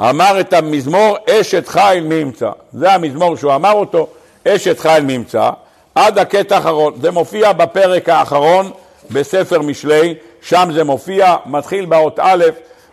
אמר 0.00 0.40
את 0.40 0.52
המזמור 0.52 1.16
אשת 1.30 1.68
חיל 1.68 2.04
מי 2.04 2.14
ימצא. 2.14 2.50
זה 2.72 2.92
המזמור 2.92 3.36
שהוא 3.36 3.54
אמר 3.54 3.72
אותו, 3.72 4.06
אשת 4.48 4.78
חיל 4.78 5.00
מי 5.00 5.12
ימצא, 5.12 5.50
עד 5.94 6.18
הקטע 6.18 6.56
האחרון. 6.56 6.94
זה 7.02 7.10
מופיע 7.10 7.52
בפרק 7.52 8.08
האחרון 8.08 8.70
בספר 9.10 9.62
משלי, 9.62 10.14
שם 10.42 10.70
זה 10.74 10.84
מופיע, 10.84 11.36
מתחיל 11.46 11.84
באות 11.84 12.18
א' 12.22 12.44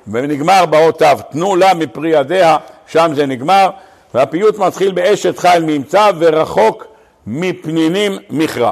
ונגמר 0.07 0.65
באות 0.65 1.03
ת', 1.03 1.31
תנו 1.31 1.55
לה 1.55 1.73
מפרי 1.73 2.09
ידיה, 2.09 2.57
שם 2.87 3.11
זה 3.15 3.25
נגמר, 3.25 3.69
והפיוט 4.13 4.57
מתחיל 4.57 4.91
באשת 4.91 5.39
חיל 5.39 5.63
מי 5.63 5.71
ימצא 5.71 6.11
ורחוק 6.19 6.87
מפנינים 7.27 8.17
מכרע. 8.29 8.71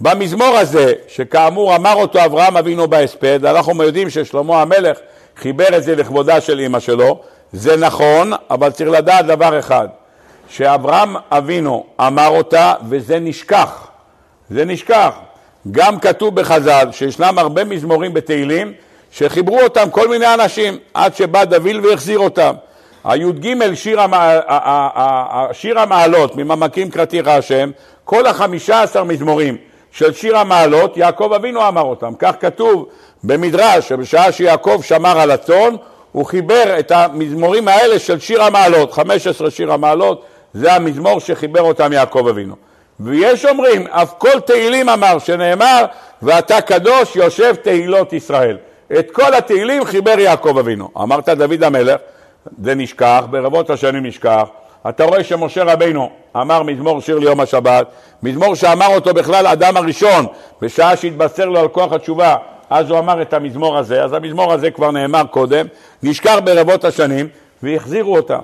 במזמור 0.00 0.56
הזה, 0.56 0.92
שכאמור 1.08 1.76
אמר 1.76 1.94
אותו 1.94 2.24
אברהם 2.24 2.56
אבינו 2.56 2.88
בהספד, 2.88 3.44
אנחנו 3.44 3.82
יודעים 3.82 4.10
ששלמה 4.10 4.62
המלך 4.62 4.98
חיבר 5.36 5.76
את 5.76 5.82
זה 5.82 5.96
לכבודה 5.96 6.40
של 6.40 6.58
אימא 6.58 6.80
שלו, 6.80 7.20
זה 7.52 7.76
נכון, 7.76 8.32
אבל 8.50 8.70
צריך 8.70 8.90
לדעת 8.90 9.26
דבר 9.26 9.58
אחד, 9.58 9.88
שאברהם 10.48 11.16
אבינו 11.30 11.86
אמר 12.00 12.28
אותה 12.28 12.74
וזה 12.88 13.18
נשכח, 13.18 13.86
זה 14.50 14.64
נשכח. 14.64 15.10
גם 15.70 15.98
כתוב 15.98 16.34
בחז"ל 16.34 16.88
שישנם 16.92 17.38
הרבה 17.38 17.64
מזמורים 17.64 18.14
בתהילים 18.14 18.72
שחיברו 19.10 19.60
אותם 19.60 19.90
כל 19.90 20.08
מיני 20.08 20.34
אנשים 20.34 20.78
עד 20.94 21.16
שבא 21.16 21.44
דוד 21.44 21.76
והחזיר 21.84 22.18
אותם. 22.18 22.54
הי"ג 23.04 23.74
שיר, 23.74 24.00
המע... 24.00 24.40
שיר 25.52 25.78
המעלות 25.78 26.36
ממעמקים 26.36 26.90
קראתיך 26.90 27.26
השם, 27.28 27.70
כל 28.04 28.26
החמישה 28.26 28.82
עשר 28.82 29.04
מזמורים 29.04 29.56
של 29.92 30.12
שיר 30.12 30.36
המעלות, 30.36 30.96
יעקב 30.96 31.32
אבינו 31.36 31.68
אמר 31.68 31.82
אותם. 31.82 32.12
כך 32.18 32.34
כתוב 32.40 32.86
במדרש, 33.24 33.88
שבשעה 33.88 34.32
שיעקב 34.32 34.80
שמר 34.82 35.20
על 35.20 35.30
הצאן, 35.30 35.74
הוא 36.12 36.26
חיבר 36.26 36.78
את 36.78 36.90
המזמורים 36.90 37.68
האלה 37.68 37.98
של 37.98 38.20
שיר 38.20 38.42
המעלות, 38.42 38.92
15 38.92 39.50
שיר 39.50 39.72
המעלות, 39.72 40.24
זה 40.54 40.72
המזמור 40.72 41.20
שחיבר 41.20 41.60
אותם 41.60 41.92
יעקב 41.92 42.26
אבינו. 42.30 42.54
ויש 43.00 43.44
אומרים, 43.44 43.86
אף 43.86 44.14
כל 44.18 44.40
תהילים 44.40 44.88
אמר, 44.88 45.18
שנאמר, 45.18 45.84
ואתה 46.22 46.60
קדוש 46.60 47.16
יושב 47.16 47.54
תהילות 47.54 48.12
ישראל. 48.12 48.56
את 48.98 49.10
כל 49.10 49.34
התהילים 49.34 49.84
חיבר 49.84 50.18
יעקב 50.18 50.58
אבינו. 50.58 50.88
אמרת 51.02 51.28
דוד 51.28 51.64
המלך, 51.64 52.00
זה 52.62 52.74
נשכח, 52.74 53.24
ברבות 53.30 53.70
השנים 53.70 54.06
נשכח, 54.06 54.48
אתה 54.88 55.04
רואה 55.04 55.24
שמשה 55.24 55.64
רבינו 55.64 56.10
אמר 56.36 56.62
מזמור 56.62 57.00
שיר 57.00 57.18
ליום 57.18 57.40
השבת, 57.40 57.86
מזמור 58.22 58.54
שאמר 58.54 58.86
אותו 58.94 59.14
בכלל 59.14 59.46
אדם 59.46 59.76
הראשון, 59.76 60.26
בשעה 60.62 60.96
שהתבשר 60.96 61.44
לו 61.44 61.60
על 61.60 61.68
כוח 61.68 61.92
התשובה, 61.92 62.36
אז 62.70 62.90
הוא 62.90 62.98
אמר 62.98 63.22
את 63.22 63.32
המזמור 63.32 63.78
הזה, 63.78 64.04
אז 64.04 64.12
המזמור 64.12 64.52
הזה 64.52 64.70
כבר 64.70 64.90
נאמר 64.90 65.22
קודם, 65.30 65.66
נשכח 66.02 66.38
ברבות 66.44 66.84
השנים 66.84 67.28
והחזירו 67.62 68.16
אותם. 68.16 68.40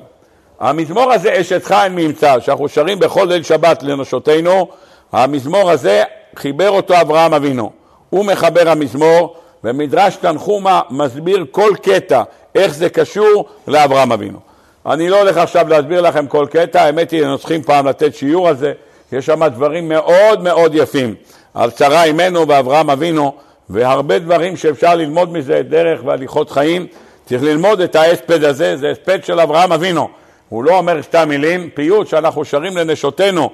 המזמור 0.61 1.13
הזה, 1.13 1.41
אשת 1.41 1.65
חיים 1.65 1.97
ממצא, 1.97 2.41
שאנחנו 2.41 2.69
שרים 2.69 2.99
בכל 2.99 3.27
ליל 3.29 3.43
שבת 3.43 3.83
לנשותינו, 3.83 4.69
המזמור 5.13 5.71
הזה 5.71 6.03
חיבר 6.37 6.71
אותו 6.71 7.01
אברהם 7.01 7.35
אבינו. 7.35 7.71
הוא 8.11 8.25
מחבר 8.25 8.69
המזמור, 8.69 9.37
ומדרש 9.65 10.17
תנחומה 10.17 10.81
מסביר 10.91 11.45
כל 11.51 11.71
קטע, 11.83 12.23
איך 12.55 12.75
זה 12.75 12.89
קשור 12.89 13.49
לאברהם 13.69 14.13
אבינו. 14.13 14.39
אני 14.87 15.09
לא 15.09 15.21
הולך 15.21 15.37
עכשיו 15.37 15.69
להסביר 15.69 16.01
לכם 16.01 16.27
כל 16.27 16.47
קטע, 16.51 16.83
האמת 16.83 17.11
היא, 17.11 17.21
היינו 17.21 17.39
צריכים 17.39 17.63
פעם 17.63 17.87
לתת 17.87 18.15
שיעור 18.15 18.49
על 18.49 18.57
זה, 18.57 18.73
יש 19.13 19.27
שם 19.27 19.47
דברים 19.47 19.89
מאוד 19.89 20.43
מאוד 20.43 20.75
יפים. 20.75 21.15
על 21.55 21.71
שרה 21.71 22.05
אימנו 22.05 22.49
ואברהם 22.49 22.91
אבינו, 22.91 23.33
והרבה 23.71 24.19
דברים 24.19 24.57
שאפשר 24.57 24.95
ללמוד 24.95 25.33
מזה 25.33 25.63
דרך 25.69 26.01
והליכות 26.05 26.51
חיים. 26.51 26.87
צריך 27.27 27.43
ללמוד 27.43 27.81
את 27.81 27.97
ההספד 27.97 28.45
הזה, 28.45 28.77
זה 28.77 28.91
הספד 28.91 29.25
של 29.25 29.41
אברהם 29.41 29.73
אבינו. 29.73 30.09
הוא 30.51 30.65
לא 30.65 30.79
אומר 30.79 31.03
סתם 31.03 31.29
מילים, 31.29 31.71
פיוט 31.75 32.09
שאנחנו 32.09 32.45
שרים 32.45 32.77
לנשותינו 32.77 33.51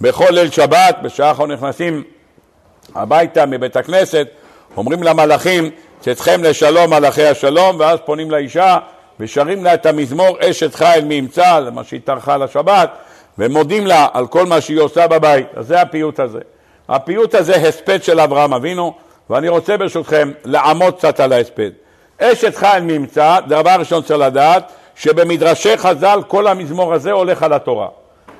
בכל 0.00 0.26
ליל 0.30 0.50
שבת, 0.50 0.96
בשעה 1.02 1.28
אנחנו 1.28 1.46
נכנסים 1.46 2.02
הביתה 2.94 3.46
מבית 3.46 3.76
הכנסת, 3.76 4.26
אומרים 4.76 5.02
למלאכים, 5.02 5.70
צאתכם 6.00 6.44
לשלום 6.44 6.90
מלאכי 6.90 7.26
השלום, 7.26 7.80
ואז 7.80 7.98
פונים 8.04 8.30
לאישה 8.30 8.78
ושרים 9.20 9.64
לה 9.64 9.74
את 9.74 9.86
המזמור 9.86 10.36
אשת 10.40 10.74
חיל 10.74 11.04
מי 11.04 11.14
ימצא, 11.14 11.60
זה 11.64 11.70
מה 11.70 11.84
שהיא 11.84 12.00
טרחה 12.04 12.36
לשבת, 12.36 12.90
ומודים 13.38 13.86
לה 13.86 14.06
על 14.12 14.26
כל 14.26 14.46
מה 14.46 14.60
שהיא 14.60 14.80
עושה 14.80 15.06
בבית. 15.06 15.46
אז 15.56 15.66
זה 15.66 15.80
הפיוט 15.80 16.20
הזה. 16.20 16.40
הפיוט 16.88 17.34
הזה 17.34 17.56
הספד 17.56 18.02
של 18.02 18.20
אברהם 18.20 18.54
אבינו, 18.54 18.94
ואני 19.30 19.48
רוצה 19.48 19.76
ברשותכם 19.76 20.30
לעמוד 20.44 20.94
קצת 20.94 21.20
על 21.20 21.32
ההספד. 21.32 21.70
אשת 22.18 22.56
חיל 22.56 22.80
מי 22.80 22.92
ימצא, 22.92 23.38
דבר 23.48 23.76
ראשון 23.78 24.02
צריך 24.02 24.20
לדעת, 24.20 24.72
שבמדרשי 25.00 25.76
חז"ל 25.76 26.20
כל 26.28 26.46
המזמור 26.46 26.94
הזה 26.94 27.12
הולך 27.12 27.42
על 27.42 27.52
התורה. 27.52 27.88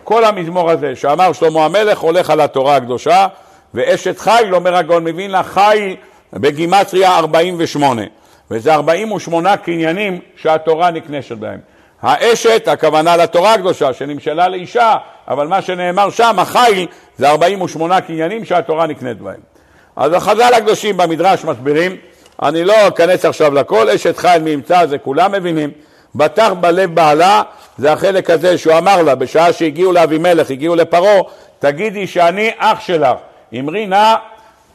כל 0.04 0.24
המזמור 0.24 0.70
הזה 0.70 0.96
שאמר 0.96 1.32
שלמה 1.32 1.64
המלך 1.64 1.98
הולך 1.98 2.30
על 2.30 2.40
התורה 2.40 2.76
הקדושה, 2.76 3.26
ואשת 3.74 4.18
חיל, 4.18 4.54
אומר 4.54 4.76
הגאון 4.76 5.08
מווילנה, 5.08 5.42
חיל 5.42 5.96
בגימטריה 6.32 7.18
48, 7.18 8.02
וזה 8.50 8.74
48 8.74 9.56
קניינים 9.56 10.20
שהתורה 10.36 10.90
נקנשת 10.90 11.36
בהם. 11.36 11.58
האשת, 12.02 12.68
הכוונה 12.68 13.16
לתורה 13.16 13.54
הקדושה, 13.54 13.92
שנמשלה 13.92 14.48
לאישה, 14.48 14.94
אבל 15.28 15.46
מה 15.46 15.62
שנאמר 15.62 16.10
שם, 16.10 16.38
החיל, 16.38 16.86
זה 17.16 17.30
48 17.30 18.00
קניינים 18.00 18.44
שהתורה 18.44 18.86
נקנית 18.86 19.20
בהם. 19.20 19.40
אז 19.96 20.12
החז"ל 20.12 20.54
הקדושים 20.56 20.96
במדרש 20.96 21.44
מסבירים, 21.44 21.96
אני 22.42 22.64
לא 22.64 22.88
אכנס 22.88 23.24
עכשיו 23.24 23.54
לכל, 23.54 23.90
אשת 23.90 24.16
חיל 24.16 24.46
ימצא, 24.46 24.86
זה 24.86 24.98
כולם 24.98 25.32
מבינים. 25.32 25.70
בטח 26.14 26.52
בלב 26.60 26.94
בעלה, 26.94 27.42
זה 27.78 27.92
החלק 27.92 28.30
הזה 28.30 28.58
שהוא 28.58 28.78
אמר 28.78 29.02
לה, 29.02 29.14
בשעה 29.14 29.52
שהגיעו 29.52 29.92
לאבימלך, 29.92 30.50
הגיעו 30.50 30.76
לפרעה, 30.76 31.20
תגידי 31.58 32.06
שאני 32.06 32.50
אח 32.58 32.80
שלך. 32.80 33.16
אמרי 33.58 33.86
נא 33.86 34.14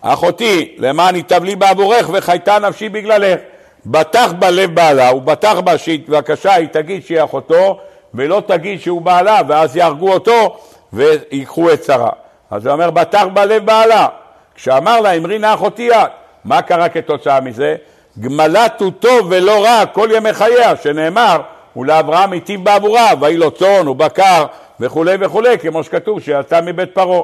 אחותי, 0.02 0.76
למען 0.78 1.16
יטב 1.16 1.44
לי 1.44 1.56
בעבורך 1.56 2.10
וחייתה 2.14 2.60
נפשי 2.60 2.90
בגללך. 2.90 3.40
בטח 3.86 4.32
בלב 4.40 4.76
בעלה, 4.76 5.10
הוא 5.10 5.22
בטח 5.22 5.60
בה 5.60 5.78
שבבקשה 5.78 6.54
היא 6.54 6.68
תגיד 6.68 7.06
שהיא 7.06 7.24
אחותו 7.24 7.80
ולא 8.14 8.42
תגיד 8.48 8.82
שהוא 8.82 9.02
בעלה 9.02 9.40
ואז 9.48 9.78
יהרגו 9.78 10.14
אותו 10.14 10.58
ויקחו 10.94 11.74
את 11.74 11.84
שרה. 11.84 12.10
אז 12.52 12.66
הוא 12.66 12.74
אומר 12.74 12.92
בטח 12.92 13.26
בלב 13.34 13.66
בעלה. 13.66 14.08
כשאמר 14.56 15.02
לה 15.02 15.12
אמרי 15.12 15.40
נא 15.40 15.54
אחותי 15.54 15.92
את, 15.92 16.12
מה 16.46 16.62
קרה 16.62 16.90
כתוצאה 16.90 17.40
מזה? 17.40 17.76
גמלת 18.20 18.82
הוא 18.82 18.92
טוב 19.00 19.28
ולא 19.30 19.64
רע 19.64 19.86
כל 19.86 20.10
ימי 20.16 20.34
חייה, 20.34 20.76
שנאמר 20.76 21.42
ולאברהם 21.76 22.32
היטיב 22.32 22.64
בעבורה, 22.64 23.10
ויהי 23.20 23.38
לו 23.38 23.52
צאן 23.52 23.88
ובקר 23.88 24.46
וכולי 24.80 25.16
וכולי, 25.20 25.60
כמו 25.60 25.84
שכתוב 25.84 26.20
שיצא 26.20 26.62
מבית 26.62 26.90
פרעה. 26.94 27.22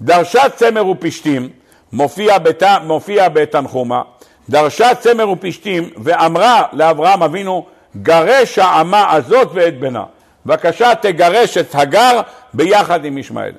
דרשה 0.00 0.48
צמר 0.48 0.86
ופשתים, 0.86 1.48
מופיע, 1.92 2.38
בת... 2.38 2.62
מופיע 2.84 3.28
בתנחומה, 3.28 4.02
דרשה 4.48 4.94
צמר 4.94 5.30
ופשתים 5.30 5.90
ואמרה 5.96 6.62
לאברהם 6.72 7.22
אבינו, 7.22 7.66
גרש 8.02 8.58
האמה 8.58 9.12
הזאת 9.12 9.48
ואת 9.54 9.80
בנה. 9.80 10.04
בבקשה 10.46 10.94
תגרש 10.94 11.58
את 11.58 11.74
הגר 11.74 12.20
ביחד 12.54 13.04
עם 13.04 13.18
ישמעאל. 13.18 13.52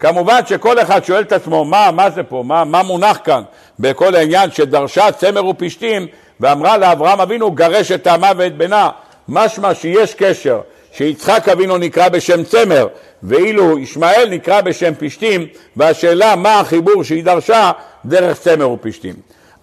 כמובן 0.00 0.40
שכל 0.46 0.78
אחד 0.78 1.04
שואל 1.04 1.22
את 1.22 1.32
עצמו 1.32 1.64
מה, 1.64 1.90
מה 1.90 2.10
זה 2.10 2.22
פה, 2.22 2.42
מה, 2.46 2.64
מה 2.64 2.82
מונח 2.82 3.18
כאן 3.24 3.42
בכל 3.78 4.14
העניין 4.14 4.50
שדרשה 4.50 5.12
צמר 5.12 5.46
ופשתים 5.46 6.06
ואמרה 6.40 6.78
לאברהם 6.78 7.20
אבינו 7.20 7.50
גרש 7.50 7.92
את 7.92 8.06
האמה 8.06 8.32
ואת 8.36 8.56
בנה. 8.56 8.90
משמע 9.28 9.74
שיש 9.74 10.14
קשר 10.14 10.60
שיצחק 10.92 11.48
אבינו 11.48 11.78
נקרא 11.78 12.08
בשם 12.08 12.44
צמר 12.44 12.88
ואילו 13.22 13.78
ישמעאל 13.78 14.28
נקרא 14.30 14.60
בשם 14.60 14.92
פשתים 14.98 15.46
והשאלה 15.76 16.36
מה 16.36 16.60
החיבור 16.60 17.04
שהיא 17.04 17.24
דרשה 17.24 17.72
דרך 18.04 18.40
צמר 18.40 18.70
ופשתים. 18.70 19.14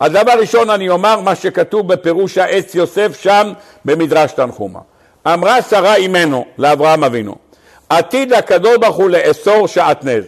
הדבר 0.02 0.32
ראשון 0.32 0.70
אני 0.70 0.90
אומר 0.90 1.20
מה 1.20 1.36
שכתוב 1.36 1.88
בפירוש 1.94 2.38
העץ 2.38 2.76
יוסף 2.76 3.20
שם 3.22 3.54
במדרש 3.86 4.32
תנחומה. 4.32 4.80
אמרה 5.28 5.62
שרה 5.62 5.96
אימנו 5.96 6.46
לאברהם 6.58 7.04
אבינו 7.04 7.36
עתיד 7.98 8.34
הקדוש 8.34 8.78
ברוך 8.78 8.96
הוא 8.96 9.10
לאסור 9.10 9.68
שעטנז. 9.68 10.24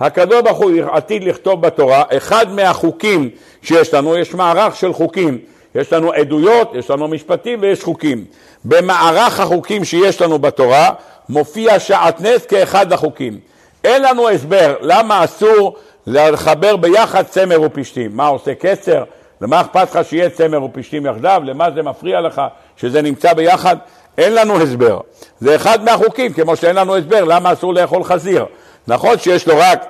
הקדוש 0.00 0.42
ברוך 0.42 0.58
הוא 0.58 0.70
עתיד 0.92 1.24
לכתוב 1.24 1.62
בתורה, 1.62 2.02
אחד 2.16 2.52
מהחוקים 2.52 3.30
שיש 3.62 3.94
לנו, 3.94 4.16
יש 4.16 4.34
מערך 4.34 4.76
של 4.76 4.92
חוקים, 4.92 5.38
יש 5.74 5.92
לנו 5.92 6.12
עדויות, 6.12 6.72
יש 6.74 6.90
לנו 6.90 7.08
משפטים 7.08 7.58
ויש 7.62 7.82
חוקים. 7.82 8.24
במערך 8.64 9.40
החוקים 9.40 9.84
שיש 9.84 10.22
לנו 10.22 10.38
בתורה 10.38 10.90
מופיע 11.28 11.78
שעטנז 11.78 12.46
כאחד 12.46 12.92
החוקים. 12.92 13.38
אין 13.84 14.02
לנו 14.02 14.28
הסבר 14.28 14.76
למה 14.80 15.24
אסור 15.24 15.76
לחבר 16.06 16.76
ביחד 16.76 17.22
צמר 17.22 17.62
ופשתים. 17.62 18.10
מה 18.16 18.26
עושה 18.26 18.54
קצר? 18.54 19.04
למה 19.40 19.60
אכפת 19.60 19.88
לך 19.90 20.08
שיהיה 20.08 20.30
צמר 20.30 20.62
ופשתים 20.62 21.06
יחדיו? 21.06 21.42
למה 21.44 21.70
זה 21.70 21.82
מפריע 21.82 22.20
לך 22.20 22.42
שזה 22.76 23.02
נמצא 23.02 23.32
ביחד? 23.32 23.76
אין 24.18 24.34
לנו 24.34 24.62
הסבר. 24.62 25.00
זה 25.40 25.56
אחד 25.56 25.84
מהחוקים, 25.84 26.32
כמו 26.32 26.56
שאין 26.56 26.76
לנו 26.76 26.96
הסבר 26.96 27.24
למה 27.24 27.52
אסור 27.52 27.74
לאכול 27.74 28.04
חזיר. 28.04 28.46
נכון 28.86 29.18
שיש 29.18 29.48
לו 29.48 29.54
רק 29.58 29.84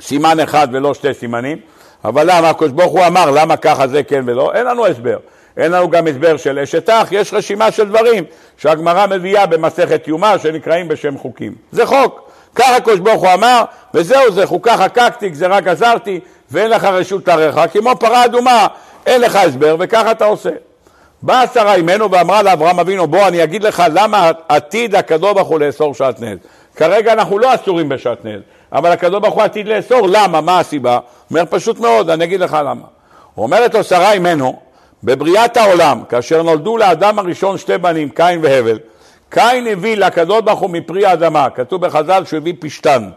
סימן 0.00 0.40
אחד 0.40 0.68
ולא 0.72 0.94
שתי 0.94 1.14
סימנים, 1.14 1.58
אבל 2.04 2.26
למה? 2.30 2.50
הקדוש 2.50 2.72
ברוך 2.72 2.92
הוא 2.92 3.06
אמר 3.06 3.30
למה 3.30 3.56
ככה 3.56 3.86
זה 3.86 4.02
כן 4.02 4.22
ולא, 4.26 4.52
אין 4.54 4.66
לנו 4.66 4.86
הסבר. 4.86 5.16
אין 5.56 5.72
לנו 5.72 5.90
גם 5.90 6.06
הסבר 6.06 6.36
של 6.36 6.58
אשת 6.58 6.90
אח, 6.90 7.08
יש 7.10 7.34
רשימה 7.34 7.70
של 7.70 7.88
דברים 7.88 8.24
שהגמרא 8.56 9.06
מביאה 9.06 9.46
במסכת 9.46 10.08
יומא 10.08 10.38
שנקראים 10.38 10.88
בשם 10.88 11.18
חוקים. 11.18 11.54
זה 11.72 11.86
חוק. 11.86 12.30
ככה 12.54 12.76
הקדוש 12.76 12.98
ברוך 13.00 13.22
הוא 13.22 13.32
אמר, 13.34 13.64
וזהו 13.94 14.32
זה, 14.32 14.46
חוקה 14.46 14.76
חקקתי, 14.76 15.28
גזירה 15.28 15.60
גזרתי, 15.60 16.20
ואין 16.50 16.70
לך 16.70 16.84
רשות 16.84 17.28
עריך, 17.28 17.60
כמו 17.72 17.96
פרה 18.00 18.24
אדומה, 18.24 18.66
אין 19.06 19.20
לך 19.20 19.36
הסבר, 19.36 19.76
וככה 19.78 20.10
אתה 20.10 20.24
עושה. 20.24 20.50
באה 21.22 21.46
שרה 21.54 21.74
אימנו 21.74 22.10
ואמרה 22.10 22.42
לאברהם 22.42 22.80
אבינו, 22.80 23.06
בוא 23.06 23.28
אני 23.28 23.44
אגיד 23.44 23.62
לך 23.62 23.82
למה 23.92 24.30
עתיד 24.48 24.94
הקדוש 24.94 25.32
ברוך 25.32 25.48
הוא 25.48 25.60
לאסור 25.60 25.94
שעטנז. 25.94 26.38
כרגע 26.76 27.12
אנחנו 27.12 27.38
לא 27.38 27.54
אסורים 27.54 27.88
בשעטנז, 27.88 28.40
אבל 28.72 28.92
הקדוש 28.92 29.20
ברוך 29.20 29.34
הוא 29.34 29.42
עתיד 29.42 29.68
לאסור, 29.68 30.08
למה? 30.10 30.40
מה 30.40 30.58
הסיבה? 30.58 30.98
אומר 31.30 31.44
פשוט 31.50 31.80
מאוד, 31.80 32.10
אני 32.10 32.24
אגיד 32.24 32.40
לך 32.40 32.58
למה. 32.64 32.84
אומרת 33.36 33.74
לו 33.74 33.84
שרה 33.84 34.12
אימנו, 34.12 34.58
בבריאת 35.04 35.56
העולם, 35.56 36.02
כאשר 36.08 36.42
נולדו 36.42 36.76
לאדם 36.76 37.18
הראשון 37.18 37.58
שתי 37.58 37.78
בנים, 37.78 38.08
קין 38.08 38.40
והבל, 38.42 38.78
קין 39.30 39.66
הביא 39.66 39.96
לקדוש 39.96 40.40
ברוך 40.40 40.60
הוא 40.60 40.70
מפרי 40.70 41.06
האדמה, 41.06 41.50
כתוב 41.50 41.86
בחז"ל 41.86 42.24
שהוא 42.24 42.36
הביא 42.36 42.54
פשתן. 42.58 43.10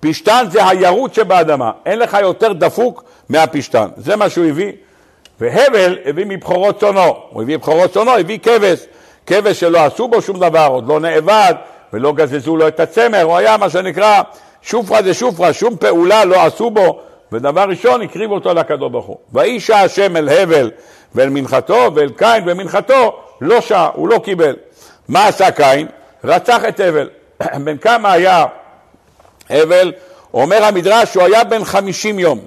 פשתן 0.00 0.44
זה 0.50 0.68
הירות 0.68 1.14
שבאדמה, 1.14 1.70
אין 1.86 1.98
לך 1.98 2.16
יותר 2.20 2.52
דפוק 2.52 3.04
מהפשתן, 3.28 3.88
זה 3.96 4.16
מה 4.16 4.28
שהוא 4.28 4.46
הביא. 4.46 4.72
והבל 5.40 5.98
הביא 6.04 6.24
מבכורות 6.28 6.80
צונו, 6.80 7.16
הוא 7.30 7.42
הביא 7.42 7.56
מבכורות 7.56 7.92
צונו, 7.92 8.16
הביא 8.16 8.38
כבש, 8.38 8.86
כבש 9.26 9.60
שלא 9.60 9.84
עשו 9.84 10.08
בו 10.08 10.22
שום 10.22 10.38
דבר, 10.38 10.66
עוד 10.70 10.88
לא 10.88 11.00
נאבד 11.00 11.54
ולא 11.92 12.12
גזזו 12.12 12.56
לו 12.56 12.68
את 12.68 12.80
הצמר, 12.80 13.22
הוא 13.22 13.36
היה 13.36 13.56
מה 13.56 13.70
שנקרא 13.70 14.22
שופרה 14.62 15.02
זה 15.02 15.14
שופרה, 15.14 15.52
שום 15.52 15.76
פעולה 15.76 16.24
לא 16.24 16.46
עשו 16.46 16.70
בו, 16.70 17.00
ודבר 17.32 17.64
ראשון 17.68 18.02
הקריב 18.02 18.30
אותו 18.30 18.54
לקדוש 18.54 18.90
ברוך 18.90 19.06
הוא. 19.06 19.16
ואישה 19.32 19.82
השם 19.82 20.16
אל 20.16 20.28
הבל 20.28 20.70
ואל 21.14 21.28
מנחתו 21.28 21.90
ואל 21.94 22.10
קין 22.16 22.42
ומנחתו 22.46 23.18
לא 23.40 23.60
שעה, 23.60 23.90
הוא 23.94 24.08
לא 24.08 24.18
קיבל. 24.24 24.56
מה 25.08 25.26
עשה 25.26 25.50
קין? 25.50 25.86
רצח 26.24 26.64
את 26.68 26.80
הבל. 26.80 27.08
בן 27.64 27.76
כמה 27.76 28.12
היה 28.12 28.44
הבל? 29.50 29.92
אומר 30.34 30.64
המדרש 30.64 31.12
שהוא 31.12 31.22
היה 31.22 31.44
בן 31.44 31.64
חמישים 31.64 32.18
יום. 32.18 32.38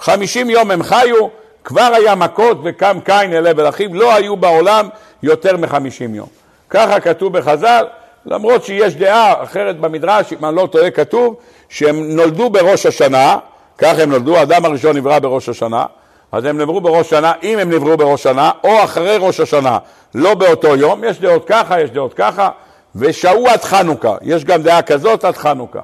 חמישים 0.00 0.50
יום 0.50 0.70
הם 0.70 0.82
חיו, 0.82 1.26
כבר 1.64 1.90
היה 1.94 2.14
מכות 2.14 2.58
וקם 2.64 2.98
קין 3.04 3.32
אל 3.32 3.46
הבל 3.46 3.68
אחיו, 3.68 3.94
לא 3.94 4.14
היו 4.14 4.36
בעולם 4.36 4.88
יותר 5.22 5.56
מחמישים 5.56 6.14
יום. 6.14 6.28
ככה 6.70 7.00
כתוב 7.00 7.38
בחז"ל, 7.38 7.84
למרות 8.26 8.64
שיש 8.64 8.94
דעה 8.94 9.42
אחרת 9.42 9.80
במדרש, 9.80 10.32
אם 10.32 10.44
אני 10.44 10.56
לא 10.56 10.68
טועה 10.72 10.90
כתוב, 10.90 11.36
שהם 11.68 12.16
נולדו 12.16 12.50
בראש 12.50 12.86
השנה, 12.86 13.38
כך 13.78 13.98
הם 13.98 14.10
נולדו, 14.10 14.36
האדם 14.36 14.64
הראשון 14.64 14.96
נברא 14.96 15.18
בראש 15.18 15.48
השנה, 15.48 15.86
אז 16.32 16.44
הם 16.44 16.60
נבראו 16.60 16.80
בראש 16.80 17.10
שנה, 17.10 17.32
אם 17.42 17.58
הם 17.58 17.70
נבראו 17.70 17.96
בראש 17.96 18.22
שנה, 18.22 18.50
או 18.64 18.84
אחרי 18.84 19.16
ראש 19.20 19.40
השנה, 19.40 19.78
לא 20.14 20.34
באותו 20.34 20.76
יום, 20.76 21.04
יש 21.04 21.20
דעות 21.20 21.44
ככה, 21.46 21.80
יש 21.80 21.90
דעות 21.90 22.14
ככה, 22.14 22.48
ושהו 22.96 23.48
עד 23.48 23.64
חנוכה, 23.64 24.14
יש 24.22 24.44
גם 24.44 24.62
דעה 24.62 24.82
כזאת 24.82 25.24
עד 25.24 25.36
חנוכה. 25.36 25.80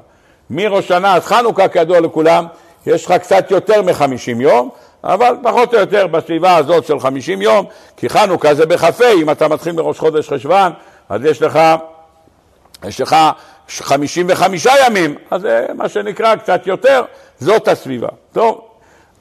מראש 0.50 0.88
שנה 0.88 1.14
עד 1.14 1.22
חנוכה, 1.22 1.68
כידוע 1.68 2.00
לכולם, 2.00 2.46
יש 2.86 3.06
לך 3.06 3.12
קצת 3.12 3.50
יותר 3.50 3.82
מחמישים 3.82 4.40
יום, 4.40 4.70
אבל 5.04 5.34
פחות 5.42 5.74
או 5.74 5.80
יותר 5.80 6.06
בסביבה 6.06 6.56
הזאת 6.56 6.86
של 6.86 7.00
חמישים 7.00 7.42
יום, 7.42 7.66
כי 7.96 8.08
חנוכה 8.08 8.54
זה 8.54 8.66
בכ"ה, 8.66 9.12
אם 9.12 9.30
אתה 9.30 9.48
מתחיל 9.48 9.72
מראש 9.72 9.98
חודש 9.98 10.28
חשוון, 10.28 10.72
אז 11.08 11.24
יש 11.24 11.42
לך 11.42 11.58
יש 12.84 13.00
לך 13.00 13.16
55 13.68 14.66
ימים, 14.86 15.14
אז 15.30 15.40
זה 15.40 15.66
מה 15.74 15.88
שנקרא 15.88 16.36
קצת 16.36 16.66
יותר, 16.66 17.02
זאת 17.38 17.68
הסביבה. 17.68 18.08
טוב, 18.32 18.60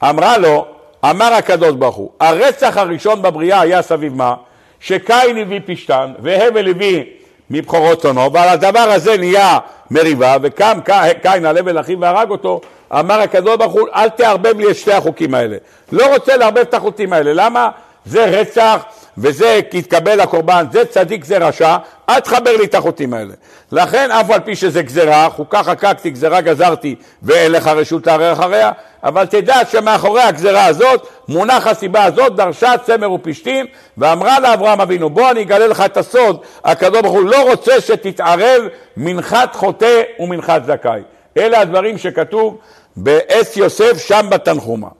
אמרה 0.02 0.38
לו, 0.38 0.66
אמר 1.04 1.32
הקדוש 1.32 1.72
ברוך 1.72 1.96
הוא, 1.96 2.10
הרצח 2.20 2.76
הראשון 2.76 3.22
בבריאה 3.22 3.60
היה 3.60 3.82
סביב 3.82 4.14
מה? 4.14 4.34
שקין 4.80 5.38
הביא 5.38 5.60
פשתן 5.66 6.12
והבל 6.22 6.70
הביא 6.70 7.04
מבכורות 7.50 8.02
צונו, 8.02 8.32
ועל 8.32 8.48
הדבר 8.48 8.78
הזה 8.78 9.16
נהיה 9.16 9.58
מריבה, 9.90 10.36
וקם 10.42 10.78
קין 11.22 11.44
על 11.44 11.58
הבל 11.58 11.80
אחיו 11.80 12.00
והרג 12.00 12.30
אותו, 12.30 12.60
אמר 12.92 13.20
הקדוש 13.20 13.56
ברוך 13.56 13.72
הוא, 13.72 13.88
אל 13.94 14.08
תערבב 14.08 14.58
לי 14.58 14.70
את 14.70 14.76
שתי 14.76 14.92
החוקים 14.92 15.34
האלה. 15.34 15.56
לא 15.92 16.14
רוצה 16.14 16.36
לערבב 16.36 16.58
את 16.58 16.74
החוקים 16.74 17.12
האלה, 17.12 17.32
למה? 17.34 17.70
זה 18.06 18.24
רצח 18.24 18.82
וזה 19.20 19.60
כי 19.70 19.78
יתקבל 19.78 20.20
הקורבן, 20.20 20.66
זה 20.72 20.84
צדיק 20.84 21.24
זה 21.24 21.38
רשע, 21.38 21.76
אל 22.08 22.20
תחבר 22.20 22.56
לי 22.56 22.64
את 22.64 22.74
החוטים 22.74 23.14
האלה. 23.14 23.34
לכן 23.72 24.10
אף 24.10 24.30
על 24.30 24.40
פי 24.40 24.56
שזה 24.56 24.82
גזרה, 24.82 25.28
חוקה 25.30 25.62
חקקתי, 25.62 26.10
גזרה 26.10 26.40
גזרתי 26.40 26.94
ואין 27.22 27.52
לך 27.52 27.66
רשות 27.66 28.06
לערער 28.06 28.32
אחריה, 28.32 28.72
אבל 29.04 29.26
תדע 29.26 29.60
שמאחורי 29.70 30.22
הגזרה 30.22 30.66
הזאת 30.66 31.06
מונח 31.28 31.66
הסיבה 31.66 32.04
הזאת, 32.04 32.36
דרשה 32.36 32.72
צמר 32.86 33.12
ופשתים 33.12 33.66
ואמרה 33.98 34.40
לאברהם 34.40 34.80
אבינו 34.80 35.10
בוא 35.10 35.30
אני 35.30 35.42
אגלה 35.42 35.66
לך 35.66 35.80
את 35.80 35.96
הסוד, 35.96 36.40
הקדוש 36.64 37.00
ברוך 37.00 37.14
הוא 37.14 37.24
לא 37.24 37.50
רוצה 37.50 37.80
שתתערב 37.80 38.62
מנחת 38.96 39.54
חוטא 39.54 40.02
ומנחת 40.18 40.64
זכאי. 40.64 41.00
אלה 41.36 41.60
הדברים 41.60 41.98
שכתוב 41.98 42.58
באס 42.96 43.56
יוסף 43.56 43.98
שם 43.98 44.26
בתנחומה. 44.30 44.99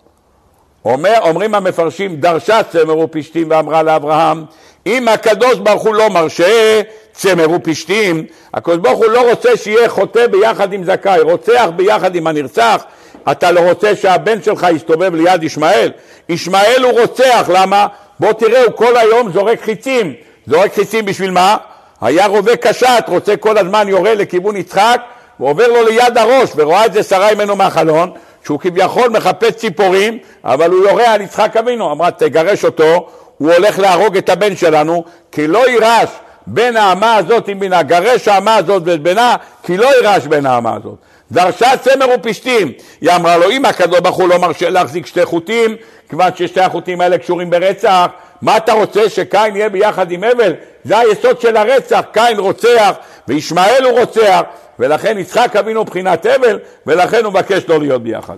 אומר, 0.84 1.18
אומרים 1.20 1.54
המפרשים, 1.54 2.16
דרשה 2.16 2.62
צמר 2.62 2.98
ופשתים 2.98 3.46
ואמרה 3.50 3.82
לאברהם, 3.82 4.44
אם 4.86 5.08
הקדוש 5.08 5.54
ברוך 5.54 5.82
הוא 5.82 5.94
לא 5.94 6.10
מרשה 6.10 6.80
צמר 7.12 7.50
ופשתים, 7.50 8.24
הקדוש 8.54 8.78
ברוך 8.78 8.98
הוא 8.98 9.06
לא 9.06 9.30
רוצה 9.30 9.56
שיהיה 9.56 9.88
חוטא 9.88 10.26
ביחד 10.26 10.72
עם 10.72 10.84
זכאי, 10.84 11.20
רוצח 11.20 11.68
ביחד 11.76 12.14
עם 12.14 12.26
הנרצח, 12.26 12.84
אתה 13.30 13.50
לא 13.50 13.60
רוצה 13.60 13.96
שהבן 13.96 14.42
שלך 14.42 14.66
יסתובב 14.74 15.14
ליד 15.14 15.42
ישמעאל? 15.42 15.90
ישמעאל 16.28 16.82
הוא 16.84 17.00
רוצח, 17.00 17.50
למה? 17.52 17.86
בוא 18.20 18.32
תראה, 18.32 18.64
הוא 18.64 18.72
כל 18.72 18.96
היום 18.96 19.32
זורק 19.32 19.60
חיצים. 19.62 20.14
זורק 20.46 20.74
חיצים 20.74 21.04
בשביל 21.04 21.30
מה? 21.30 21.56
היה 22.00 22.26
רובה 22.26 22.56
קשת, 22.56 23.04
רוצה 23.08 23.36
כל 23.36 23.58
הזמן 23.58 23.88
יורה 23.88 24.14
לכיוון 24.14 24.56
יצחק, 24.56 25.00
ועובר 25.40 25.68
לו 25.68 25.86
ליד 25.86 26.18
הראש, 26.18 26.50
ורואה 26.56 26.86
את 26.86 26.92
זה 26.92 27.02
שרה 27.02 27.34
ממנו 27.34 27.56
מהחלון, 27.56 28.10
שהוא 28.44 28.60
כביכול 28.60 29.08
מחפש 29.08 29.50
ציפורים, 29.50 30.18
אבל 30.44 30.70
הוא 30.70 30.88
יורה 30.88 31.12
על 31.12 31.20
יצחק 31.20 31.56
אבינו. 31.56 31.92
אמרה, 31.92 32.10
תגרש 32.10 32.64
אותו, 32.64 33.08
הוא 33.38 33.52
הולך 33.52 33.78
להרוג 33.78 34.16
את 34.16 34.28
הבן 34.28 34.56
שלנו, 34.56 35.04
כי 35.32 35.46
לא 35.46 35.68
יירש 35.68 36.08
בין 36.46 36.76
האמה 36.76 37.16
הזאת 37.16 37.48
עם 37.48 37.60
בינה, 37.60 37.82
גרש 37.82 38.28
האמה 38.28 38.56
הזאת 38.56 38.82
ואת 38.86 39.02
בינה, 39.02 39.36
כי 39.62 39.76
לא 39.76 39.86
יירש 39.86 40.26
בין 40.26 40.46
האמה 40.46 40.76
הזאת. 40.76 40.94
דרשה 41.32 41.76
צמר 41.76 42.06
ופשתים. 42.14 42.72
היא 43.00 43.10
אמרה 43.10 43.36
לו, 43.36 43.50
אם 43.50 43.64
הקדוש 43.64 44.00
ברוך 44.00 44.16
הוא 44.16 44.28
לא 44.28 44.38
מרשה 44.38 44.70
להחזיק 44.70 45.06
שתי 45.06 45.24
חוטים, 45.24 45.76
כיוון 46.08 46.30
ששתי 46.36 46.60
החוטים 46.60 47.00
האלה 47.00 47.18
קשורים 47.18 47.50
ברצח, 47.50 48.06
מה 48.42 48.56
אתה 48.56 48.72
רוצה 48.72 49.08
שקין 49.08 49.56
יהיה 49.56 49.68
ביחד 49.68 50.10
עם 50.10 50.24
הבל? 50.24 50.52
זה 50.84 50.98
היסוד 50.98 51.40
של 51.40 51.56
הרצח, 51.56 52.00
קין 52.12 52.38
רוצח 52.38 52.94
וישמעאל 53.30 53.84
הוא 53.84 54.00
רוצח, 54.00 54.40
ולכן 54.78 55.18
יצחק 55.18 55.56
אבינו 55.56 55.82
מבחינת 55.82 56.26
הבל, 56.26 56.58
ולכן 56.86 57.24
הוא 57.24 57.32
מבקש 57.32 57.62
לא 57.68 57.80
להיות 57.80 58.02
ביחד. 58.02 58.36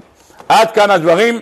עד 0.49 0.70
כאן 0.70 0.90
הדברים 0.90 1.40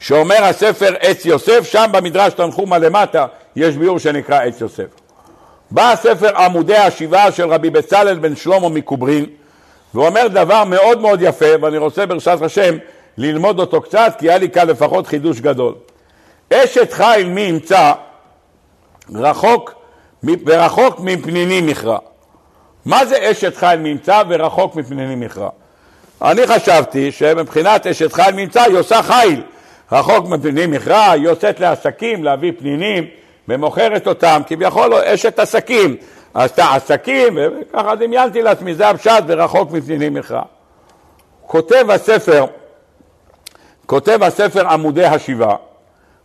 שאומר 0.00 0.44
הספר 0.44 0.94
עץ 1.00 1.24
יוסף, 1.24 1.60
שם 1.64 1.86
במדרש 1.92 2.32
תנחומה 2.32 2.78
למטה 2.78 3.26
יש 3.56 3.76
ביור 3.76 3.98
שנקרא 3.98 4.40
עץ 4.42 4.60
יוסף. 4.60 4.84
בא 5.70 5.92
הספר 5.92 6.36
עמודי 6.36 6.76
השבעה 6.76 7.32
של 7.32 7.48
רבי 7.48 7.70
בצלאל 7.70 8.18
בן 8.18 8.36
שלמה 8.36 8.68
מקוברין, 8.68 9.26
ואומר 9.94 10.26
דבר 10.28 10.64
מאוד 10.64 11.00
מאוד 11.00 11.22
יפה, 11.22 11.46
ואני 11.62 11.78
רוצה 11.78 12.06
ברשת 12.06 12.38
השם 12.42 12.76
ללמוד 13.18 13.60
אותו 13.60 13.80
קצת, 13.80 14.14
כי 14.18 14.28
היה 14.28 14.38
לי 14.38 14.50
כאן 14.50 14.68
לפחות 14.68 15.06
חידוש 15.06 15.40
גדול. 15.40 15.74
אשת 16.52 16.92
חיל 16.92 17.28
מי 17.28 17.40
ימצא 17.40 17.92
רחוק 19.14 19.74
ורחוק 20.46 21.00
מפניני 21.00 21.60
מכרע. 21.60 21.98
מה 22.84 23.06
זה 23.06 23.30
אשת 23.30 23.56
חיל 23.56 23.78
ממצא 23.78 24.22
ורחוק 24.28 24.76
מפניני 24.76 25.14
מכרע? 25.14 25.48
אני 26.22 26.46
חשבתי 26.46 27.12
שמבחינת 27.12 27.86
אשת 27.86 28.12
חיל 28.12 28.34
ממצא 28.34 28.62
היא 28.62 28.76
עושה 28.76 29.02
חיל, 29.02 29.42
רחוק 29.92 30.28
מפניני 30.28 30.66
מכרע, 30.66 31.10
היא 31.10 31.24
יוצאת 31.24 31.60
לעסקים, 31.60 32.24
להביא 32.24 32.52
פנינים 32.58 33.06
ומוכרת 33.48 34.06
אותם, 34.06 34.42
כביכול 34.46 34.94
אשת 34.94 35.38
עסקים, 35.38 35.96
עשתה 36.34 36.74
עסקים, 36.74 37.38
וככה 37.38 37.94
דמיינתי 37.94 38.42
לעצמי, 38.42 38.74
זה 38.74 38.88
הפשט 38.88 39.24
ורחוק 39.26 39.70
מפניני 39.70 40.08
מכרע. 40.08 40.42
כותב 41.46 41.90
הספר, 41.90 42.46
כותב 43.86 44.22
הספר 44.22 44.68
עמודי 44.68 45.04
השבעה, 45.04 45.56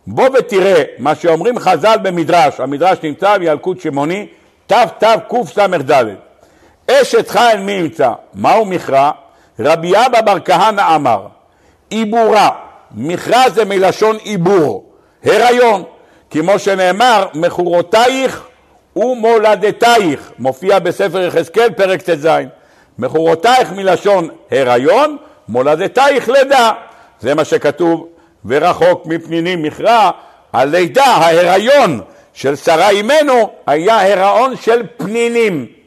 בוא 0.06 0.28
ותראה 0.38 0.82
מה 0.98 1.14
שאומרים 1.14 1.58
חז"ל 1.58 1.96
במדרש, 2.02 2.60
המדרש 2.60 2.98
נמצא 3.02 3.38
בילקוט 3.38 3.80
שמעוני, 3.80 4.26
תתקס"ד. 4.66 6.29
אשת 6.90 7.28
חיל 7.28 7.60
מי 7.60 7.72
ימצא? 7.72 8.10
מהו 8.34 8.64
מכרע? 8.64 9.10
רבי 9.60 9.92
אבא 10.06 10.20
בר 10.20 10.40
כהנא 10.44 10.94
אמר, 10.94 11.26
עיבורה, 11.90 12.48
מכרע 12.94 13.50
זה 13.50 13.64
מלשון 13.64 14.16
עיבור, 14.16 14.92
הריון, 15.24 15.82
כמו 16.30 16.58
שנאמר, 16.58 17.26
מכורותייך 17.34 18.46
ומולדתייך, 18.96 20.32
מופיע 20.38 20.78
בספר 20.78 21.20
יחזקאל 21.20 21.70
פרק 21.70 22.02
ט"ז. 22.02 22.28
מכורותייך 22.98 23.72
מלשון 23.72 24.28
הריון, 24.50 25.16
מולדתייך 25.48 26.28
לידה. 26.28 26.72
זה 27.20 27.34
מה 27.34 27.44
שכתוב, 27.44 28.08
ורחוק 28.44 29.06
מפנינים 29.06 29.62
מכרע, 29.62 30.10
הלידה, 30.52 31.04
ההיריון 31.04 32.00
של 32.32 32.56
שרה 32.56 32.90
אימנו 32.90 33.50
היה 33.66 34.12
הריון 34.12 34.56
של 34.56 34.82
פנינים. 34.96 35.79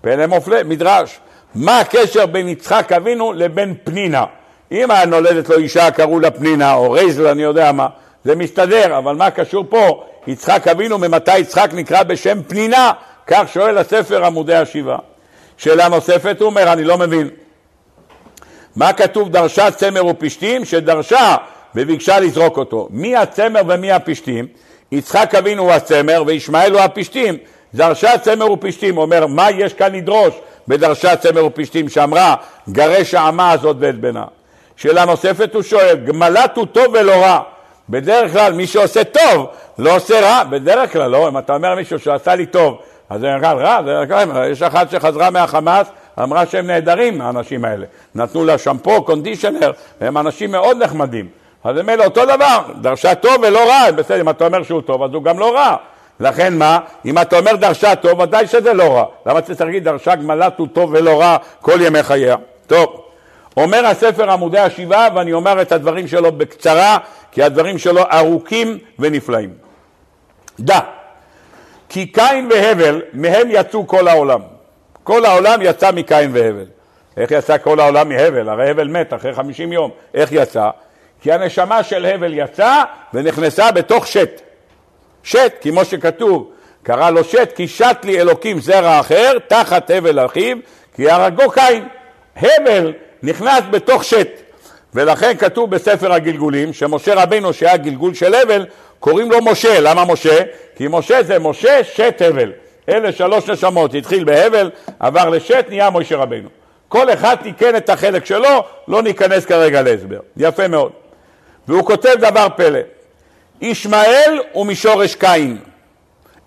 פלא 0.00 0.26
מופלא, 0.26 0.62
מדרש. 0.64 1.20
מה 1.54 1.80
הקשר 1.80 2.26
בין 2.26 2.48
יצחק 2.48 2.92
אבינו 2.92 3.32
לבין 3.32 3.74
פנינה? 3.84 4.24
אם 4.72 4.90
היה 4.90 5.06
נולדת 5.06 5.48
לו 5.48 5.58
אישה 5.58 5.90
קראו 5.90 6.20
לה 6.20 6.30
פנינה 6.30 6.74
או 6.74 6.90
רייזל 6.90 7.26
אני 7.26 7.42
יודע 7.42 7.72
מה, 7.72 7.86
זה 8.24 8.34
מסתדר, 8.34 8.98
אבל 8.98 9.14
מה 9.14 9.30
קשור 9.30 9.64
פה? 9.68 10.04
יצחק 10.26 10.68
אבינו, 10.68 10.98
ממתי 10.98 11.38
יצחק 11.38 11.70
נקרא 11.72 12.02
בשם 12.02 12.42
פנינה? 12.42 12.92
כך 13.26 13.42
שואל 13.52 13.78
הספר 13.78 14.24
עמודי 14.24 14.54
השבעה. 14.54 14.98
שאלה 15.56 15.88
נוספת, 15.88 16.36
הוא 16.40 16.46
אומר, 16.46 16.72
אני 16.72 16.84
לא 16.84 16.98
מבין. 16.98 17.28
מה 18.76 18.92
כתוב 18.92 19.30
דרשה 19.30 19.70
צמר 19.70 20.06
ופשתים? 20.06 20.64
שדרשה 20.64 21.36
וביקשה 21.74 22.20
לזרוק 22.20 22.56
אותו. 22.56 22.88
מי 22.90 23.16
הצמר 23.16 23.62
ומי 23.68 23.92
הפשתים? 23.92 24.46
יצחק 24.92 25.34
אבינו 25.34 25.62
הוא 25.62 25.72
הצמר 25.72 26.22
וישמעאל 26.26 26.72
הוא 26.72 26.80
הפשתים. 26.80 27.36
דרשה 27.74 28.18
צמר 28.18 28.52
ופשתים, 28.52 28.98
אומר, 28.98 29.26
מה 29.26 29.50
יש 29.50 29.74
כאן 29.74 29.94
לדרוש 29.94 30.34
בדרשה 30.68 31.16
צמר 31.16 31.46
ופשתים 31.46 31.88
שאמרה, 31.88 32.34
גרש 32.70 33.14
האמה 33.14 33.50
הזאת 33.50 33.76
ואת 33.80 34.00
בנה. 34.00 34.24
שאלה 34.76 35.04
נוספת 35.04 35.54
הוא 35.54 35.62
שואל, 35.62 35.96
גמלת 35.96 36.56
הוא 36.56 36.66
טוב 36.66 36.86
ולא 36.94 37.12
רע. 37.12 37.40
בדרך 37.88 38.32
כלל 38.32 38.52
מי 38.52 38.66
שעושה 38.66 39.04
טוב 39.04 39.46
לא 39.78 39.96
עושה 39.96 40.20
רע, 40.20 40.44
בדרך 40.44 40.92
כלל 40.92 41.10
לא, 41.10 41.28
אם 41.28 41.38
אתה 41.38 41.54
אומר 41.54 41.74
מישהו 41.74 41.98
שעשה 41.98 42.34
לי 42.34 42.46
טוב, 42.46 42.78
אז 43.10 43.20
זה 43.20 43.26
נראה 43.26 43.52
רע, 43.52 43.80
זה 43.84 44.04
נראה, 44.24 44.48
יש 44.48 44.62
אחת 44.62 44.90
שחזרה 44.90 45.30
מהחמאס, 45.30 45.86
אמרה 46.22 46.46
שהם 46.46 46.66
נהדרים 46.66 47.20
האנשים 47.20 47.64
האלה, 47.64 47.86
נתנו 48.14 48.44
לה 48.44 48.58
שמפו, 48.58 49.02
קונדישנר, 49.02 49.72
הם 50.00 50.18
אנשים 50.18 50.52
מאוד 50.52 50.82
נחמדים. 50.82 51.28
אז 51.64 51.76
אלה 51.76 52.04
אותו 52.04 52.24
דבר, 52.24 52.58
דרשה 52.80 53.14
טוב 53.14 53.34
ולא 53.42 53.68
רע, 53.68 53.90
בסדר, 53.90 54.20
אם 54.20 54.28
אתה 54.28 54.46
אומר 54.46 54.62
שהוא 54.62 54.82
טוב 54.82 55.02
אז 55.02 55.10
הוא 55.14 55.22
גם 55.22 55.38
לא 55.38 55.54
רע. 55.54 55.76
לכן 56.20 56.58
מה? 56.58 56.78
אם 57.04 57.18
אתה 57.18 57.38
אומר 57.38 57.56
דרשה 57.56 57.96
טוב, 57.96 58.20
ודאי 58.20 58.46
שזה 58.46 58.72
לא 58.72 58.96
רע. 58.96 59.04
למה 59.26 59.40
צריך 59.40 59.60
להגיד 59.60 59.84
דרשה 59.84 60.14
גמלת 60.14 60.58
הוא 60.58 60.68
טוב 60.72 60.90
ולא 60.92 61.20
רע 61.20 61.36
כל 61.60 61.80
ימי 61.80 62.02
חייה? 62.02 62.36
טוב, 62.66 63.04
אומר 63.56 63.86
הספר 63.86 64.30
עמודי 64.30 64.58
השבעה, 64.58 65.08
ואני 65.14 65.32
אומר 65.32 65.62
את 65.62 65.72
הדברים 65.72 66.08
שלו 66.08 66.32
בקצרה, 66.32 66.98
כי 67.32 67.42
הדברים 67.42 67.78
שלו 67.78 68.02
ארוכים 68.12 68.78
ונפלאים. 68.98 69.50
דע, 70.60 70.78
כי 71.88 72.06
קין 72.06 72.48
והבל, 72.50 73.02
מהם 73.12 73.48
יצאו 73.50 73.86
כל 73.86 74.08
העולם. 74.08 74.40
כל 75.04 75.24
העולם 75.24 75.58
יצא 75.62 75.92
מקין 75.92 76.30
והבל. 76.32 76.64
איך 77.16 77.30
יצא 77.30 77.58
כל 77.58 77.80
העולם 77.80 78.08
מהבל? 78.08 78.48
הרי 78.48 78.70
הבל 78.70 78.88
מת 78.88 79.14
אחרי 79.14 79.34
חמישים 79.34 79.72
יום. 79.72 79.90
איך 80.14 80.32
יצא? 80.32 80.70
כי 81.20 81.32
הנשמה 81.32 81.82
של 81.82 82.06
הבל 82.06 82.34
יצאה 82.34 82.84
ונכנסה 83.14 83.72
בתוך 83.72 84.06
שת. 84.06 84.40
שת, 85.28 85.52
כמו 85.60 85.84
שכתוב, 85.84 86.50
קרא 86.82 87.10
לו 87.10 87.24
שת, 87.24 87.52
כי 87.56 87.68
שת 87.68 87.96
לי 88.04 88.20
אלוקים 88.20 88.60
זרע 88.60 89.00
אחר, 89.00 89.32
תחת 89.48 89.90
הבל 89.90 90.24
אחיו, 90.26 90.56
כי 90.94 91.10
הרגו 91.10 91.50
קין. 91.50 91.88
הבל 92.36 92.92
נכנס 93.22 93.62
בתוך 93.70 94.04
שת. 94.04 94.28
ולכן 94.94 95.36
כתוב 95.36 95.70
בספר 95.70 96.12
הגלגולים, 96.12 96.72
שמשה 96.72 97.14
רבינו 97.14 97.52
שהיה 97.52 97.76
גלגול 97.76 98.14
של 98.14 98.34
הבל, 98.34 98.66
קוראים 99.00 99.30
לו 99.30 99.38
משה. 99.42 99.80
למה 99.80 100.04
משה? 100.04 100.38
כי 100.76 100.86
משה 100.90 101.22
זה 101.22 101.38
משה 101.38 101.84
שת 101.84 102.22
הבל. 102.26 102.52
אלה 102.88 103.12
שלוש 103.12 103.50
נשמות, 103.50 103.94
התחיל 103.94 104.24
בהבל, 104.24 104.70
עבר 105.00 105.28
לשת, 105.28 105.64
נהיה 105.68 105.90
משה 105.90 106.16
רבנו. 106.16 106.48
כל 106.88 107.12
אחד 107.12 107.36
תיקן 107.42 107.76
את 107.76 107.90
החלק 107.90 108.24
שלו, 108.24 108.64
לא 108.88 109.02
ניכנס 109.02 109.44
כרגע 109.44 109.82
להסבר. 109.82 110.20
יפה 110.36 110.68
מאוד. 110.68 110.92
והוא 111.68 111.84
כותב 111.84 112.14
דבר 112.18 112.46
פלא, 112.56 112.80
ישמעאל 113.60 114.40
הוא 114.52 114.66
משורש 114.66 115.14
קין, 115.14 115.58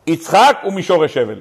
יצחק 0.08 0.58
הוא 0.64 0.74
משורש 0.74 1.18
הבל. 1.18 1.40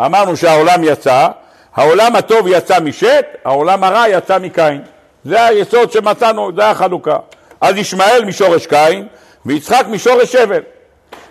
אמרנו 0.00 0.36
שהעולם 0.36 0.84
יצא, 0.84 1.28
העולם 1.74 2.16
הטוב 2.16 2.46
יצא 2.48 2.80
משת, 2.80 3.26
העולם 3.44 3.84
הרע 3.84 4.08
יצא 4.08 4.38
מקין. 4.38 4.82
זה 5.24 5.44
היסוד 5.44 5.92
שמצאנו, 5.92 6.50
זה 6.56 6.70
החלוקה. 6.70 7.16
אז 7.60 7.76
ישמעאל 7.76 8.24
משורש 8.24 8.66
קין, 8.66 9.06
ויצחק 9.46 9.84
משורש 9.88 10.34
הבל. 10.34 10.60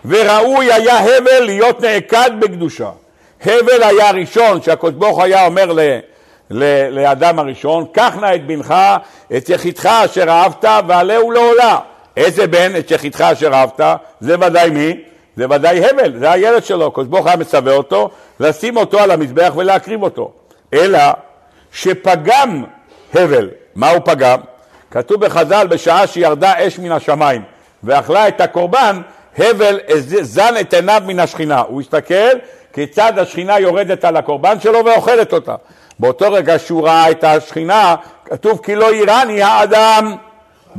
וראוי 0.05 0.73
היה 0.73 0.97
הבל 0.99 1.39
להיות 1.39 1.81
נעקד 1.81 2.31
בקדושה. 2.39 2.89
הבל 3.41 3.83
היה 3.83 4.09
הראשון 4.09 4.61
שהקדוש 4.61 4.93
ברוך 4.93 5.19
היה 5.19 5.45
אומר 5.45 5.73
ל, 5.73 5.99
לאדם 6.89 7.39
הראשון, 7.39 7.85
קח 7.91 8.15
נא 8.21 8.35
את 8.35 8.45
בנך, 8.45 8.73
את 9.37 9.49
יחידך 9.49 9.85
אשר 9.85 10.29
אהבת 10.29 10.65
ועלהו 10.87 11.31
לעולה. 11.31 11.77
איזה 12.17 12.47
בן? 12.47 12.71
את 12.79 12.91
יחידך 12.91 13.21
אשר 13.21 13.53
אהבת? 13.53 13.81
זה 14.19 14.35
ודאי 14.39 14.69
מי? 14.69 15.01
זה 15.35 15.45
ודאי 15.49 15.89
הבל, 15.89 16.19
זה 16.19 16.31
הילד 16.31 16.63
שלו. 16.63 16.87
הקדוש 16.87 17.07
ברוך 17.07 17.27
היה 17.27 17.35
מצווה 17.35 17.73
אותו 17.73 18.09
לשים 18.39 18.77
אותו 18.77 18.99
על 18.99 19.11
המזבח 19.11 19.53
ולהקריב 19.55 20.03
אותו. 20.03 20.31
אלא 20.73 20.99
שפגם 21.71 22.63
הבל. 23.13 23.49
מה 23.75 23.89
הוא 23.89 24.01
פגם? 24.05 24.39
כתוב 24.91 25.25
בחז"ל 25.25 25.67
בשעה 25.67 26.07
שירדה 26.07 26.67
אש 26.67 26.79
מן 26.79 26.91
השמיים 26.91 27.41
ואכלה 27.83 28.27
את 28.27 28.41
הקורבן, 28.41 29.01
הבל 29.37 29.79
זן 30.21 30.53
את 30.61 30.73
עיניו 30.73 31.01
מן 31.05 31.19
השכינה. 31.19 31.59
הוא 31.59 31.81
הסתכל 31.81 32.37
כיצד 32.73 33.19
השכינה 33.19 33.59
יורדת 33.59 34.05
על 34.05 34.17
הקורבן 34.17 34.59
שלו 34.59 34.85
ואוכלת 34.85 35.33
אותה. 35.33 35.55
באותו 35.99 36.31
רגע 36.31 36.59
שהוא 36.59 36.87
ראה 36.87 37.11
את 37.11 37.23
השכינה, 37.23 37.95
כתוב 38.25 38.59
כי 38.63 38.75
לא 38.75 38.93
יירני 38.93 39.41
האדם 39.41 40.15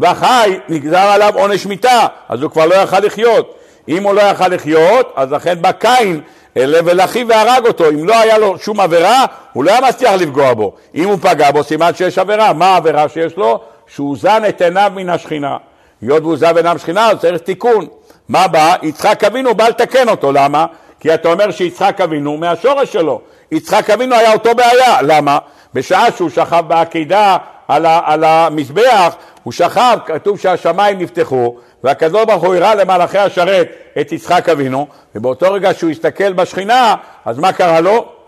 וחי, 0.01 0.59
נגזר 0.69 0.99
עליו 0.99 1.33
עונש 1.35 1.67
מיתה, 1.67 2.07
אז 2.29 2.43
הוא 2.43 2.51
כבר 2.51 2.67
לא 2.67 2.75
יכל 2.75 2.99
לחיות. 2.99 3.55
אם 3.89 4.03
הוא 4.03 4.15
לא 4.15 4.21
יכל 4.21 4.49
לחיות, 4.49 5.13
אז 5.17 5.33
לכן 5.33 5.63
בא 5.63 5.73
קין 5.73 6.21
אל 6.57 6.75
הבל 6.75 7.01
אחיו 7.01 7.29
והרג 7.29 7.67
אותו. 7.67 7.89
אם 7.89 8.09
לא 8.09 8.19
היה 8.19 8.39
לו 8.39 8.59
שום 8.59 8.81
עבירה, 8.81 9.25
הוא 9.53 9.65
לא 9.65 9.71
היה 9.71 9.81
מצליח 9.81 10.13
לפגוע 10.13 10.55
בו. 10.55 10.73
אם 10.95 11.09
הוא 11.09 11.19
פגע 11.21 11.51
בו, 11.51 11.65
סימן 11.65 11.91
שיש 11.95 12.19
עבירה. 12.19 12.53
מה 12.53 12.67
העבירה 12.67 13.09
שיש 13.09 13.37
לו? 13.37 13.61
שהוא 13.87 14.17
זן 14.17 14.43
את 14.49 14.63
עיניו 14.63 14.93
מן 14.95 15.09
השכינה. 15.09 15.57
היות 16.03 16.23
והוא 16.23 16.37
זן 16.37 16.57
עיניו 16.57 16.79
שכינה, 16.79 17.11
אז 17.11 17.19
צריך 17.19 17.41
תיקון. 17.41 17.87
מה 18.29 18.49
בא? 18.49 18.75
יצחק 18.83 19.25
אבינו 19.25 19.55
בא 19.55 19.69
לתקן 19.69 20.09
אותו. 20.09 20.33
למה? 20.33 20.67
כי 21.01 21.15
אתה 21.15 21.33
אומר 21.33 21.51
שיצחק 21.51 22.01
אבינו 22.01 22.37
מהשורש 22.37 22.93
שלו. 22.93 23.21
יצחק 23.53 23.91
אבינו 23.91 24.15
היה 24.15 24.33
אותו 24.33 24.55
בעיה. 24.55 25.03
למה? 25.03 25.39
בשעה 25.75 26.13
שהוא 26.13 26.31
שכב 26.31 26.65
בעקידה 26.69 27.37
על, 27.69 27.87
על 27.87 28.25
המזבח, 28.25 29.15
הוא 29.43 29.53
שכב, 29.53 29.99
כתוב 30.07 30.39
שהשמיים 30.39 30.99
נפתחו, 30.99 31.57
והקדוש 31.85 32.25
ברוך 32.25 32.45
הוא 32.45 32.55
הראה 32.55 32.75
למלאכי 32.75 33.19
השרת 33.19 33.69
את 34.01 34.13
יצחק 34.13 34.49
אבינו, 34.49 34.87
ובאותו 35.15 35.53
רגע 35.53 35.75
שהוא 35.75 35.91
הסתכל 35.91 36.33
בשכינה, 36.33 36.95
אז 37.25 37.39
מה 37.39 37.53
קרה 37.53 37.81
לו? 37.81 38.22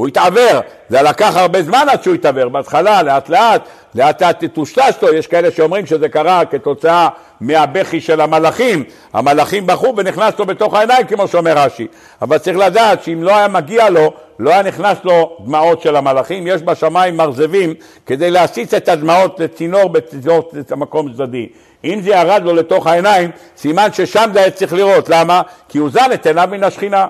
הוא 0.00 0.08
התעוור, 0.08 0.60
זה 0.88 1.02
לקח 1.02 1.36
הרבה 1.36 1.62
זמן 1.62 1.86
עד 1.90 2.02
שהוא 2.02 2.14
התעוור, 2.14 2.48
בהתחלה 2.48 3.02
לאט 3.02 3.28
לאט, 3.28 3.68
לאט 3.94 4.22
לאט 4.22 4.44
טושטש 4.44 4.94
לו, 5.02 5.14
יש 5.14 5.26
כאלה 5.26 5.50
שאומרים 5.50 5.86
שזה 5.86 6.08
קרה 6.08 6.44
כתוצאה 6.44 7.08
מהבכי 7.40 8.00
של 8.00 8.20
המלאכים, 8.20 8.84
המלאכים 9.12 9.66
בכו 9.66 9.94
ונכנס 9.96 10.38
לו 10.38 10.46
בתוך 10.46 10.74
העיניים 10.74 11.06
כמו 11.06 11.28
שאומר 11.28 11.58
רש"י, 11.58 11.86
אבל 12.22 12.38
צריך 12.38 12.58
לדעת 12.58 13.02
שאם 13.02 13.22
לא 13.22 13.36
היה 13.36 13.48
מגיע 13.48 13.90
לו, 13.90 14.12
לא 14.38 14.50
היה 14.50 14.62
נכנס 14.62 14.98
לו 15.04 15.36
דמעות 15.44 15.82
של 15.82 15.96
המלאכים, 15.96 16.46
יש 16.46 16.62
בשמיים 16.62 17.16
מרזבים 17.16 17.74
כדי 18.06 18.30
להסיץ 18.30 18.74
את 18.74 18.88
הדמעות 18.88 19.40
לצינור 19.40 19.88
בצינור 19.88 20.50
המקום 20.70 21.12
צדדי, 21.12 21.48
אם 21.84 22.00
זה 22.02 22.10
ירד 22.10 22.42
לו 22.44 22.54
לתוך 22.54 22.86
העיניים, 22.86 23.30
סימן 23.56 23.92
ששם 23.92 24.30
זה 24.32 24.40
היה 24.40 24.50
צריך 24.50 24.72
לראות, 24.72 25.08
למה? 25.08 25.42
כי 25.68 25.78
הוא 25.78 25.90
זן 25.90 26.12
את 26.14 26.26
עיניו 26.26 26.48
מן 26.50 26.64
השכינה. 26.64 27.06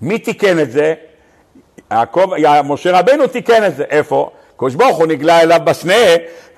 מי 0.00 0.18
תיקן 0.18 0.58
את 0.58 0.70
זה? 0.70 0.94
יעקב, 1.92 2.30
משה 2.64 2.98
רבנו 2.98 3.26
תיקן 3.26 3.64
את 3.64 3.76
זה, 3.76 3.84
איפה? 3.90 4.30
קדוש 4.56 4.74
ברוך 4.74 4.96
הוא 4.96 5.06
נגלה 5.06 5.40
אליו 5.40 5.60
בסנה, 5.64 5.94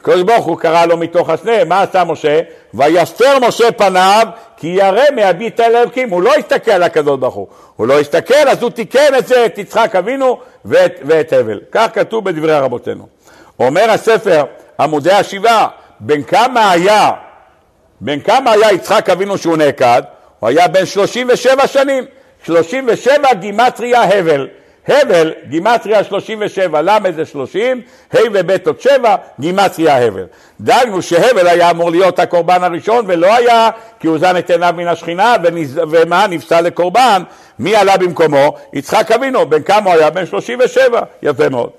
קדוש 0.03 0.23
ברוך 0.23 0.45
הוא 0.47 0.59
קרא 0.59 0.87
לו 0.87 0.97
מתוך 0.97 1.31
הסנה, 1.31 1.65
מה 1.65 1.83
עשה 1.83 2.05
משה? 2.05 2.41
ויסתר 2.75 3.39
משה 3.49 3.73
פניו 3.73 4.27
כי 4.57 4.67
ירא 4.67 5.03
מהביט 5.17 5.61
אל 5.61 5.77
אלוקים, 5.77 6.11
הוא 6.11 6.23
לא 6.23 6.35
הסתכל 6.35 6.71
על 6.71 6.83
הקדוש 6.83 7.19
ברוך 7.19 7.35
הוא, 7.35 7.47
הוא 7.77 7.87
לא 7.87 8.01
הסתכל 8.01 8.49
אז 8.49 8.63
הוא 8.63 8.71
תיקן 8.71 9.15
את 9.19 9.27
זה, 9.27 9.47
את 9.47 9.59
יצחק 9.59 9.97
אבינו 9.97 10.39
ואת, 10.65 11.01
ואת 11.05 11.33
הבל, 11.33 11.61
כך 11.73 11.87
כתוב 11.95 12.25
בדברי 12.25 12.59
רבותינו. 12.59 13.07
אומר 13.61 13.91
הספר 13.91 14.45
עמודי 14.81 15.13
השבעה, 15.13 15.69
בן 16.01 16.23
כמה 16.23 16.71
היה, 16.71 17.11
בן 18.01 18.21
כמה 18.21 18.53
היה 18.53 18.73
יצחק 18.73 19.11
אבינו 19.11 19.39
שהוא 19.39 19.57
נעקד? 19.57 20.03
הוא 20.41 20.49
היה 20.49 20.69
בן 20.69 20.87
37 20.87 21.67
שנים, 21.67 22.05
37 22.45 23.35
גימטריה 23.35 24.03
הבל 24.03 24.49
הבל, 24.89 25.33
גימטריה 25.49 26.05
37, 26.05 26.83
ל' 26.83 27.13
זה 27.17 27.27
30, 27.27 27.81
ה' 28.13 28.19
וב' 28.33 28.51
עוד 28.67 28.81
7, 28.81 29.17
גימטריה 29.41 30.07
הבל. 30.07 30.25
דאגנו 30.61 31.03
שהבל 31.03 31.47
היה 31.47 31.71
אמור 31.71 31.91
להיות 31.91 32.19
הקורבן 32.19 32.65
הראשון 32.65 33.05
ולא 33.09 33.35
היה 33.35 33.71
כי 34.01 34.07
הוא 34.07 34.19
זן 34.19 34.37
את 34.37 34.51
עיניו 34.51 34.75
מן 34.77 34.89
השכינה 34.89 35.37
ונז... 35.43 35.81
ומה 35.91 36.27
נפסל 36.27 36.61
לקורבן, 36.61 37.23
מי 37.59 37.77
עלה 37.77 37.97
במקומו? 37.97 38.55
יצחק 38.73 39.13
אבינו, 39.13 39.47
בן 39.47 39.63
כמה 39.63 39.91
הוא 39.91 40.01
היה? 40.01 40.11
בן 40.11 40.27
37, 40.27 41.01
יפה 41.23 41.49
מאוד. 41.49 41.71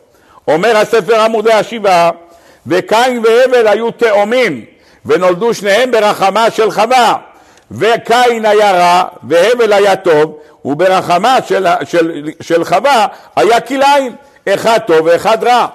אומר 0.47 0.77
הספר 0.77 1.19
עמודי 1.19 1.53
השבעה, 1.53 2.09
וקין 2.67 3.23
והבל 3.25 3.67
היו 3.67 3.91
תאומים 3.91 4.65
ונולדו 5.05 5.53
שניהם 5.53 5.91
ברחמה 5.91 6.51
של 6.51 6.71
חווה 6.71 7.15
וקין 7.71 8.45
היה 8.45 8.71
רע 8.71 9.03
והבל 9.23 9.73
היה 9.73 9.95
טוב 9.95 10.37
וברחמה 10.65 11.37
של, 11.47 11.67
של, 11.83 12.29
של 12.41 12.63
חווה 12.63 13.07
היה 13.35 13.59
כלאיים, 13.59 14.15
אחד 14.49 14.79
טוב 14.87 14.99
ואחד 15.05 15.43
רע. 15.43 15.67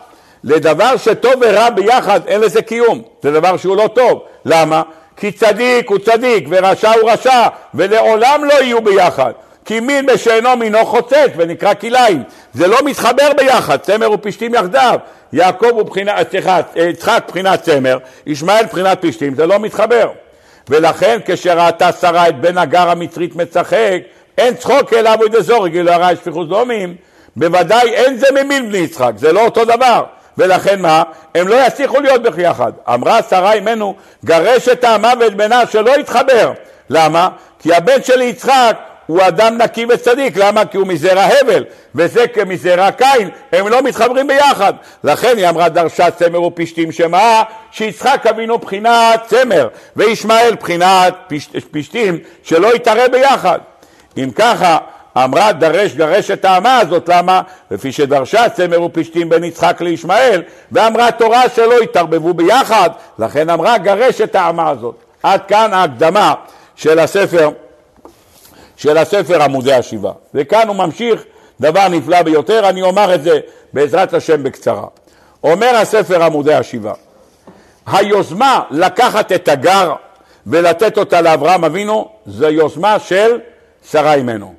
לדבר 0.45 0.97
שטוב 0.97 1.33
ורע 1.41 1.71
ביחד 1.71 2.21
אין 2.27 2.41
לזה 2.41 2.63
קיום, 2.63 3.03
זה 3.23 3.33
דבר 3.33 3.57
שהוא 3.57 3.77
לא 3.77 3.89
טוב. 3.95 4.23
למה? 4.45 4.83
כי 5.17 5.33
צדיק 5.33 5.91
הוא 5.91 5.99
צדיק 5.99 6.47
ורשע 6.51 6.93
הוא 6.93 7.11
רשע 7.11 7.47
ולעולם 7.75 8.45
לא 8.45 8.55
יהיו 8.55 8.83
ביחד. 8.83 9.33
כי 9.65 9.81
מין 9.81 10.07
בשאינו 10.07 10.57
מינו 10.57 10.87
חוצץ 10.87 11.29
ונקרא 11.37 11.75
כלאיים. 11.75 12.23
זה 12.55 12.67
לא 12.67 12.79
מתחבר 12.85 13.31
ביחד, 13.37 13.77
צמר 13.77 14.13
ופשתים 14.13 14.55
יחדיו. 14.55 14.99
יעקב 15.33 15.67
הוא 15.67 15.83
בחינת, 15.83 16.31
סליחה, 16.31 16.61
יצחק 16.77 17.25
בחינת 17.29 17.63
צמר, 17.63 17.99
ישמעאל 18.27 18.65
בחינת 18.65 18.99
פשתים, 19.01 19.35
זה 19.35 19.47
לא 19.47 19.59
מתחבר. 19.59 20.11
ולכן 20.69 21.19
כשראתה 21.25 21.93
שרה 21.93 22.29
את 22.29 22.41
בן 22.41 22.59
הגר 22.59 22.91
המצרית 22.91 23.37
משחק, 23.37 23.99
אין 24.41 24.55
צחוק 24.55 24.93
אלא 24.93 25.15
אבוי 25.15 25.29
דזור, 25.29 25.69
גילו 25.69 25.93
הרע 25.93 26.17
שפיכות 26.17 26.49
דומים, 26.49 26.95
בוודאי 27.37 27.95
אין 27.95 28.17
זה 28.17 28.27
ממין 28.33 28.69
בני 28.69 28.79
יצחק, 28.79 29.13
זה 29.17 29.33
לא 29.33 29.45
אותו 29.45 29.65
דבר. 29.65 30.05
ולכן 30.39 30.83
מה? 30.83 31.03
הם 31.35 31.49
לא 31.49 31.67
יצליחו 31.67 32.01
להיות 32.01 32.23
ביחד. 32.23 32.73
אמרה 32.89 33.23
שרה 33.31 33.53
אמנו, 33.53 33.95
גרש 34.25 34.69
את 34.69 34.85
המוות 34.85 35.35
בנה 35.35 35.63
שלא 35.67 36.01
יתחבר. 36.01 36.53
למה? 36.91 37.29
כי 37.59 37.75
הבן 37.75 38.03
של 38.03 38.21
יצחק 38.21 38.77
הוא 39.07 39.21
אדם 39.29 39.59
נקי 39.59 39.87
וצדיק, 39.89 40.37
למה? 40.37 40.65
כי 40.65 40.77
הוא 40.77 40.87
מזרע 40.87 41.23
הבל, 41.41 41.65
וזה 41.95 42.27
כמזרע 42.27 42.91
קין, 42.91 43.31
הם 43.53 43.69
לא 43.69 43.83
מתחברים 43.83 44.27
ביחד. 44.27 44.73
לכן 45.05 45.37
היא 45.37 45.49
אמרה 45.49 45.69
דרשה 45.69 46.11
צמר 46.11 46.43
ופשתים 46.43 46.93
שמה? 46.93 47.43
שיצחק 47.71 48.27
אבינו 48.31 48.59
בחינת 48.59 49.21
צמר, 49.27 49.69
וישמעאל 49.97 50.55
בחינת 50.55 51.15
פשט, 51.29 51.57
פשתים, 51.71 52.19
שלא 52.43 52.75
יתערב 52.75 53.11
ביחד. 53.13 53.59
אם 54.17 54.31
ככה 54.35 54.79
אמרה 55.17 55.53
דרש 55.53 55.95
גרש 55.95 56.31
את 56.31 56.45
האמה 56.45 56.79
הזאת, 56.79 57.09
למה? 57.09 57.43
לפי 57.71 57.93
שדרשה 57.93 58.49
צמר 58.49 58.83
ופשתים 58.83 59.29
בין 59.29 59.45
יצחק 59.45 59.81
לישמעאל, 59.81 60.43
ואמרה 60.73 61.11
תורה 61.11 61.43
שלא 61.49 61.83
יתערבבו 61.83 62.35
ביחד, 62.35 62.91
לכן 63.19 63.51
אמרה 63.51 63.79
גרש 63.79 64.21
את 64.21 64.35
האמה 64.35 64.69
הזאת. 64.69 64.95
עד 65.23 65.41
כאן 65.49 65.73
ההקדמה 65.73 66.35
של 66.77 66.99
הספר, 66.99 67.51
של 68.77 68.99
הספר 68.99 69.43
עמודי 69.43 69.73
השבעה. 69.73 70.13
וכאן 70.35 70.69
הוא 70.69 70.77
ממשיך 70.77 71.25
דבר 71.61 71.89
נפלא 71.89 72.23
ביותר, 72.23 72.69
אני 72.69 72.83
אומר 72.83 73.15
את 73.15 73.23
זה 73.23 73.41
בעזרת 73.73 74.15
השם 74.15 74.43
בקצרה. 74.43 74.85
אומר 75.45 75.77
הספר 75.77 76.23
עמודי 76.23 76.55
השבעה, 76.55 76.95
היוזמה 77.87 78.63
לקחת 78.71 79.33
את 79.33 79.49
הגר 79.49 79.93
ולתת 80.47 80.99
אותה 80.99 81.21
לאברהם 81.21 81.65
אבינו, 81.65 82.09
זו 82.27 82.49
יוזמה 82.49 82.99
של 82.99 83.39
שרה 83.91 84.15
אימנו. 84.15 84.55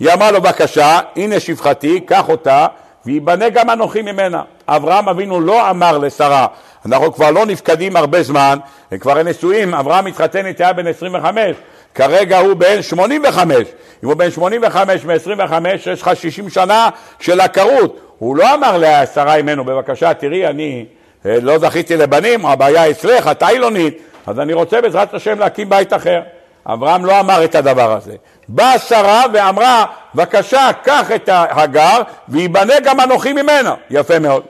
היא 0.00 0.12
אמרה 0.12 0.30
לו 0.30 0.40
בבקשה, 0.40 1.00
הנה 1.16 1.40
שפחתי, 1.40 2.00
קח 2.00 2.28
אותה, 2.28 2.66
וייבנה 3.06 3.48
גם 3.48 3.70
אנוכי 3.70 4.02
ממנה. 4.02 4.42
אברהם 4.68 5.08
אבינו 5.08 5.40
לא 5.40 5.70
אמר 5.70 5.98
לשרה, 5.98 6.46
אנחנו 6.86 7.12
כבר 7.12 7.30
לא 7.30 7.46
נפקדים 7.46 7.96
הרבה 7.96 8.22
זמן, 8.22 8.58
הם 8.90 8.98
כבר 8.98 9.22
נשואים, 9.22 9.74
אברהם 9.74 10.06
התחתן 10.06 10.46
איתה 10.46 10.72
בן 10.72 10.86
25, 10.86 11.56
כרגע 11.94 12.38
הוא 12.38 12.54
בן 12.54 12.82
85. 12.82 13.54
אם 14.04 14.08
הוא 14.08 14.14
בן 14.14 14.30
85 14.30 15.04
מ-25, 15.04 15.52
יש 15.68 16.02
לך 16.02 16.10
60 16.14 16.50
שנה 16.50 16.88
של 17.20 17.40
עקרות. 17.40 18.00
הוא 18.18 18.36
לא 18.36 18.54
אמר 18.54 18.78
לשרה 18.80 19.36
אימנו, 19.36 19.64
בבקשה, 19.64 20.14
תראי, 20.14 20.46
אני 20.46 20.86
אה, 21.26 21.36
לא 21.42 21.58
זכיתי 21.58 21.96
לבנים, 21.96 22.46
הבעיה 22.46 22.90
אצלך, 22.90 23.28
את 23.28 23.42
איילונית, 23.42 23.98
אז 24.26 24.40
אני 24.40 24.52
רוצה 24.52 24.80
בעזרת 24.80 25.14
השם 25.14 25.38
להקים 25.38 25.68
בית 25.68 25.92
אחר. 25.92 26.20
אברהם 26.66 27.04
לא 27.04 27.20
אמר 27.20 27.44
את 27.44 27.54
הדבר 27.54 27.92
הזה. 27.92 28.14
באה 28.48 28.78
שרה 28.78 29.24
ואמרה, 29.32 29.84
בבקשה, 30.14 30.70
קח 30.82 31.12
את 31.14 31.28
הגר 31.32 32.02
ויבנה 32.28 32.80
גם 32.80 33.00
אנוכי 33.00 33.32
ממנה. 33.32 33.74
יפה 33.90 34.18
מאוד. 34.18 34.42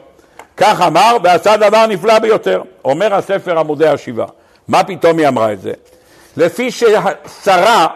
כך 0.57 0.81
אמר 0.81 1.17
ועשה 1.23 1.57
דבר 1.57 1.87
נפלא 1.87 2.19
ביותר. 2.19 2.63
אומר 2.85 3.15
הספר 3.15 3.59
עמודי 3.59 3.89
השבעה. 3.89 4.27
מה 4.69 4.85
פתאום 4.85 5.19
היא 5.19 5.29
אמרה 5.29 5.53
את 5.53 5.61
זה? 5.61 5.73
לפי 6.37 6.71
ששרה 6.71 7.87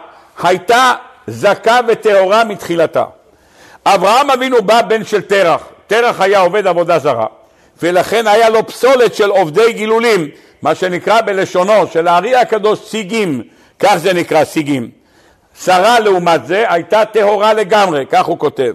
הייתה 0.43 0.93
זכה 1.27 1.79
וטהורה 1.87 2.43
מתחילתה. 2.43 3.03
אברהם 3.85 4.31
אבינו 4.31 4.61
בא 4.61 4.81
בן 4.81 5.03
של 5.03 5.21
תרח, 5.21 5.61
תרח 5.87 6.21
היה 6.21 6.39
עובד 6.39 6.67
עבודה 6.67 6.99
זרה, 6.99 7.25
ולכן 7.81 8.27
היה 8.27 8.49
לו 8.49 8.67
פסולת 8.67 9.15
של 9.15 9.29
עובדי 9.29 9.73
גילולים, 9.73 10.27
מה 10.61 10.75
שנקרא 10.75 11.21
בלשונו 11.21 11.87
של 11.93 12.07
הארי 12.07 12.35
הקדוש 12.35 12.79
סיגים, 12.79 13.43
כך 13.79 13.95
זה 13.95 14.13
נקרא 14.13 14.43
סיגים. 14.43 14.89
שרה 15.63 15.99
לעומת 15.99 16.45
זה 16.45 16.65
הייתה 16.69 17.05
טהורה 17.05 17.53
לגמרי, 17.53 18.05
כך 18.05 18.25
הוא 18.25 18.39
כותב. 18.39 18.73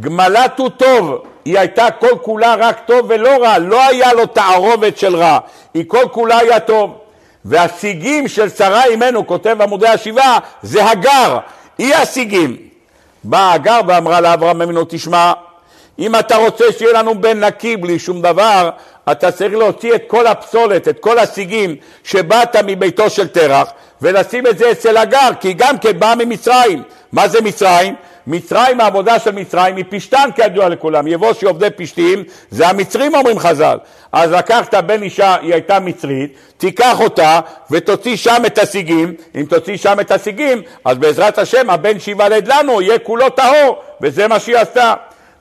גמלת 0.00 0.58
הוא 0.58 0.68
טוב, 0.68 1.22
היא 1.44 1.58
הייתה 1.58 1.90
כל 1.90 2.18
כולה 2.22 2.54
רק 2.54 2.80
טוב 2.86 3.06
ולא 3.08 3.36
רע, 3.42 3.58
לא 3.58 3.86
היה 3.86 4.12
לו 4.12 4.26
תערובת 4.26 4.98
של 4.98 5.16
רע, 5.16 5.38
היא 5.74 5.84
כל 5.86 6.04
כולה 6.12 6.38
היה 6.38 6.60
טוב. 6.60 6.98
והסיגים 7.44 8.28
של 8.28 8.48
שרה 8.48 8.84
אימנו, 8.84 9.26
כותב 9.26 9.56
עמודי 9.62 9.88
השבעה, 9.88 10.38
זה 10.62 10.90
הגר, 10.90 11.38
היא 11.78 11.94
הסיגים. 11.94 12.56
באה 13.24 13.52
הגר 13.52 13.80
ואמרה 13.86 14.20
לאברהם 14.20 14.62
אמינו, 14.62 14.84
תשמע, 14.88 15.32
אם 15.98 16.16
אתה 16.16 16.36
רוצה 16.36 16.64
שיהיה 16.78 16.92
לנו 16.92 17.20
בן 17.20 17.44
נקי 17.44 17.76
בלי 17.76 17.98
שום 17.98 18.22
דבר, 18.22 18.70
אתה 19.12 19.32
צריך 19.32 19.52
להוציא 19.52 19.94
את 19.94 20.02
כל 20.06 20.26
הפסולת, 20.26 20.88
את 20.88 20.98
כל 21.00 21.18
הסיגים 21.18 21.76
שבאת 22.04 22.56
מביתו 22.56 23.10
של 23.10 23.28
תרח, 23.28 23.68
ולשים 24.02 24.46
את 24.46 24.58
זה 24.58 24.70
אצל 24.70 24.96
הגר, 24.96 25.28
כי 25.40 25.52
גם 25.52 25.78
כן 25.78 25.98
באה 25.98 26.14
ממצרים. 26.14 26.82
מה 27.12 27.28
זה 27.28 27.40
מצרים? 27.40 27.94
מצרים, 28.26 28.80
העבודה 28.80 29.18
של 29.18 29.30
מצרים 29.30 29.76
היא 29.76 29.84
פשטן 29.88 30.30
כידוע 30.36 30.68
לכולם, 30.68 31.06
יבושי 31.06 31.46
עובדי 31.46 31.68
פשטים, 31.76 32.24
זה 32.50 32.68
המצרים 32.68 33.14
אומרים 33.14 33.38
חז"ל. 33.38 33.78
אז 34.12 34.32
לקחת 34.32 34.74
בן 34.74 35.02
אישה, 35.02 35.36
היא 35.40 35.52
הייתה 35.52 35.80
מצרית, 35.80 36.32
תיקח 36.56 37.00
אותה 37.00 37.40
ותוציא 37.70 38.16
שם 38.16 38.42
את 38.46 38.58
הסיגים, 38.58 39.14
אם 39.34 39.44
תוציא 39.48 39.76
שם 39.76 40.00
את 40.00 40.10
הסיגים, 40.10 40.62
אז 40.84 40.98
בעזרת 40.98 41.38
השם 41.38 41.70
הבן 41.70 41.98
שייוולד 42.00 42.48
לנו 42.48 42.82
יהיה 42.82 42.98
כולו 42.98 43.30
טהור, 43.30 43.82
וזה 44.00 44.28
מה 44.28 44.40
שהיא 44.40 44.56
עשתה. 44.56 44.94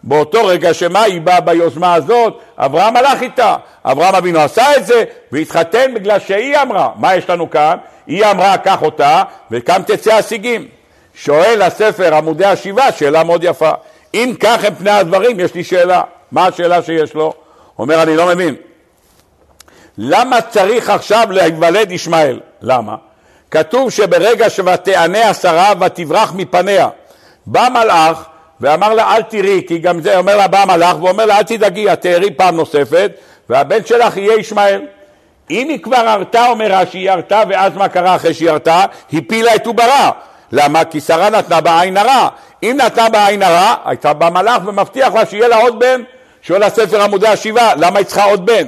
באותו 0.07 0.45
רגע 0.45 0.73
שמה 0.73 1.01
היא 1.01 1.21
באה 1.21 1.41
ביוזמה 1.41 1.93
הזאת, 1.93 2.39
אברהם 2.57 2.95
הלך 2.95 3.21
איתה. 3.21 3.55
אברהם 3.85 4.15
אבינו 4.15 4.39
עשה 4.39 4.75
את 4.77 4.85
זה 4.85 5.03
והתחתן 5.31 5.93
בגלל 5.93 6.19
שהיא 6.19 6.57
אמרה. 6.57 6.89
מה 6.95 7.15
יש 7.15 7.29
לנו 7.29 7.49
כאן? 7.49 7.77
היא 8.07 8.25
אמרה 8.25 8.57
קח 8.57 8.81
אותה 8.81 9.23
וכאן 9.51 9.81
תצא 9.85 10.13
הסיגים. 10.13 10.67
שואל 11.15 11.61
הספר 11.61 12.15
עמודי 12.15 12.45
השבעה 12.45 12.91
שאלה 12.91 13.23
מאוד 13.23 13.43
יפה. 13.43 13.71
אם 14.13 14.33
כך 14.39 14.63
הם 14.63 14.75
פני 14.75 14.91
הדברים, 14.91 15.39
יש 15.39 15.53
לי 15.53 15.63
שאלה. 15.63 16.01
מה 16.31 16.47
השאלה 16.47 16.81
שיש 16.81 17.13
לו? 17.13 17.33
אומר, 17.79 18.03
אני 18.03 18.15
לא 18.15 18.25
מבין. 18.25 18.55
למה 19.97 20.41
צריך 20.41 20.89
עכשיו 20.89 21.27
להיוולד 21.31 21.91
ישמעאל? 21.91 22.39
למה? 22.61 22.95
כתוב 23.51 23.89
שברגע 23.89 24.49
ש"ותענה 24.49 25.29
השרה 25.29 25.73
ותברח 25.79 26.33
מפניה", 26.35 26.89
בא 27.45 27.67
מלאך 27.73 28.25
ואמר 28.61 28.93
לה 28.93 29.15
אל 29.15 29.21
תראי, 29.21 29.61
כי 29.67 29.77
גם 29.77 30.01
זה 30.01 30.17
אומר 30.17 30.37
לה 30.37 30.47
בא 30.47 30.63
מלאך 30.67 31.03
ואומר 31.03 31.25
לה 31.25 31.37
אל 31.37 31.43
תדאגי, 31.43 31.93
את 31.93 32.01
תארי 32.01 32.31
פעם 32.31 32.55
נוספת 32.55 33.11
והבן 33.49 33.85
שלך 33.85 34.17
יהיה 34.17 34.39
ישמעאל. 34.39 34.81
אם 35.49 35.69
היא 35.69 35.79
כבר 35.79 35.97
הרתה, 35.97 36.47
אומר 36.47 36.71
רש"י, 36.71 36.97
היא 36.97 37.11
הרתה, 37.11 37.43
ואז 37.49 37.73
מה 37.75 37.87
קרה 37.87 38.15
אחרי 38.15 38.33
שהיא 38.33 38.49
הרתה? 38.49 38.85
הפילה 39.13 39.55
את 39.55 39.65
עוברה. 39.65 40.11
למה? 40.51 40.85
כי 40.85 41.01
שרה 41.01 41.29
נתנה 41.29 41.61
בה 41.61 41.81
עין 41.81 41.97
הרע. 41.97 42.27
אם 42.63 42.77
נתנה 42.85 43.09
בה 43.09 43.27
עין 43.27 43.43
הרע, 43.43 43.75
הייתה 43.85 44.13
בא 44.13 44.29
מלאך 44.29 44.61
ומבטיח 44.65 45.13
לה 45.13 45.25
שיהיה 45.25 45.47
לה 45.47 45.57
עוד 45.57 45.79
בן. 45.79 46.01
שואל 46.41 46.63
הספר 46.63 47.01
עמודי 47.01 47.27
השבעה, 47.27 47.75
למה 47.75 47.97
היא 47.99 48.05
צריכה 48.05 48.23
עוד 48.23 48.45
בן? 48.45 48.67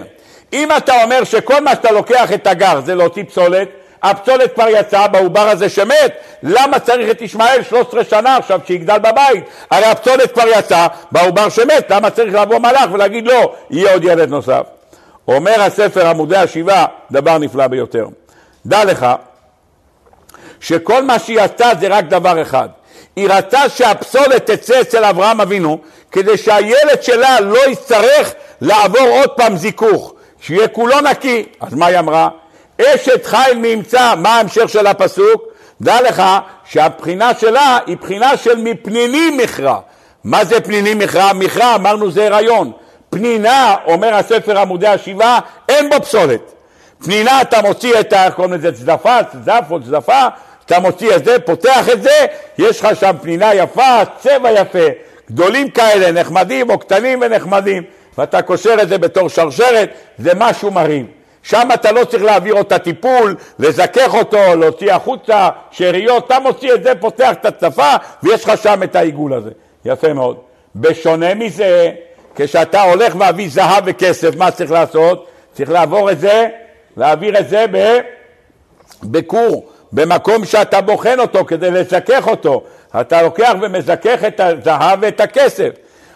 אם 0.53 0.69
אתה 0.77 1.03
אומר 1.03 1.23
שכל 1.23 1.63
מה 1.63 1.71
שאתה 1.71 1.91
לוקח 1.91 2.33
את 2.33 2.47
הגר 2.47 2.81
זה 2.85 2.95
להוציא 2.95 3.23
פסולת, 3.23 3.67
הפסולת 4.03 4.53
כבר 4.53 4.67
יצאה 4.69 5.07
בעובר 5.07 5.49
הזה 5.49 5.69
שמת, 5.69 6.13
למה 6.43 6.79
צריך 6.79 7.11
את 7.11 7.21
ישמעאל 7.21 7.63
13 7.63 8.03
שנה 8.03 8.37
עכשיו 8.37 8.59
שיגדל 8.65 8.97
בבית? 8.97 9.43
הרי 9.71 9.85
הפסולת 9.85 10.31
כבר 10.31 10.47
יצאה 10.47 10.87
בעובר 11.11 11.49
שמת, 11.49 11.85
למה 11.89 12.09
צריך 12.09 12.33
לבוא 12.33 12.59
מלאך 12.59 12.91
ולהגיד 12.91 13.27
לא, 13.27 13.53
יהיה 13.69 13.93
עוד 13.93 14.03
ילד 14.03 14.29
נוסף? 14.29 14.63
אומר 15.27 15.61
הספר 15.61 16.07
עמודי 16.07 16.37
השבעה 16.37 16.85
דבר 17.11 17.37
נפלא 17.37 17.67
ביותר. 17.67 18.07
דע 18.65 18.85
לך 18.85 19.05
שכל 20.59 21.03
מה 21.03 21.19
שהיא 21.19 21.41
עשתה 21.41 21.69
זה 21.79 21.87
רק 21.87 22.05
דבר 22.05 22.41
אחד. 22.41 22.69
היא 23.15 23.27
רצה 23.29 23.69
שהפסולת 23.69 24.51
תצא 24.51 24.81
אצל 24.81 25.05
אברהם 25.05 25.41
אבינו 25.41 25.77
כדי 26.11 26.37
שהילד 26.37 27.01
שלה 27.01 27.39
לא 27.39 27.69
יצטרך 27.69 28.33
לעבור 28.61 29.07
עוד 29.07 29.29
פעם 29.29 29.57
זיכוך, 29.57 30.13
שיהיה 30.41 30.67
כולו 30.67 31.01
נקי. 31.01 31.45
אז 31.59 31.73
מה 31.73 31.85
היא 31.85 31.99
אמרה? 31.99 32.29
אשת 32.81 33.25
חיל 33.25 33.57
מימצא, 33.57 34.13
מה 34.17 34.37
ההמשך 34.37 34.69
של 34.69 34.87
הפסוק? 34.87 35.43
דע 35.81 36.01
לך 36.01 36.23
שהבחינה 36.65 37.31
שלה 37.39 37.77
היא 37.85 37.97
בחינה 37.97 38.37
של 38.37 38.57
מפנינים 38.57 39.37
מכרע. 39.37 39.79
מה 40.23 40.45
זה 40.45 40.61
פנינים 40.61 40.99
מכרע? 40.99 41.33
מכרע 41.33 41.75
אמרנו 41.75 42.11
זה 42.11 42.27
הריון. 42.27 42.71
פנינה, 43.09 43.75
אומר 43.85 44.15
הספר 44.15 44.59
עמודי 44.59 44.87
השבעה, 44.87 45.39
אין 45.69 45.89
בו 45.89 45.95
פסולת. 46.01 46.53
פנינה 47.03 47.41
אתה 47.41 47.61
מוציא 47.61 47.99
את 47.99 48.13
ה... 48.13 48.25
איך 48.25 48.33
קוראים 48.33 48.53
לזה? 48.53 48.71
צדפה, 48.71 49.17
צדף 49.31 49.63
או 49.71 49.83
צדפה, 49.83 50.27
אתה 50.65 50.79
מוציא 50.79 51.15
את 51.15 51.25
זה, 51.25 51.39
פותח 51.39 51.89
את 51.89 52.03
זה, 52.03 52.25
יש 52.57 52.79
לך 52.79 52.87
שם 52.99 53.11
פנינה 53.21 53.53
יפה, 53.53 54.01
צבע 54.19 54.51
יפה, 54.51 54.87
גדולים 55.31 55.69
כאלה, 55.69 56.11
נחמדים 56.11 56.69
או 56.69 56.79
קטנים 56.79 57.21
ונחמדים, 57.21 57.83
ואתה 58.17 58.41
קושר 58.41 58.75
את 58.81 58.89
זה 58.89 58.97
בתור 58.97 59.29
שרשרת, 59.29 59.89
זה 60.17 60.31
משהו 60.35 60.71
מרים. 60.71 61.18
שם 61.43 61.69
אתה 61.73 61.91
לא 61.91 62.05
צריך 62.05 62.23
להעביר 62.23 62.53
אותה 62.53 62.79
טיפול, 62.79 63.35
לזכך 63.59 64.13
אותו, 64.13 64.55
להוציא 64.55 64.93
החוצה, 64.93 65.49
שאריות, 65.71 66.25
אתה 66.25 66.39
מוציא 66.39 66.73
את 66.73 66.83
זה, 66.83 66.95
פותח 66.95 67.31
את 67.31 67.45
הצפה, 67.45 67.93
ויש 68.23 68.45
לך 68.45 68.63
שם 68.63 68.83
את 68.83 68.95
העיגול 68.95 69.33
הזה. 69.33 69.49
יפה 69.85 70.13
מאוד. 70.13 70.37
בשונה 70.75 71.33
מזה, 71.33 71.91
כשאתה 72.35 72.81
הולך 72.81 73.15
להביא 73.15 73.49
זהב 73.49 73.83
וכסף, 73.85 74.35
מה 74.35 74.51
צריך 74.51 74.71
לעשות? 74.71 75.27
צריך 75.53 75.69
לעבור 75.71 76.11
את 76.11 76.19
זה, 76.19 76.47
להעביר 76.97 77.39
את 77.39 77.49
זה 77.49 77.65
בכור, 79.03 79.69
במקום 79.91 80.45
שאתה 80.45 80.81
בוחן 80.81 81.19
אותו 81.19 81.45
כדי 81.45 81.71
לזכך 81.71 82.27
אותו. 82.27 82.63
אתה 83.01 83.21
לוקח 83.21 83.53
ומזכך 83.61 84.23
את 84.27 84.39
הזהב 84.39 84.99
ואת 85.01 85.19
הכסף. 85.21 85.69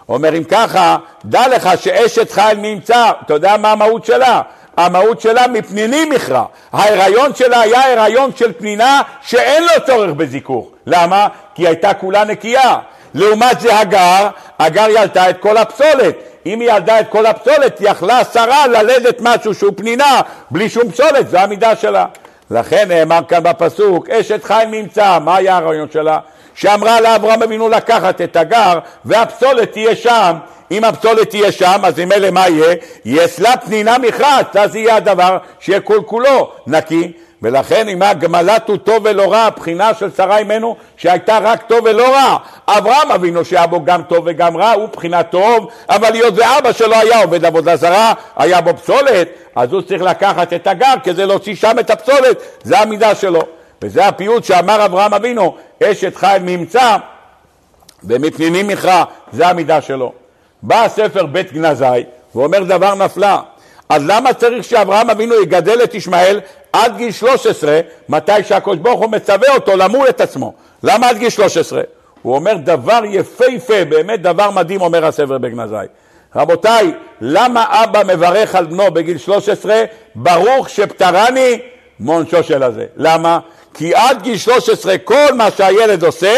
אומר 0.10 0.38
אם 0.38 0.44
ככה, 0.44 0.98
דע 1.26 1.48
לך 1.48 1.70
שאשת 1.80 2.32
חיל 2.32 2.58
נמצא, 2.58 3.12
אתה 3.26 3.34
יודע 3.34 3.58
מה 3.58 3.72
המהות 3.72 4.06
שלה? 4.06 4.42
המהות 4.78 5.22
שלה 5.22 5.48
מפנינים 5.48 6.10
מכרע. 6.10 6.46
ההיריון 6.74 7.36
שלה 7.36 7.62
היה 7.62 8.04
הריון 8.04 8.32
של 8.36 8.54
פנינה 8.54 9.02
שאין 9.22 9.64
לו 9.64 9.86
צורך 9.86 10.12
בזיכוך. 10.12 10.68
למה? 10.88 11.28
כי 11.56 11.68
הייתה 11.68 11.94
כולה 11.94 12.24
נקייה. 12.24 12.78
לעומת 13.14 13.60
זה 13.60 13.80
הגר, 13.80 14.28
הגר 14.60 14.90
ילדה 14.90 15.30
את 15.30 15.38
כל 15.40 15.58
הפסולת. 15.58 16.16
אם 16.46 16.60
היא 16.60 16.72
ילדה 16.72 17.00
את 17.00 17.06
כל 17.10 17.26
הפסולת, 17.26 17.78
יכלה 17.80 18.24
שרה 18.24 18.68
ללדת 18.68 19.18
משהו 19.22 19.54
שהוא 19.54 19.74
פנינה, 19.76 20.22
בלי 20.52 20.70
שום 20.70 20.92
פסולת, 20.92 21.30
זו 21.30 21.38
המידה 21.38 21.76
שלה. 21.76 22.06
לכן 22.52 22.88
נאמר 22.88 23.20
כאן 23.28 23.44
בפסוק, 23.44 24.10
אשת 24.10 24.44
חיים 24.44 24.72
נמצא, 24.72 25.20
מה 25.20 25.36
היה 25.36 25.58
הרעיון 25.58 25.88
שלה? 25.94 26.20
שאמרה 26.56 27.02
לאברהם 27.02 27.44
אבינו 27.44 27.70
לקחת 27.70 28.22
את 28.22 28.36
הגר 28.36 28.80
והפסולת 29.06 29.72
תהיה 29.72 29.96
שם 29.96 30.34
אם 30.72 30.84
הפסולת 30.84 31.30
תהיה 31.30 31.52
שם, 31.52 31.82
אז 31.84 32.00
אלה 32.00 32.32
מה 32.32 32.46
יהיה? 32.50 33.28
סלע 33.28 33.58
פנינה 33.58 33.98
מכרעת, 33.98 34.56
אז 34.56 34.76
יהיה 34.76 34.96
הדבר 34.96 35.38
שיהיה 35.60 35.80
כל 35.80 36.00
כולו 36.06 36.52
נקי. 36.68 37.12
ולכן 37.42 37.88
אם 37.88 38.02
הגמלת 38.02 38.70
הוא 38.70 38.78
טוב 38.78 39.06
ולא 39.06 39.32
רע, 39.32 39.40
הבחינה 39.40 39.94
של 39.94 40.12
שרה 40.18 40.38
אימנו 40.38 40.76
שהייתה 40.98 41.38
רק 41.38 41.62
טוב 41.62 41.80
ולא 41.86 42.14
רע. 42.14 42.38
אברהם 42.68 43.12
אבינו 43.12 43.46
שהיה 43.46 43.68
בו 43.68 43.86
גם 43.86 44.04
טוב 44.04 44.24
וגם 44.26 44.58
רע, 44.58 44.72
הוא 44.72 44.90
בחינה 44.90 45.24
טוב, 45.24 45.68
אבל 45.90 46.14
היות 46.14 46.34
ואבא 46.38 46.72
שלו 46.72 46.96
היה 46.96 47.24
עובד 47.24 47.46
עבודה 47.46 47.76
זרה, 47.76 48.14
היה 48.36 48.62
בו 48.62 48.78
פסולת, 48.78 49.28
אז 49.56 49.74
הוא 49.74 49.82
צריך 49.82 50.02
לקחת 50.02 50.54
את 50.54 50.68
הגר 50.68 50.94
כדי 51.04 51.26
להוציא 51.26 51.56
שם 51.56 51.80
את 51.80 51.90
הפסולת, 51.90 52.42
זה 52.64 52.80
המידה 52.80 53.16
שלו. 53.16 53.42
וזה 53.84 54.08
הפיוט 54.08 54.44
שאמר 54.44 54.86
אברהם 54.86 55.14
אבינו, 55.14 55.56
אשת 55.84 56.16
חי 56.16 56.38
ממצא 56.42 56.98
ומפנינים 58.04 58.68
מכרע, 58.68 59.04
זה 59.32 59.48
המידה 59.48 59.82
שלו. 59.82 60.12
בא 60.62 60.84
הספר 60.84 61.26
בית 61.26 61.54
גנזי 61.54 61.86
ואומר 62.36 62.64
דבר 62.64 62.96
נפלא. 62.96 63.38
אז 63.90 64.04
למה 64.08 64.34
צריך 64.34 64.64
שאברהם 64.64 65.10
אבינו 65.10 65.42
יגדל 65.42 65.84
את 65.84 65.94
ישמעאל 65.94 66.40
עד 66.74 66.98
גיל 66.98 67.12
13, 67.12 67.80
מתי 68.10 68.44
שהקדוש 68.44 68.78
ברוך 68.78 69.00
הוא 69.00 69.12
מצווה 69.12 69.56
אותו 69.56 69.76
למול 69.76 70.10
את 70.10 70.22
עצמו? 70.22 70.54
למה 70.84 71.10
עד 71.10 71.18
גיל 71.18 71.30
13? 71.30 71.82
הוא 72.22 72.36
אומר 72.36 72.54
דבר 72.64 73.02
יפהפה, 73.06 73.86
באמת 73.86 74.22
דבר 74.22 74.52
מדהים, 74.52 74.82
אומר 74.82 75.06
הספר 75.06 75.38
בגנזי. 75.38 75.76
רבותיי, 76.36 76.94
למה 77.22 77.84
אבא 77.84 78.02
מברך 78.08 78.56
על 78.56 78.66
בנו 78.66 78.92
בגיל 78.92 79.18
13, 79.18 79.84
ברוך 80.16 80.70
שפטרני 80.70 81.60
מעונשו 82.00 82.44
של 82.44 82.64
הזה? 82.64 82.86
למה? 82.96 83.40
כי 83.74 83.96
עד 83.96 84.22
גיל 84.22 84.38
13 84.38 84.98
כל 84.98 85.34
מה 85.34 85.52
שהילד 85.58 86.04
עושה, 86.04 86.38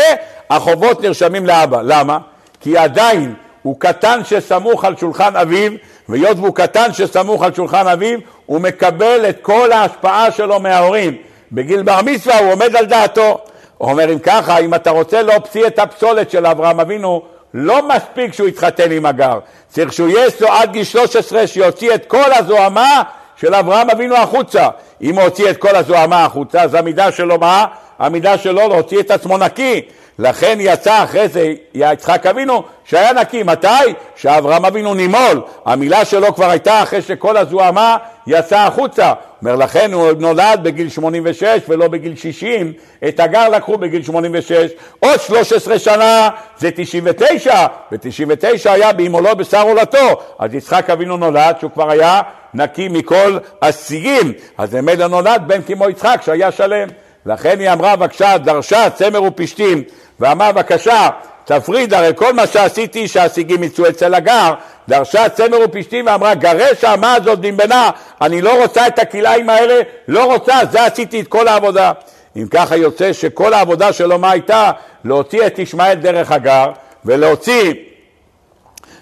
החובות 0.49 1.01
נרשמים 1.01 1.45
לאבא. 1.45 1.81
למה? 1.83 2.17
כי 2.61 2.77
עדיין 2.77 3.33
הוא 3.63 3.79
קטן 3.79 4.19
שסמוך 4.23 4.86
על 4.86 4.95
שולחן 4.97 5.36
אביו, 5.36 5.71
והיות 6.09 6.38
והוא 6.38 6.55
קטן 6.55 6.93
שסמוך 6.93 7.43
על 7.43 7.53
שולחן 7.53 7.88
אביו, 7.88 8.19
הוא 8.45 8.61
מקבל 8.61 9.29
את 9.29 9.38
כל 9.41 9.71
ההשפעה 9.71 10.31
שלו 10.31 10.59
מההורים. 10.59 11.17
בגיל 11.51 11.81
בר 11.81 12.01
מצווה 12.01 12.39
הוא 12.39 12.51
עומד 12.51 12.75
על 12.75 12.86
דעתו. 12.86 13.39
הוא 13.77 13.91
אומר, 13.91 14.13
אם 14.13 14.19
ככה, 14.19 14.57
אם 14.57 14.73
אתה 14.73 14.89
רוצה 14.89 15.21
להוציא 15.21 15.67
את 15.67 15.79
הפסולת 15.79 16.31
של 16.31 16.45
אברהם 16.45 16.79
אבינו, 16.79 17.21
לא 17.53 17.88
מספיק 17.88 18.33
שהוא 18.33 18.47
יתחתן 18.47 18.91
עם 18.91 19.05
הגר, 19.05 19.39
צריך 19.67 19.93
שהוא 19.93 20.09
יהיה 20.09 20.27
עד 20.47 20.71
גיל 20.71 20.83
13 20.83 21.47
שיוציא 21.47 21.95
את 21.95 22.05
כל 22.05 22.33
הזוהמה 22.33 23.03
של 23.38 23.55
אברהם 23.55 23.89
אבינו 23.89 24.15
החוצה. 24.15 24.67
אם 25.01 25.15
הוא 25.15 25.23
הוציא 25.23 25.49
את 25.49 25.57
כל 25.57 25.75
הזוהמה 25.75 26.25
החוצה, 26.25 26.61
אז 26.61 26.73
המידה 26.73 27.11
שלו 27.11 27.38
מה? 27.39 27.65
המידה 27.99 28.38
שלו 28.38 28.67
להוציא 28.67 28.99
את 28.99 29.11
עצמו 29.11 29.38
נקי. 29.38 29.81
לכן 30.19 30.57
יצא 30.59 31.03
אחרי 31.03 31.27
זה 31.27 31.53
יצחק 31.73 32.25
אבינו 32.25 32.63
שהיה 32.86 33.13
נקי. 33.13 33.43
מתי? 33.43 33.67
שאברהם 34.15 34.65
אבינו 34.65 34.93
נימול. 34.93 35.41
המילה 35.65 36.05
שלו 36.05 36.36
כבר 36.36 36.49
הייתה 36.49 36.83
אחרי 36.83 37.01
שכל 37.01 37.38
הזוהמה 37.38 37.97
יצא 38.27 38.59
החוצה. 38.59 39.13
אומר 39.45 39.55
לכן 39.55 39.93
הוא 39.93 40.11
נולד 40.19 40.59
בגיל 40.63 40.89
86 40.89 41.59
ולא 41.69 41.87
בגיל 41.87 42.15
60. 42.15 42.73
את 43.07 43.19
הגר 43.19 43.49
לקחו 43.49 43.77
בגיל 43.77 44.03
86. 44.03 44.71
עוד 44.99 45.19
13 45.19 45.79
שנה 45.79 46.29
זה 46.57 46.69
99. 46.75 47.67
ב-99 47.91 48.69
היה 48.69 48.93
באימולו 48.93 49.35
בשר 49.35 49.61
עולתו. 49.61 50.21
אז 50.39 50.53
יצחק 50.53 50.89
אבינו 50.89 51.17
נולד 51.17 51.55
שהוא 51.59 51.71
כבר 51.71 51.91
היה 51.91 52.21
נקי 52.53 52.87
מכל 52.87 53.37
השיאים. 53.61 54.33
אז 54.57 54.75
ממילא 54.75 55.07
נולד 55.07 55.43
בן 55.47 55.61
כמו 55.61 55.89
יצחק 55.89 56.21
שהיה 56.25 56.51
שלם. 56.51 56.87
לכן 57.25 57.59
היא 57.59 57.71
אמרה 57.71 57.95
בבקשה, 57.95 58.37
דרשה 58.37 58.89
צמר 58.89 59.23
ופשתים 59.23 59.83
ואמר 60.19 60.51
בבקשה 60.51 61.09
תפריד 61.45 61.93
הרי 61.93 62.11
כל 62.15 62.33
מה 62.33 62.47
שעשיתי 62.47 63.07
שהשיגים 63.07 63.63
יצאו 63.63 63.89
אצל 63.89 64.13
הגר 64.13 64.53
דרשה 64.87 65.29
צמר 65.29 65.57
ופשתים 65.65 66.05
ואמרה 66.05 66.35
גרש 66.35 66.83
האמה 66.83 67.13
הזאת 67.13 67.39
דמבנה 67.39 67.89
אני 68.21 68.41
לא 68.41 68.61
רוצה 68.61 68.87
את 68.87 68.99
הכלאיים 68.99 69.49
האלה 69.49 69.81
לא 70.07 70.25
רוצה 70.33 70.55
זה 70.71 70.85
עשיתי 70.85 71.21
את 71.21 71.27
כל 71.27 71.47
העבודה. 71.47 71.91
אם 72.35 72.47
ככה 72.51 72.77
יוצא 72.77 73.13
שכל 73.13 73.53
העבודה 73.53 73.93
שלו 73.93 74.19
מה 74.19 74.31
הייתה? 74.31 74.71
להוציא 75.05 75.47
את 75.47 75.59
ישמעאל 75.59 75.93
דרך 75.93 76.31
הגר 76.31 76.65
ולהוציא 77.05 77.73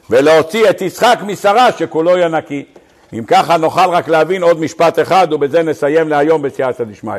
ולהוציא 0.10 0.70
את 0.70 0.82
יצחק 0.82 1.18
משרה 1.24 1.72
שכולו 1.72 2.18
יהיה 2.18 2.28
נקי. 2.28 2.64
אם 3.14 3.24
ככה 3.28 3.58
נוכל 3.58 3.90
רק 3.90 4.08
להבין 4.08 4.44
עוד 4.44 4.60
משפט 4.60 5.00
אחד 5.00 5.28
ובזה 5.34 5.64
נסיים 5.64 6.10
להיום 6.10 6.42
בסייעתא 6.42 6.84
דשמיא 6.84 7.14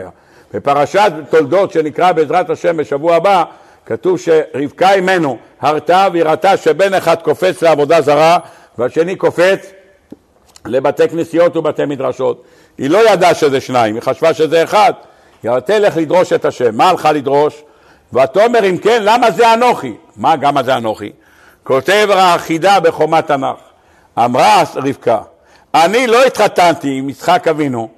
בפרשת 0.55 1.13
תולדות 1.31 1.73
שנקרא 1.73 2.13
בעזרת 2.13 2.51
השם 2.51 2.77
בשבוע 2.77 3.17
הבא 3.17 3.45
כתוב 3.87 4.19
שרבקה 4.19 4.93
אימנו 4.93 5.39
הרתה 5.61 6.09
והראתה 6.13 6.57
שבן 6.57 6.95
אחד 6.95 7.23
קופץ 7.23 7.63
לעבודה 7.63 8.01
זרה 8.01 8.39
והשני 8.79 9.17
קופץ 9.17 9.71
לבתי 10.67 11.09
כנסיות 11.09 11.57
ובתי 11.57 11.85
מדרשות. 11.85 12.45
היא 12.79 12.91
לא 12.91 13.11
ידעה 13.11 13.35
שזה 13.35 13.61
שניים, 13.61 13.95
היא 13.95 14.03
חשבה 14.03 14.35
שזה 14.35 14.63
אחד. 14.63 14.93
היא 15.43 15.59
תלך 15.59 15.97
לדרוש 15.97 16.33
את 16.33 16.45
השם. 16.45 16.77
מה 16.77 16.89
הלכה 16.89 17.13
לדרוש? 17.13 17.63
ותאמר 18.13 18.65
אם 18.71 18.79
כן 18.79 19.03
למה 19.03 19.31
זה 19.31 19.55
אנוכי? 19.55 19.95
מה 20.17 20.37
גם 20.37 20.63
זה 20.63 20.77
אנוכי? 20.77 21.13
כותב 21.65 22.09
החידה 22.13 22.81
בחומת 22.81 23.27
תנ"ך. 23.27 23.57
אמרה 24.19 24.63
רבקה 24.77 25.19
אני 25.75 26.07
לא 26.07 26.25
התחתנתי 26.25 26.99
עם 26.99 27.09
יצחק 27.09 27.49
אבינו 27.49 27.89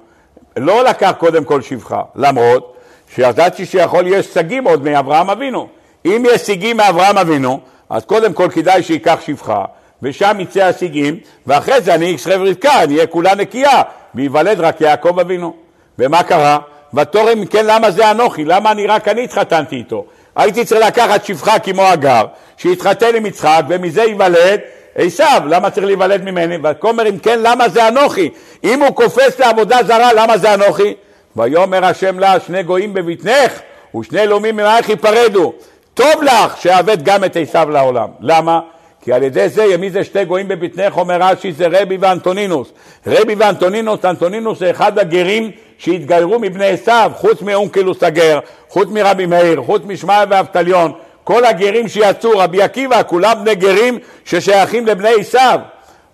לא 0.57 0.83
לקח 0.83 1.13
קודם 1.17 1.43
כל 1.43 1.61
שבחה 1.61 2.01
למרות 2.15 2.75
שידעתי 3.15 3.65
שיכול 3.65 4.03
להיות 4.03 4.25
שגים 4.25 4.67
עוד 4.67 4.83
מאברהם 4.83 5.29
אבינו 5.29 5.67
אם 6.15 6.23
יש 6.25 6.41
סיגים 6.41 6.77
מאברהם 6.77 7.17
אבינו, 7.17 7.59
אז 7.89 8.05
קודם 8.05 8.33
כל 8.33 8.47
כדאי 8.51 8.83
שייקח 8.83 9.19
שפחה, 9.25 9.65
ושם 10.01 10.37
יצא 10.39 10.63
הסיגים, 10.63 11.19
ואחרי 11.47 11.81
זה 11.81 11.95
אני 11.95 12.15
אקשרב 12.15 12.41
רבקה, 12.41 12.83
אני 12.83 12.95
אהיה 12.95 13.07
כולה 13.07 13.35
נקייה, 13.35 13.81
וייוולד 14.15 14.59
רק 14.59 14.81
יעקב 14.81 15.19
אבינו. 15.19 15.53
ומה 15.99 16.23
קרה? 16.23 16.57
ותורם 16.93 17.45
כן 17.45 17.65
למה 17.65 17.91
זה 17.91 18.11
אנוכי? 18.11 18.45
למה 18.45 18.71
אני 18.71 18.87
רק 18.87 19.07
אני 19.07 19.23
התחתנתי 19.23 19.75
איתו? 19.75 20.05
הייתי 20.35 20.65
צריך 20.65 20.85
לקחת 20.85 21.25
שפחה 21.25 21.59
כמו 21.59 21.81
הגר, 21.81 22.25
שיתחתן 22.57 23.15
עם 23.15 23.25
יצחק, 23.25 23.61
ומזה 23.69 24.03
ייוולד 24.03 24.59
עשיו, 24.95 25.41
למה 25.49 25.69
צריך 25.69 25.85
להיוולד 25.85 26.23
ממני? 26.23 26.57
וכומר 26.63 27.09
אם 27.09 27.19
כן 27.19 27.39
למה 27.41 27.69
זה 27.69 27.87
אנוכי? 27.87 28.29
אם 28.63 28.83
הוא 28.83 28.89
קופץ 28.89 29.39
לעבודה 29.39 29.79
זרה 29.83 30.13
למה 30.13 30.37
זה 30.37 30.53
אנוכי? 30.53 30.93
ויאמר 31.35 31.85
השם 31.85 32.19
לה 32.19 32.39
שני 32.39 32.63
גויים 32.63 32.93
בבטנך 32.93 33.59
ושני 33.95 34.27
לאומים 34.27 34.55
ממעייך 34.55 34.89
ייפרדו 34.89 35.53
טוב 35.97 36.23
לך 36.23 36.57
שאבד 36.61 37.03
גם 37.03 37.23
את 37.23 37.37
עשיו 37.41 37.69
לעולם. 37.69 38.09
למה? 38.19 38.59
כי 39.01 39.13
על 39.13 39.23
ידי 39.23 39.49
זה, 39.49 39.77
מי 39.77 39.89
זה 39.89 40.03
שתי 40.03 40.25
גויים 40.25 40.47
בבטנך, 40.47 40.97
אומר 40.97 41.17
רש"י, 41.21 41.51
זה 41.51 41.67
רבי 41.71 41.97
ואנטונינוס. 41.97 42.71
רבי 43.07 43.35
ואנטונינוס, 43.35 44.05
אנטונינוס 44.05 44.59
זה 44.59 44.71
אחד 44.71 44.99
הגרים 44.99 45.51
שהתגיירו 45.77 46.39
מבני 46.39 46.67
עשיו, 46.67 47.11
חוץ 47.15 47.41
מאונקלוס 47.41 48.03
הגר, 48.03 48.39
חוץ 48.69 48.87
מרבי 48.89 49.25
מאיר, 49.25 49.61
חוץ 49.65 49.81
משמעיה 49.85 50.25
ואבטליון. 50.29 50.91
כל 51.23 51.45
הגרים 51.45 51.87
שיצאו, 51.87 52.31
רבי 52.35 52.61
עקיבא, 52.61 53.01
כולם 53.07 53.33
בני 53.41 53.55
גרים 53.55 53.99
ששייכים 54.25 54.85
לבני 54.85 55.11
עשיו. 55.19 55.59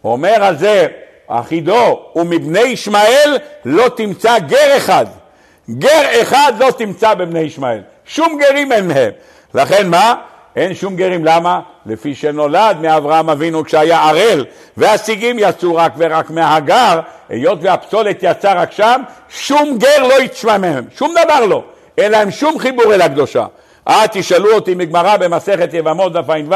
אומר 0.03 0.43
על 0.43 0.57
זה 0.57 0.87
אחידו, 1.27 1.99
ומבני 2.15 2.59
ישמעאל 2.59 3.37
לא 3.65 3.89
תמצא 3.95 4.39
גר 4.39 4.77
אחד. 4.77 5.05
גר 5.69 6.21
אחד 6.21 6.53
לא 6.59 6.71
תמצא 6.77 7.13
בבני 7.13 7.39
ישמעאל. 7.39 7.81
שום 8.05 8.39
גרים 8.39 8.71
אין 8.71 8.87
מהם. 8.87 9.11
לכן 9.53 9.89
מה? 9.89 10.15
אין 10.55 10.73
שום 10.73 10.95
גרים, 10.95 11.25
למה? 11.25 11.59
לפי 11.85 12.15
שנולד 12.15 12.77
מאברהם 12.81 13.29
אבינו 13.29 13.63
כשהיה 13.63 14.09
ערל, 14.09 14.45
והסיגים 14.77 15.35
יצאו 15.39 15.75
רק 15.75 15.93
ורק 15.97 16.29
מהגר, 16.29 16.99
היות 17.29 17.59
והפסולת 17.61 18.17
יצא 18.21 18.53
רק 18.55 18.71
שם, 18.71 19.01
שום 19.29 19.77
גר 19.77 20.07
לא 20.07 20.21
יתשמע 20.21 20.57
מהם, 20.57 20.83
שום 20.95 21.13
דבר 21.25 21.45
לא, 21.45 21.63
אין 21.97 22.11
להם 22.11 22.31
שום 22.31 22.59
חיבור 22.59 22.93
אל 22.93 23.01
הקדושה. 23.01 23.45
אה, 23.87 24.05
תשאלו 24.11 24.53
אותי 24.53 24.75
מגמרא 24.75 25.17
במסכת 25.17 25.73
יבמות 25.73 26.13
דף 26.13 26.29
ע"ו, 26.29 26.55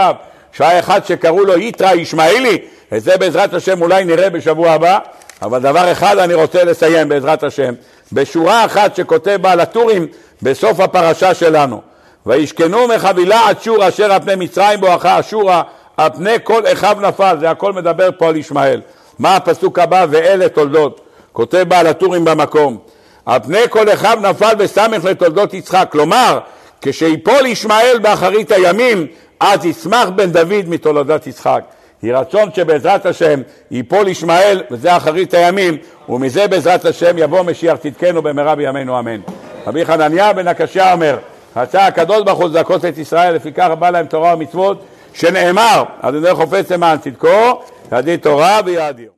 שהיה 0.52 0.80
אחד 0.80 1.06
שקראו 1.06 1.46
לו 1.46 1.58
יתרא 1.58 1.94
ישמעאלי, 1.94 2.58
את 2.94 3.04
זה 3.04 3.18
בעזרת 3.18 3.54
השם 3.54 3.82
אולי 3.82 4.06
נראה 4.06 4.30
בשבוע 4.30 4.72
הבא, 4.72 5.00
אבל 5.42 5.60
דבר 5.60 5.92
אחד 5.92 6.18
אני 6.18 6.34
רוצה 6.34 6.64
לסיים 6.64 7.10
בעזרת 7.10 7.44
השם, 7.44 7.74
בשורה 8.12 8.66
אחת 8.66 8.96
שכותב 8.96 9.38
בעל 9.42 9.60
הטורים 9.60 10.08
בסוף 10.42 10.80
הפרשה 10.80 11.34
שלנו. 11.34 11.82
וישכנו 12.28 12.88
מחבילה 12.88 13.50
עד 13.50 13.62
שור 13.62 13.88
אשר 13.88 14.14
על 14.14 14.22
פני 14.22 14.36
מצרים 14.36 14.82
בואכה 14.82 15.20
אשורה 15.20 15.62
על 15.98 16.10
פני 16.16 16.36
כל 16.44 16.62
אחיו 16.74 16.98
נפל, 17.02 17.38
זה 17.40 17.50
הכל 17.50 17.74
מדבר 17.74 18.10
פה 18.18 18.28
על 18.28 18.36
ישמעאל. 18.36 18.82
מה 19.20 19.36
הפסוק 19.36 19.80
הבא? 19.80 20.06
ואלה 20.10 20.50
תולדות. 20.50 21.02
כותב 21.34 21.66
בעל 21.68 21.88
הטורים 21.88 22.26
במקום. 22.26 22.78
על 23.26 23.40
פני 23.40 23.62
כל 23.70 23.94
אחיו 23.94 24.18
נפל 24.22 24.54
וסמך 24.60 25.06
לתולדות 25.06 25.54
יצחק. 25.54 25.88
כלומר, 25.92 26.40
כשיפול 26.82 27.46
ישמעאל 27.46 28.00
באחרית 28.02 28.52
הימים, 28.52 29.08
אז 29.40 29.66
ישמח 29.66 30.10
בן 30.16 30.32
דוד 30.32 30.68
מתולדת 30.68 31.28
יצחק. 31.28 31.64
יהי 32.04 32.14
רצון 32.14 32.50
שבעזרת 32.56 33.06
השם 33.06 33.42
ייפול 33.72 34.08
ישמעאל, 34.08 34.64
וזה 34.72 34.98
אחרית 34.98 35.34
הימים, 35.34 35.78
ומזה 36.10 36.48
בעזרת 36.48 36.86
השם 36.86 37.18
יבוא 37.18 37.44
משיח 37.44 37.76
צדקנו 37.76 38.22
במהרה 38.22 38.56
בימינו 38.56 39.00
אמן. 39.00 39.20
רבי 39.68 39.86
חנניה 39.86 40.34
בן 40.34 40.48
הקשיא 40.48 40.92
אומר 40.94 41.18
רצה 41.58 41.88
הקדוש 41.88 42.24
ברוך 42.24 42.40
הוא 42.40 42.50
לזכות 42.50 42.86
את 42.86 42.98
ישראל, 42.98 43.36
לפיכך 43.36 43.70
בא 43.80 43.90
להם 43.90 44.06
תורה 44.06 44.34
ומצוות, 44.34 44.84
שנאמר, 45.14 45.84
אדוני 46.02 46.34
חופץ 46.34 46.72
למען 46.72 46.98
צדקו, 46.98 47.62
ידי 47.92 48.18
תורה 48.18 48.60
ויאדיר. 48.66 49.17